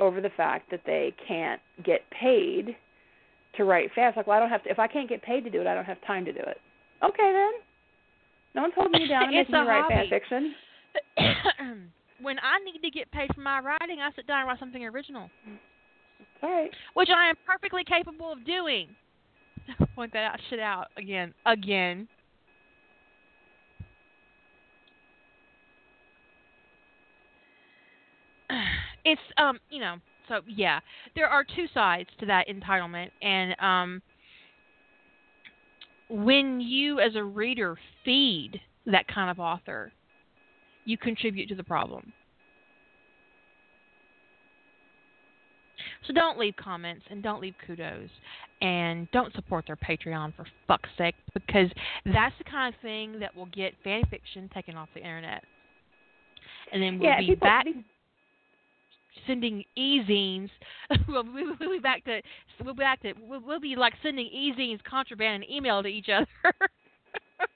[0.01, 2.75] over the fact that they can't get paid
[3.55, 4.17] to write fast.
[4.17, 4.69] Like, well, I don't have to.
[4.69, 6.57] If I can't get paid to do it, I don't have time to do it.
[7.03, 7.51] Okay, then.
[8.55, 10.55] No one's holding you down and making you a write fan fiction.
[12.21, 14.83] when I need to get paid for my writing, I sit down and write something
[14.83, 15.29] original.
[16.43, 16.71] All right.
[16.95, 18.89] which I am perfectly capable of doing.
[19.95, 22.07] Point that out, shit out again, again.
[29.05, 29.95] It's um, you know,
[30.27, 30.79] so yeah,
[31.15, 34.01] there are two sides to that entitlement, and um,
[36.09, 39.91] when you as a reader feed that kind of author,
[40.85, 42.11] you contribute to the problem.
[46.07, 48.09] So don't leave comments and don't leave kudos
[48.61, 51.69] and don't support their Patreon for fuck's sake because
[52.05, 55.43] that's the kind of thing that will get fan fiction taken off the internet.
[56.71, 57.47] And then we'll yeah, be people.
[57.47, 57.83] back these-
[59.27, 60.49] sending e-zines.
[61.07, 62.21] we'll, we'll, we'll be back to
[62.63, 66.09] we'll be back to we'll, we'll be like sending e-zines contraband and email to each
[66.09, 66.27] other.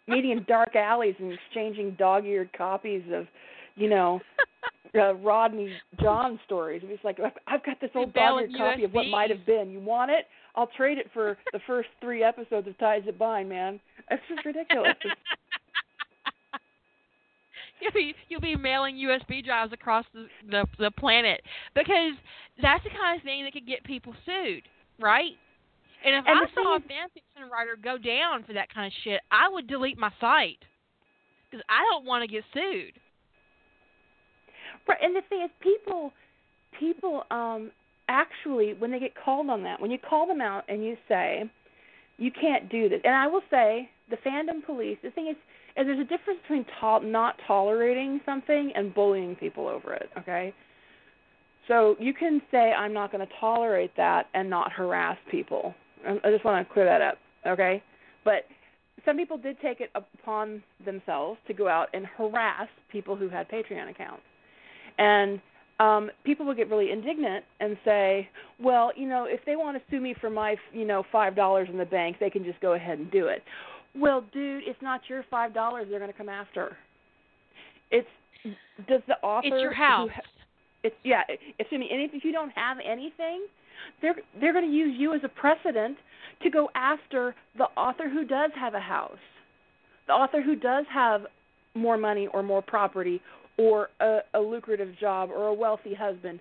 [0.08, 3.28] meeting in dark alleys and exchanging dog-eared copies of,
[3.76, 4.20] you know,
[4.96, 5.72] uh, Rodney
[6.02, 6.82] John stories.
[6.84, 9.72] It was like I've- got this old dog-eared copy of what might have been.
[9.72, 10.26] You want it?
[10.56, 13.80] I'll trade it for the first three episodes of Ties That Bind, man.
[14.10, 14.94] It's just ridiculous.
[17.94, 21.42] You'll be you'll be mailing USB drives across the, the the planet
[21.76, 22.14] because
[22.62, 24.64] that's the kind of thing that could get people sued,
[25.00, 25.34] right?
[26.04, 28.88] And if And I saw a is- fan fiction writer go down for that kind
[28.88, 30.60] of shit, I would delete my site
[31.50, 32.94] because I don't want to get sued.
[34.88, 36.12] Right, and the thing is, people,
[36.80, 37.72] people, um,
[38.08, 41.50] actually, when they get called on that, when you call them out and you say,
[42.18, 44.98] you can't do this, and I will say, the fandom police.
[45.04, 45.36] The thing is,
[45.78, 50.10] is there's a difference between to- not tolerating something and bullying people over it.
[50.18, 50.54] Okay.
[51.68, 55.74] So you can say I'm not going to tolerate that and not harass people.
[56.08, 57.18] Um, I just want to clear that up.
[57.46, 57.82] Okay.
[58.24, 58.44] But
[59.04, 63.50] some people did take it upon themselves to go out and harass people who had
[63.50, 64.24] Patreon accounts.
[64.98, 65.42] And
[65.78, 68.30] um people would get really indignant and say,
[68.62, 71.78] "Well, you know, if they want to sue me for my, you know, $5 in
[71.78, 73.44] the bank, they can just go ahead and do it."
[73.98, 75.54] Well, dude, it's not your $5
[75.90, 76.78] they're going to come after.
[77.92, 78.08] It's
[78.88, 80.10] does the author It's your house.
[80.14, 80.22] ha-
[80.84, 81.22] it's yeah,
[81.58, 83.46] excuse me, and if, if you don't have anything,
[84.02, 85.98] they're they're going to use you as a precedent
[86.44, 89.18] to go after the author who does have a house,
[90.08, 91.22] the author who does have
[91.74, 93.20] more money or more property
[93.58, 96.40] or a, a lucrative job or a wealthy husband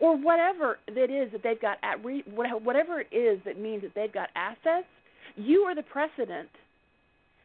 [0.00, 3.92] or whatever it is that they've got at re, whatever it is that means that
[3.94, 4.86] they've got assets.
[5.36, 6.48] You are the precedent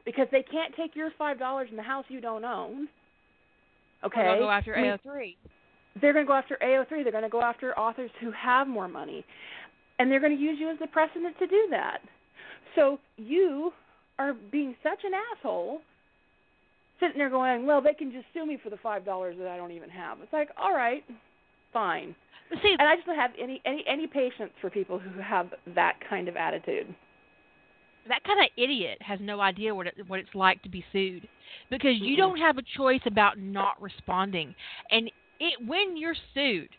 [0.10, 2.88] because they can't take your five dollars in the house you don't own.
[4.04, 5.36] Okay, they'll go after AO3.
[6.02, 7.04] they're going to go after AO3.
[7.04, 9.24] They're going to go after authors who have more money,
[10.00, 12.00] and they're going to use you as the precedent to do that.
[12.76, 13.72] So you
[14.18, 15.82] are being such an asshole,
[17.00, 19.58] sitting there going, "Well, they can just sue me for the five dollars that I
[19.58, 21.04] don't even have." It's like, all right,
[21.72, 22.16] fine.
[22.64, 25.98] See, And I just don't have any any any patience for people who have that
[26.10, 26.88] kind of attitude.
[28.10, 31.28] That kind of idiot has no idea what it, what it's like to be sued
[31.70, 34.54] because you don't have a choice about not responding.
[34.92, 35.10] And
[35.40, 36.70] it when you're sued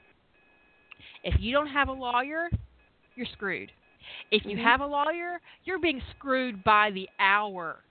[1.25, 2.51] if you don't have a lawyer
[3.15, 3.73] you're screwed.
[4.31, 4.63] If you Mhm.
[4.63, 7.83] have a lawyer you're being screwed by the hour.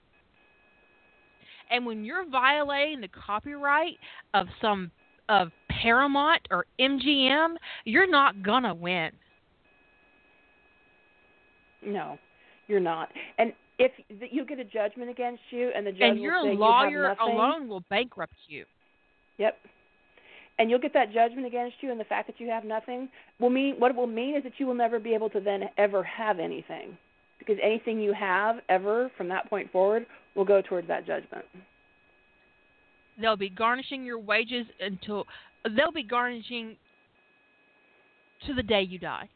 [1.70, 3.98] And when you're violating the copyright
[4.34, 4.90] of some
[5.28, 9.12] of Paramount or MGM you're not gonna win.
[11.82, 12.18] No,
[12.70, 13.10] you're not.
[13.36, 16.54] And if you get a judgment against you, and the judge and will your say
[16.54, 18.64] lawyer you have nothing, alone will bankrupt you.
[19.38, 19.58] Yep.
[20.58, 23.50] And you'll get that judgment against you, and the fact that you have nothing will
[23.50, 26.02] mean what it will mean is that you will never be able to then ever
[26.02, 26.98] have anything,
[27.38, 31.44] because anything you have ever from that point forward will go towards that judgment.
[33.18, 35.26] They'll be garnishing your wages until
[35.76, 36.76] they'll be garnishing
[38.46, 39.28] to the day you die.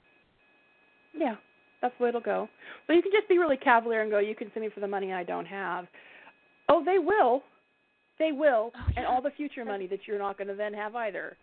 [1.16, 1.36] Yeah,
[1.84, 2.48] that's the way it'll go.
[2.86, 4.88] But you can just be really cavalier and go, "You can send me for the
[4.88, 5.86] money I don't have."
[6.70, 7.44] Oh, they will.
[8.18, 10.94] They will, Oh, and all the future money that you're not going to then have
[10.94, 11.36] either.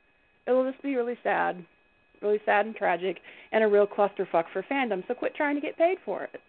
[0.48, 1.64] It will just be really sad,
[2.22, 3.18] really sad and tragic,
[3.52, 5.06] and a real clusterfuck for fandom.
[5.08, 6.42] So quit trying to get paid for it.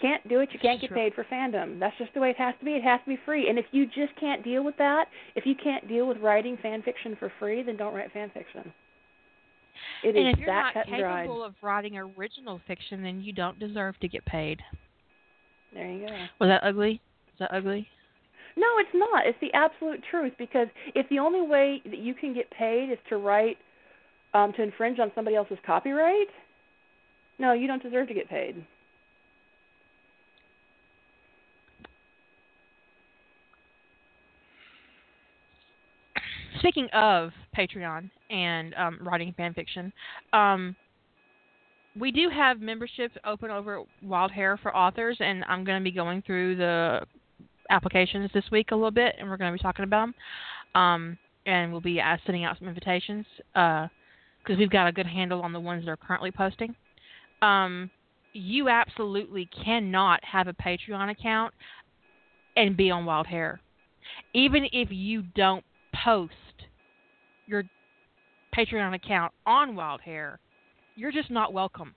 [0.00, 0.48] Can't do it.
[0.52, 1.78] You can't get paid for fandom.
[1.78, 2.72] That's just the way it has to be.
[2.72, 3.48] It has to be free.
[3.48, 6.82] And if you just can't deal with that, if you can't deal with writing fan
[6.82, 8.72] fiction for free, then don't write fan fiction.
[10.02, 11.22] It and is if you're that not cut and dried.
[11.24, 14.60] capable of writing original fiction, then you don't deserve to get paid.
[15.74, 16.26] There you go.
[16.40, 17.00] Was that ugly?
[17.32, 17.86] Is that ugly?
[18.56, 19.26] No, it's not.
[19.26, 22.98] It's the absolute truth because if the only way that you can get paid is
[23.08, 23.58] to write
[24.34, 26.28] um to infringe on somebody else's copyright,
[27.38, 28.64] no, you don't deserve to get paid.
[36.60, 39.92] Speaking of Patreon and um, writing fan fiction,
[40.32, 40.76] um,
[41.98, 45.90] we do have memberships open over Wild Hair for authors, and I'm going to be
[45.90, 47.00] going through the
[47.70, 50.06] applications this week a little bit, and we're going to be talking about
[50.74, 50.82] them.
[50.82, 53.24] Um, and we'll be uh, sending out some invitations
[53.54, 56.74] because we've got a good handle on the ones that are currently posting.
[57.42, 57.90] Um,
[58.34, 61.54] you absolutely cannot have a Patreon account
[62.56, 63.60] and be on Wild Hair,
[64.34, 65.64] even if you don't
[66.04, 66.34] post
[67.50, 67.64] your
[68.56, 70.38] Patreon account on Wild Hair,
[70.96, 71.94] you're just not welcome.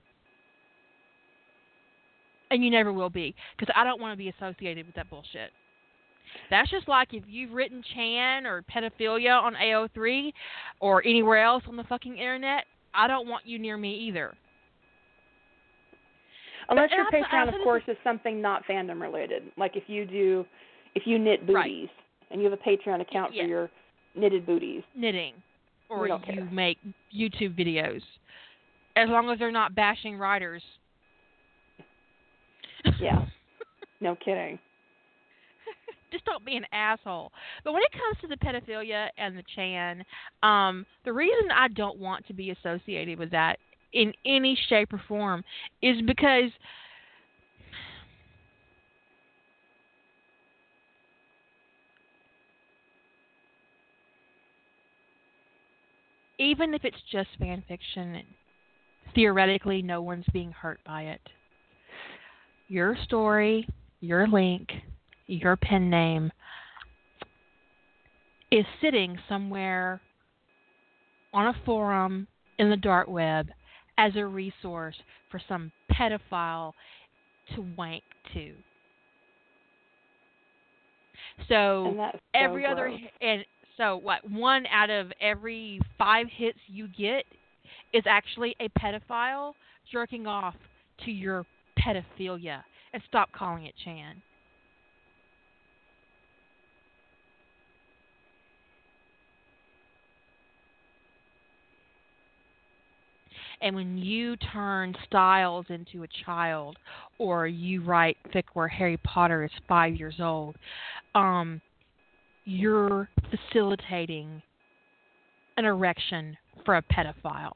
[2.51, 5.51] And you never will be, because I don't want to be associated with that bullshit.
[6.49, 10.31] That's just like if you've written Chan or pedophilia on AO3
[10.80, 14.34] or anywhere else on the fucking internet, I don't want you near me either.
[16.69, 19.43] Unless But your Patreon, of course, is something not fandom related.
[19.57, 20.45] Like if you do,
[20.95, 21.65] if you knit Right.
[21.65, 21.89] booties
[22.31, 23.43] and you have a Patreon account Yeah.
[23.43, 23.69] for your
[24.15, 24.84] knitted booties.
[24.95, 25.34] Knitting.
[25.90, 26.45] Or you care.
[26.52, 26.77] make
[27.15, 28.02] YouTube videos.
[28.95, 30.64] As long as they're not bashing writers.
[32.99, 33.26] Yeah.
[34.02, 34.60] No kidding.
[36.11, 37.31] just don't be an asshole.
[37.64, 40.03] But when it comes to the pedophilia and the Chan,
[40.44, 43.60] um, the reason I don't want to be associated with that
[43.94, 45.41] in any shape or form
[45.81, 46.52] is because
[56.44, 58.22] even if it's just fan fiction,
[59.15, 61.22] theoretically no one's being hurt by it.
[62.68, 63.68] Your story,
[64.02, 64.70] your link,
[65.28, 66.32] your pen name
[68.52, 70.02] is sitting somewhere
[71.34, 72.28] on a forum
[72.60, 73.48] in the dark web
[73.98, 74.95] as a resource
[75.32, 76.74] for some pedophile
[77.56, 78.03] to wank
[78.34, 78.53] to.
[81.49, 83.44] So so every other and
[83.77, 87.25] so what one out of every five hits you get
[87.93, 89.53] is actually a pedophile
[89.91, 90.55] jerking off
[91.05, 91.45] to your
[91.79, 92.63] pedophilia.
[92.93, 94.21] And stop calling it chan.
[103.61, 106.77] And when you turn styles into a child
[107.17, 110.55] or you write fic where harry potter is five years old
[111.15, 111.61] um
[112.45, 114.41] you're facilitating
[115.57, 117.53] an erection for a pedophile.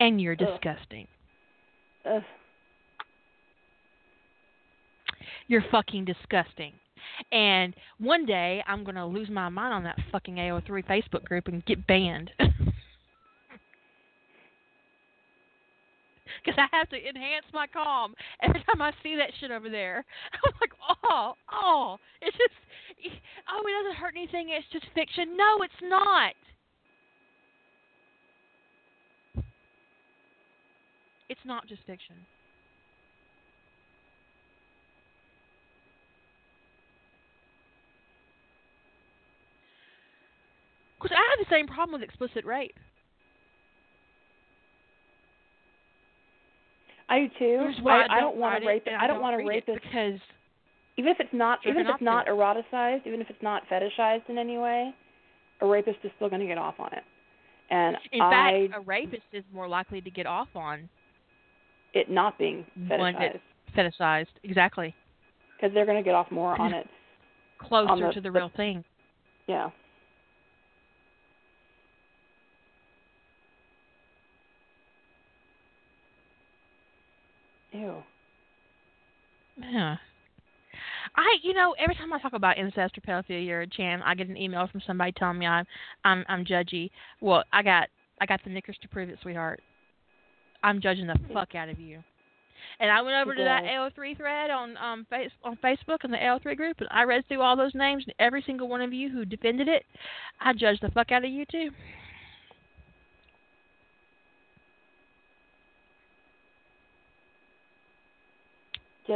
[0.00, 0.38] And you're Ugh.
[0.38, 1.06] disgusting.
[2.08, 2.22] Ugh.
[5.46, 6.72] You're fucking disgusting.
[7.32, 11.48] And one day I'm going to lose my mind on that fucking AO3 Facebook group
[11.48, 12.30] and get banned.
[16.44, 20.04] Because I have to enhance my calm every time I see that shit over there.
[20.44, 20.72] I'm like,
[21.10, 22.52] oh, oh, it's just,
[23.50, 24.48] oh, it doesn't hurt anything.
[24.50, 25.36] It's just fiction.
[25.36, 26.34] No, it's not.
[31.28, 32.16] It's not just fiction.
[41.00, 42.76] Because I have the same problem with explicit rape.
[47.08, 47.86] I do too.
[47.86, 48.94] I, I don't want to rape it.
[48.98, 50.18] I don't don't want to rape it because
[50.96, 54.38] even if it's not even if it's not eroticized, even if it's not fetishized in
[54.38, 54.94] any way,
[55.60, 57.02] a rapist is still going to get off on it.
[57.70, 60.88] And In I fact, a rapist is more likely to get off on
[61.94, 63.40] it not being fetishized
[63.76, 64.26] fetishized.
[64.44, 64.94] Exactly.
[65.56, 66.86] because they're going to get off more on it.
[67.58, 68.84] Closer the- to the the- real thing.
[69.46, 69.70] Yeah.
[77.72, 78.02] Ew.
[79.60, 79.96] Yeah.
[81.16, 84.28] I, you know, every time I talk about incest or pedophilia or Chan, I get
[84.28, 85.64] an email from somebody telling me I'm,
[86.04, 86.90] I'm, I'm judgy.
[87.20, 87.88] Well, I got,
[88.20, 89.60] I got the knickers to prove it, sweetheart.
[90.62, 92.02] I'm judging the fuck out of you.
[92.80, 96.12] And I went over to that Well- AO3 thread on um face on Facebook and
[96.12, 98.92] the AO3 group, and I read through all those names, and every single one of
[98.92, 99.84] you who defended it,
[100.40, 101.70] I judged the fuck out of you too.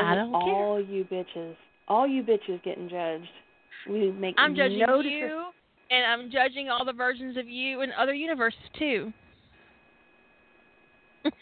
[0.00, 0.40] I don't care.
[0.40, 1.56] all you bitches.
[1.88, 3.28] All you bitches getting judged.
[3.88, 5.46] We make I'm judging no you,
[5.90, 9.12] and I'm judging all the versions of you in other universes too.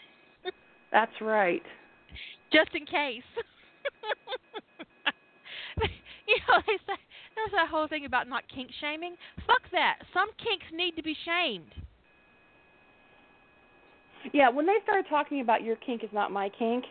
[0.91, 1.61] That's right.
[2.51, 3.21] just in case.
[6.27, 6.97] you know, they say
[7.35, 9.15] there's that whole thing about not kink shaming.
[9.45, 9.97] Fuck that.
[10.13, 11.73] Some kinks need to be shamed.
[14.33, 16.85] Yeah, when they started talking about your kink is not my kink,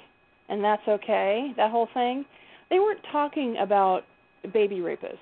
[0.49, 2.25] and that's okay, that whole thing,
[2.71, 4.03] they weren't talking about
[4.53, 5.19] baby rapists.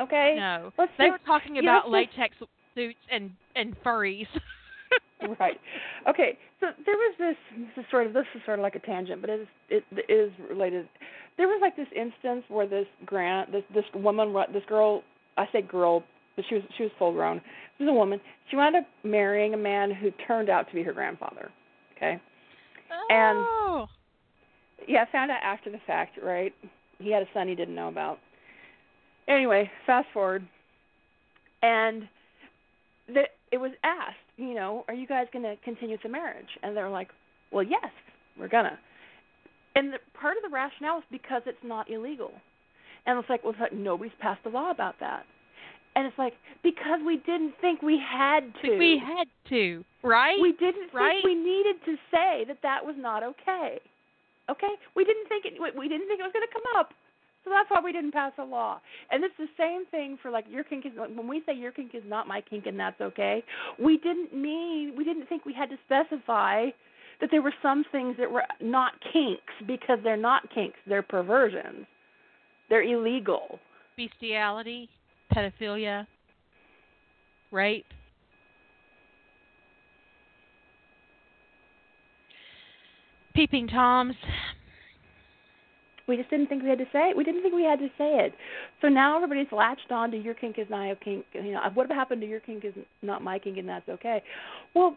[0.00, 0.36] Okay?
[0.38, 2.36] No, Let's they just- were talking about let's latex
[2.74, 4.26] suits and and furries.
[5.40, 5.60] right.
[6.08, 6.38] Okay.
[6.60, 7.36] So there was this.
[7.76, 9.84] This is sort of this is sort of like a tangent, but it is it,
[9.92, 10.88] it is related.
[11.36, 15.02] There was like this instance where this grant this this woman this girl
[15.36, 16.02] I say girl,
[16.36, 17.40] but she was she was full grown.
[17.78, 18.20] She was a woman.
[18.50, 21.50] She wound up marrying a man who turned out to be her grandfather.
[21.96, 22.20] Okay.
[23.10, 23.86] And- oh,
[24.88, 26.52] Yeah, found out after the fact, right?
[26.98, 28.18] He had a son he didn't know about.
[29.28, 30.46] Anyway, fast forward,
[31.62, 32.08] and
[33.06, 33.22] the,
[33.52, 36.48] it was asked, you know, are you guys going to continue the marriage?
[36.62, 37.08] And they're like,
[37.52, 37.90] well, yes,
[38.38, 38.78] we're gonna.
[39.74, 42.32] And the, part of the rationale is because it's not illegal.
[43.06, 45.24] And it's like, well, it's like nobody's passed a law about that.
[45.94, 46.32] And it's like
[46.62, 48.78] because we didn't think we had to.
[48.78, 50.38] we had to, right?
[50.40, 51.12] We didn't Right?
[51.22, 53.78] think we needed to say that that was not okay.
[54.52, 55.54] Okay, we didn't think it.
[55.60, 56.92] we- didn't think it was going to come up,
[57.44, 58.80] so that's why we didn't pass a law.
[59.10, 61.94] And it's the same thing for like your kink is when we say your kink
[61.94, 63.42] is not my kink and that's okay.
[63.78, 66.66] We didn't mean we didn't think we had to specify
[67.20, 70.78] that there were some things that were not kinks because they're not kinks.
[70.86, 71.86] They're perversions.
[72.68, 73.58] They're illegal.
[73.96, 74.88] Bestiality,
[75.34, 76.06] pedophilia,
[77.50, 77.86] rape.
[83.34, 84.14] Peeping toms.
[86.08, 87.16] We just didn't think we had to say it.
[87.16, 88.34] We didn't think we had to say it.
[88.80, 91.24] So now everybody's latched on to your kink is not a kink.
[91.32, 94.22] You know, what happened to your kink is not my kink, and that's okay.
[94.74, 94.96] Well,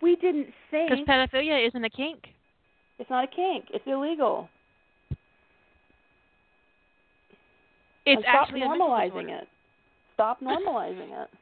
[0.00, 2.28] we didn't Because pedophilia isn't a kink.
[2.98, 3.66] it's not a kink.
[3.72, 4.48] It's illegal.
[8.06, 9.48] It's stop actually a mental normalizing it.
[10.14, 11.28] Stop normalizing it.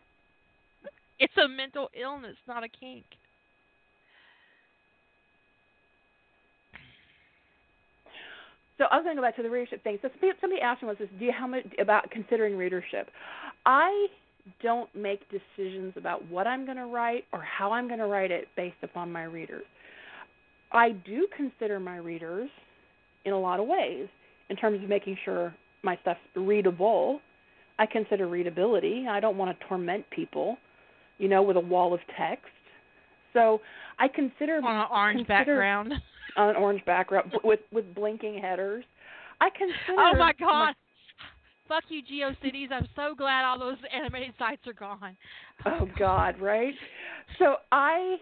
[1.19, 3.05] It's a mental illness, not a kink.
[8.79, 9.99] So I was going to go back to the readership thing.
[10.03, 10.09] So
[10.41, 13.09] somebody, asked me was this: Do you how much about considering readership?
[13.65, 14.07] I
[14.63, 18.31] don't make decisions about what I'm going to write or how I'm going to write
[18.31, 19.65] it based upon my readers.
[20.73, 22.51] I do consider my readers
[23.25, 24.09] in a lot of ways
[24.51, 27.21] in terms of making sure my stuff's readable.
[27.79, 29.07] I consider readability.
[29.09, 30.57] I don't want to torment people,
[31.19, 32.47] you know, with a wall of text.
[33.33, 33.61] So
[33.99, 35.93] I consider On an orange consider- background.
[36.37, 38.85] on an orange background with with blinking headers.
[39.41, 39.99] I consider.
[39.99, 40.75] Oh my god.
[41.69, 42.71] Fuck you, GeoCities.
[42.71, 45.17] I'm so glad all those animated sites are gone.
[45.65, 46.75] Oh God, right?
[47.39, 48.17] So I,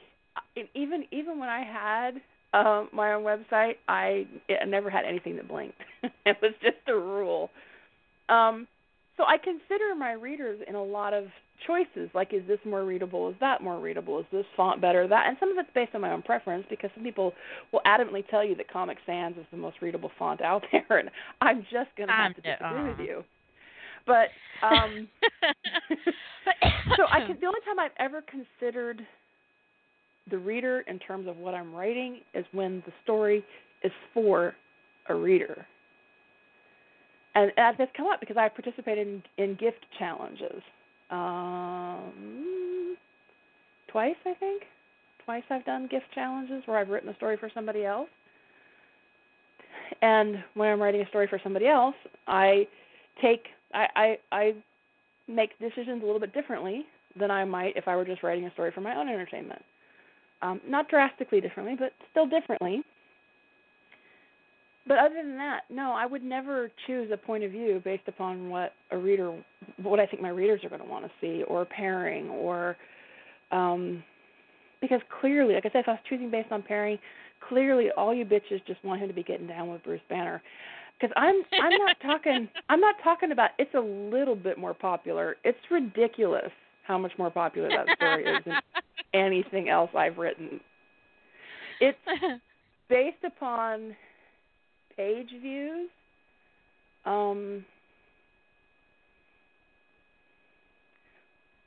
[0.75, 2.21] even even when I had
[2.59, 5.77] um, my own website, I, I never had anything that blinked.
[6.25, 7.51] it was just a rule.
[8.29, 8.67] Um,
[9.17, 11.25] so I consider my readers in a lot of
[11.67, 12.11] choices.
[12.15, 13.29] Like, is this more readable?
[13.29, 14.19] Is that more readable?
[14.19, 15.07] Is this font better?
[15.07, 17.33] That, and some of it's based on my own preference because some people
[17.73, 21.11] will adamantly tell you that Comic Sans is the most readable font out there, and
[21.41, 23.03] I'm just going to have I'm- to disagree with uh-huh.
[23.03, 23.25] you.
[24.07, 24.29] But
[24.63, 25.09] um,
[26.97, 29.01] so I can, the only time I've ever considered
[30.31, 33.43] the reader in terms of what I'm writing is when the story
[33.83, 34.55] is for
[35.09, 35.67] a reader.
[37.35, 40.63] And that has come up because I've participated in, in gift challenges.
[41.11, 42.97] Um,
[43.91, 44.63] twice, I think.
[45.25, 48.09] Twice I've done gift challenges where I've written a story for somebody else.
[50.03, 51.95] And when I'm writing a story for somebody else,
[52.27, 52.67] I
[53.23, 54.53] take I, I I
[55.29, 56.85] make decisions a little bit differently
[57.19, 59.63] than I might if I were just writing a story for my own entertainment.
[60.43, 62.83] Um, not drastically differently, but still differently.
[64.87, 68.51] But other than that, no, I would never choose a point of view based upon
[68.51, 69.35] what a reader,
[69.83, 72.77] what I think my readers are going to want to see, or pairing, or
[73.51, 74.03] um,
[74.83, 76.99] because clearly, like I said, if I was choosing based on pairing,
[77.49, 80.43] clearly all you bitches just want him to be getting down with Bruce Banner.
[81.01, 85.37] Because I'm I'm not talking I'm not talking about it's a little bit more popular.
[85.45, 86.51] It's ridiculous
[86.87, 88.57] how much more popular that story is than
[89.15, 90.61] anything else I've written.
[91.81, 91.99] It's
[92.91, 93.97] based upon
[94.97, 95.89] page views.
[97.05, 97.65] Um,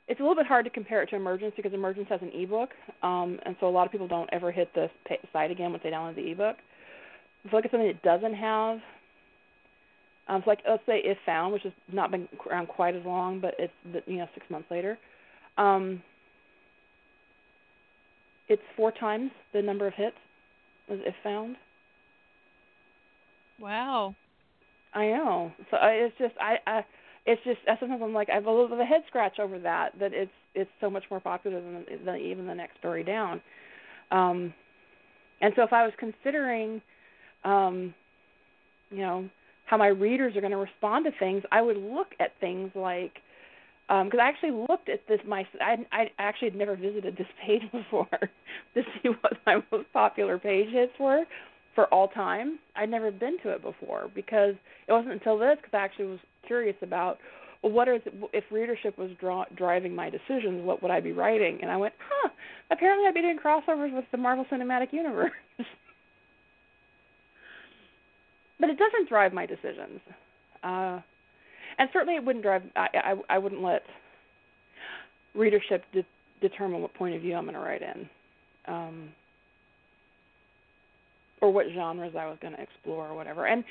[0.08, 2.70] it's a little bit hard to compare it to Emergence because Emergence has an ebook,
[3.02, 4.88] um, and so a lot of people don't ever hit the
[5.32, 6.56] site again once they download the ebook.
[7.44, 8.78] If you look at something it doesn't have,
[10.28, 13.40] um, so like let's say If Found, which has not been around quite as long,
[13.40, 13.72] but it's
[14.06, 14.98] you know six months later.
[15.56, 16.02] Um,
[18.48, 20.16] it's four times the number of hits
[20.90, 21.56] as If Found.
[23.60, 24.14] Wow.
[24.94, 25.52] I know.
[25.70, 26.84] So I, it's just I, I
[27.26, 29.58] it's just sometimes I'm like I have a little bit of a head scratch over
[29.60, 33.40] that that it's it's so much more popular than, than even the next story down.
[34.10, 34.54] Um,
[35.40, 36.80] and so if I was considering,
[37.44, 37.94] um,
[38.90, 39.28] you know,
[39.66, 43.14] how my readers are going to respond to things, I would look at things like
[43.88, 47.26] because um, I actually looked at this my I, I actually had never visited this
[47.46, 48.08] page before
[48.74, 51.24] to see what my most popular page hits were
[51.74, 52.58] for all time.
[52.76, 54.54] I'd never been to it before because
[54.86, 57.18] it wasn't until this because I actually was curious about
[57.62, 58.00] well, what is
[58.32, 60.64] if readership was draw, driving my decisions?
[60.64, 61.58] What would I be writing?
[61.62, 62.30] And I went, huh.
[62.70, 65.32] Apparently, I'd be doing crossovers with the Marvel Cinematic Universe.
[68.60, 70.00] but it doesn't drive my decisions,
[70.62, 71.00] uh,
[71.78, 72.62] and certainly it wouldn't drive.
[72.76, 73.82] I I, I wouldn't let
[75.34, 76.06] readership de-
[76.40, 78.08] determine what point of view I'm going to write in.
[78.66, 79.08] Um,
[81.40, 83.46] or what genres I was going to explore or whatever.
[83.46, 83.64] And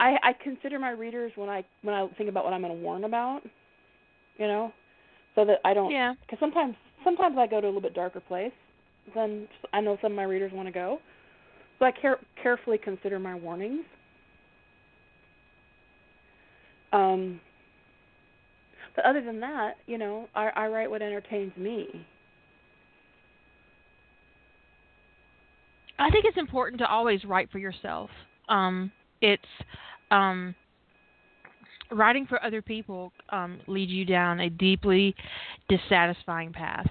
[0.00, 2.80] I, I consider my readers when I when I think about what I'm going to
[2.80, 3.42] warn about,
[4.38, 4.72] you know,
[5.34, 5.90] so that I don't.
[5.90, 6.14] Yeah.
[6.20, 6.74] Because sometimes
[7.04, 8.52] sometimes I go to a little bit darker place
[9.14, 10.98] than I know some of my readers want to go.
[11.78, 13.84] So I care, carefully consider my warnings.
[16.92, 17.40] Um,
[18.94, 22.06] but other than that, you know, I, I write what entertains me.
[25.98, 28.10] I think it's important to always write for yourself.
[28.48, 28.90] Um,
[29.20, 29.42] it's
[30.10, 30.54] um,
[31.90, 35.14] writing for other people um, leads you down a deeply
[35.68, 36.86] dissatisfying path.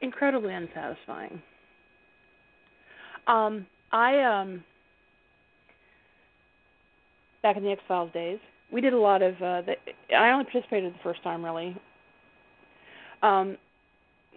[0.00, 1.42] Incredibly unsatisfying.
[3.26, 4.64] Um, I um,
[7.42, 8.38] back in the X Files days,
[8.72, 9.76] we did a lot of uh the,
[10.14, 11.76] I only participated the first time really.
[13.22, 13.56] Um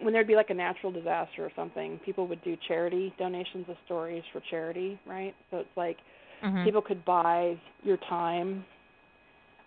[0.00, 3.76] when there'd be like a natural disaster or something, people would do charity donations of
[3.84, 5.34] stories for charity, right?
[5.50, 5.98] So it's like
[6.42, 6.64] mm-hmm.
[6.64, 8.64] people could buy your time.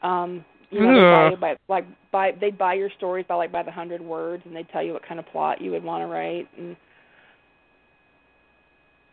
[0.02, 1.30] Um you know, yeah.
[1.30, 4.56] they'd buy, like buy they'd buy your stories by like by the hundred words and
[4.56, 6.76] they'd tell you what kind of plot you would want to write and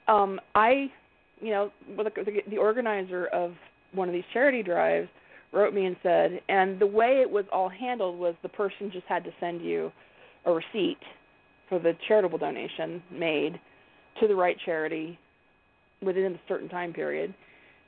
[0.09, 0.91] um I
[1.41, 3.53] you know the, the, the organizer of
[3.93, 5.09] one of these charity drives
[5.53, 9.07] wrote me and said, and the way it was all handled was the person just
[9.07, 9.93] had to send you
[10.47, 10.99] a receipt
[11.69, 13.61] for the charitable donation made
[14.21, 15.19] to the right charity
[16.03, 17.35] within a certain time period,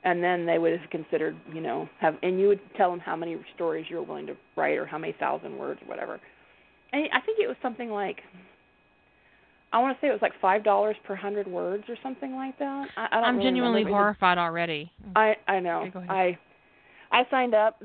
[0.03, 3.15] and then they would have considered, you know, have and you would tell them how
[3.15, 6.19] many stories you were willing to write or how many thousand words or whatever.
[6.93, 8.21] And I think it was something like
[9.73, 12.57] I want to say it was like five dollars per hundred words or something like
[12.59, 12.87] that.
[12.95, 14.91] I, I don't I'm really genuinely horrified already.
[15.15, 15.91] I I know.
[15.93, 16.37] Okay, I
[17.11, 17.79] I signed up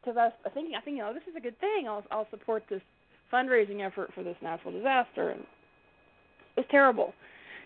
[0.00, 1.86] because I was thinking, I think, you know, this is a good thing.
[1.88, 2.82] I'll I'll support this
[3.32, 7.12] fundraising effort for this natural disaster, and it was terrible.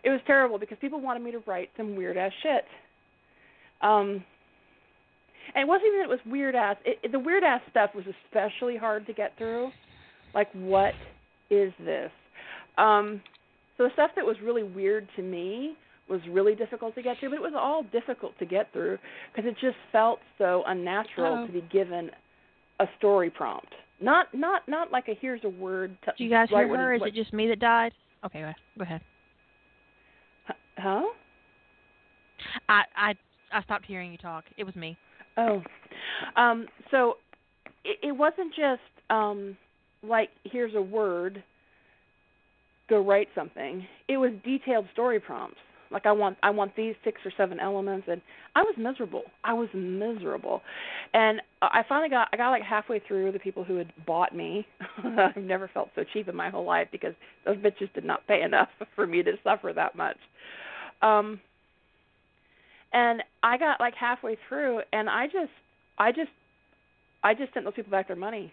[0.02, 2.64] It was terrible because people wanted me to write some weird ass shit.
[3.82, 4.24] Um,
[5.55, 6.77] and it wasn't even that it was weird ass.
[6.85, 9.70] It, it, the weird ass stuff was especially hard to get through.
[10.35, 10.94] Like, what
[11.51, 12.10] is this?
[12.78, 13.20] Um,
[13.77, 15.74] so the stuff that was really weird to me
[16.10, 18.98] was really difficult to get through, but it was all difficult to get through
[19.34, 21.46] because it just felt so unnatural oh.
[21.46, 22.10] to be given
[22.80, 23.72] a story prompt.
[24.00, 25.96] Not not not like a here's a word.
[26.04, 26.94] T- Do you guys hear her?
[26.94, 27.92] Is it just me that died?
[28.24, 28.40] Okay,
[28.76, 29.00] go ahead.
[30.76, 31.02] Huh?
[32.68, 33.14] I I
[33.52, 34.44] I stopped hearing you talk.
[34.56, 34.96] It was me.
[35.36, 35.62] Oh,
[36.36, 37.18] um, so
[37.84, 38.80] it, it wasn't just
[39.10, 39.56] um,
[40.02, 41.42] like here's a word.
[42.88, 43.86] Go write something.
[44.08, 45.58] It was detailed story prompts
[45.90, 48.20] like I want I want these six or seven elements and
[48.54, 49.22] I was miserable.
[49.44, 50.62] I was miserable.
[51.12, 54.66] And I finally got I got like halfway through the people who had bought me.
[55.04, 57.14] I've never felt so cheap in my whole life because
[57.44, 60.18] those bitches did not pay enough for me to suffer that much.
[61.02, 61.40] Um
[62.92, 65.52] and I got like halfway through and I just
[65.98, 66.30] I just
[67.22, 68.52] I just sent those people back their money.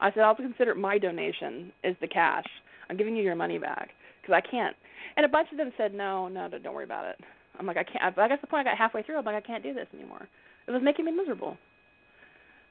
[0.00, 2.46] I said I'll consider my donation is the cash.
[2.90, 3.90] I'm giving you your money back
[4.20, 4.76] because I can't.
[5.16, 7.16] And a bunch of them said no, no, don't worry about it.
[7.58, 8.18] I'm like I can't.
[8.18, 9.18] I guess the point I got halfway through.
[9.18, 10.28] I'm like I can't do this anymore.
[10.66, 11.56] It was making me miserable.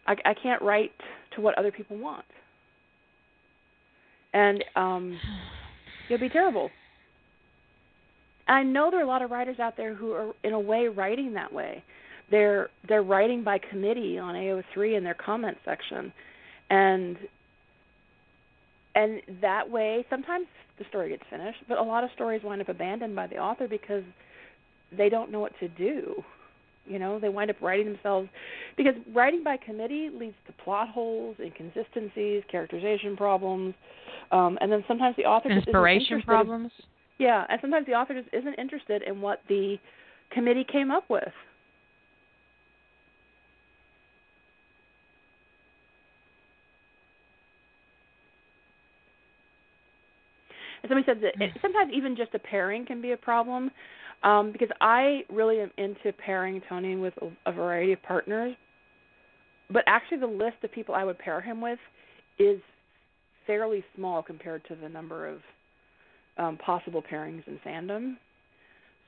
[0.08, 0.92] I, I can't write
[1.36, 2.26] to what other people want,
[4.34, 5.18] and um,
[6.10, 6.70] it'll be terrible.
[8.48, 10.60] And I know there are a lot of writers out there who are in a
[10.60, 11.84] way writing that way.
[12.30, 16.12] They're they're writing by committee on AO3 in their comment section,
[16.70, 17.18] and
[18.96, 20.48] and that way sometimes
[20.78, 23.68] the story gets finished, but a lot of stories wind up abandoned by the author
[23.68, 24.04] because
[24.96, 26.24] they don't know what to do.
[26.86, 28.28] You know, they wind up writing themselves
[28.76, 33.74] because writing by committee leads to plot holes, inconsistencies, characterization problems,
[34.32, 35.68] um, and then sometimes the author just.
[35.68, 36.72] inspiration problems.
[36.80, 39.78] In, yeah, and sometimes the author just isn't interested in what the
[40.32, 41.24] committee came up with.
[50.73, 53.72] And somebody said that it, sometimes even just a pairing can be a problem
[54.24, 58.56] um, because I really am into pairing Tony with a, a variety of partners.
[59.72, 61.80] But actually, the list of people I would pair him with
[62.38, 62.60] is
[63.48, 65.40] fairly small compared to the number of
[66.38, 68.16] um, possible pairings in fandom.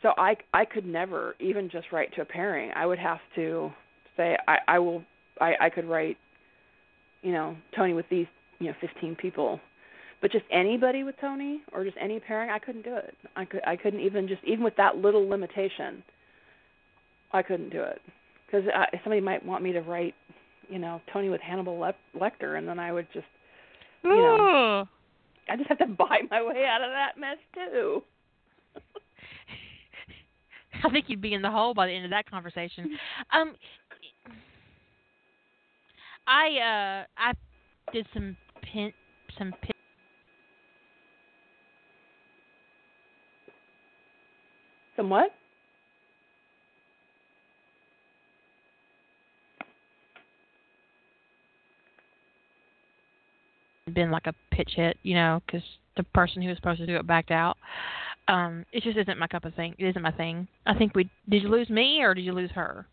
[0.01, 2.71] So I I could never even just write to a pairing.
[2.75, 3.71] I would have to
[4.17, 5.03] say I I will
[5.41, 6.17] I I could write
[7.21, 8.27] you know Tony with these
[8.59, 9.59] you know 15 people
[10.21, 13.15] but just anybody with Tony or just any pairing, I couldn't do it.
[13.35, 16.03] I could I couldn't even just even with that little limitation,
[17.31, 18.01] I couldn't do it
[18.45, 18.63] because
[19.03, 20.15] somebody might want me to write,
[20.69, 23.25] you know, Tony with Hannibal Le- Lecter, and then I would just,
[24.03, 24.87] you know,
[25.49, 28.03] I just have to buy my way out of that mess too.
[30.83, 32.97] I think you'd be in the hole by the end of that conversation.
[33.33, 33.55] Um,
[36.27, 37.33] I uh I
[37.93, 38.91] did some pin
[39.37, 39.74] some pin
[44.95, 45.31] Somewhat.
[53.93, 55.61] Been like a pitch hit, you know, because
[55.95, 57.57] the person who was supposed to do it backed out.
[58.27, 59.75] Um, it just isn't my cup of thing.
[59.77, 60.47] It isn't my thing.
[60.65, 61.43] I think we did.
[61.43, 62.87] You lose me or did you lose her?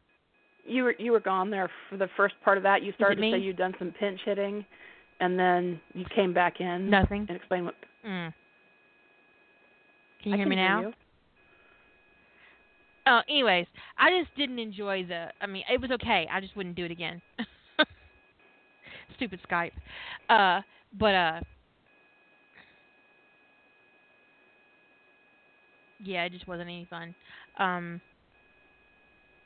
[0.66, 2.82] You were you were gone there for the first part of that.
[2.82, 4.64] You started to say you'd done some pinch hitting,
[5.20, 6.88] and then you came back in.
[6.88, 7.26] Nothing.
[7.28, 7.74] And explain what.
[8.06, 8.32] Mm.
[10.22, 10.92] Can you I hear can me now?
[13.06, 13.66] Uh, anyways,
[13.98, 15.26] I just didn't enjoy the.
[15.40, 16.28] I mean, it was okay.
[16.30, 17.20] I just wouldn't do it again.
[19.16, 19.72] Stupid Skype.
[20.28, 20.62] Uh,
[20.98, 21.40] but uh,
[26.04, 27.14] yeah, it just wasn't any fun.
[27.58, 28.00] Um,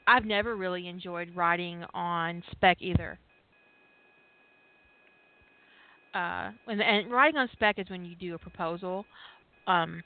[0.06, 3.18] I've never really enjoyed writing on spec either.
[6.14, 9.04] Uh, and, and writing on spec is when you do a proposal.
[9.66, 10.02] Um,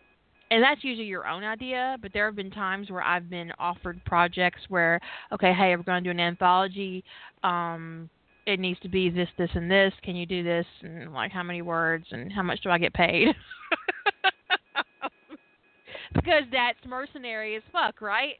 [0.50, 4.02] and that's usually your own idea but there have been times where i've been offered
[4.04, 5.00] projects where
[5.32, 7.04] okay hey we're going to do an anthology
[7.44, 8.08] um
[8.46, 11.42] it needs to be this this and this can you do this and like how
[11.42, 13.28] many words and how much do i get paid?
[16.12, 18.34] Because that's mercenary as fuck right?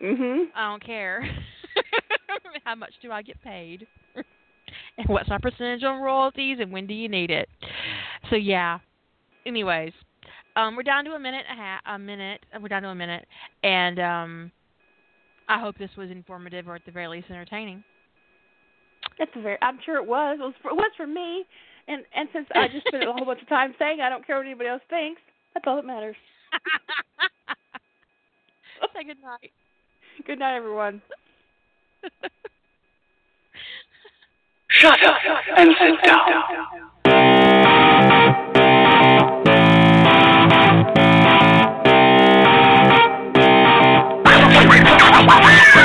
[0.00, 0.44] Mm-hmm.
[0.54, 1.22] i don't care.
[2.64, 3.86] How much do i get paid?
[4.96, 7.48] And what's my percentage on royalties and when do you need it?
[8.30, 8.78] So yeah.
[9.44, 9.92] Anyways
[10.56, 11.80] um, we're down to a minute a half.
[11.86, 12.44] A minute.
[12.60, 13.26] We're down to a minute,
[13.62, 14.52] and um,
[15.48, 17.82] I hope this was informative or at the very least entertaining.
[19.18, 19.58] That's very.
[19.62, 20.38] I'm sure it was.
[20.40, 21.44] It was for, it was for me,
[21.88, 24.36] and and since I just spent a whole bunch of time saying I don't care
[24.36, 25.20] what anybody else thinks,
[25.54, 26.16] that's all that matters.
[28.94, 29.52] Say good night.
[30.26, 31.00] Good night, everyone.
[34.68, 35.16] Shut up
[35.56, 36.02] and sit
[37.06, 38.46] down.
[45.30, 45.79] fire.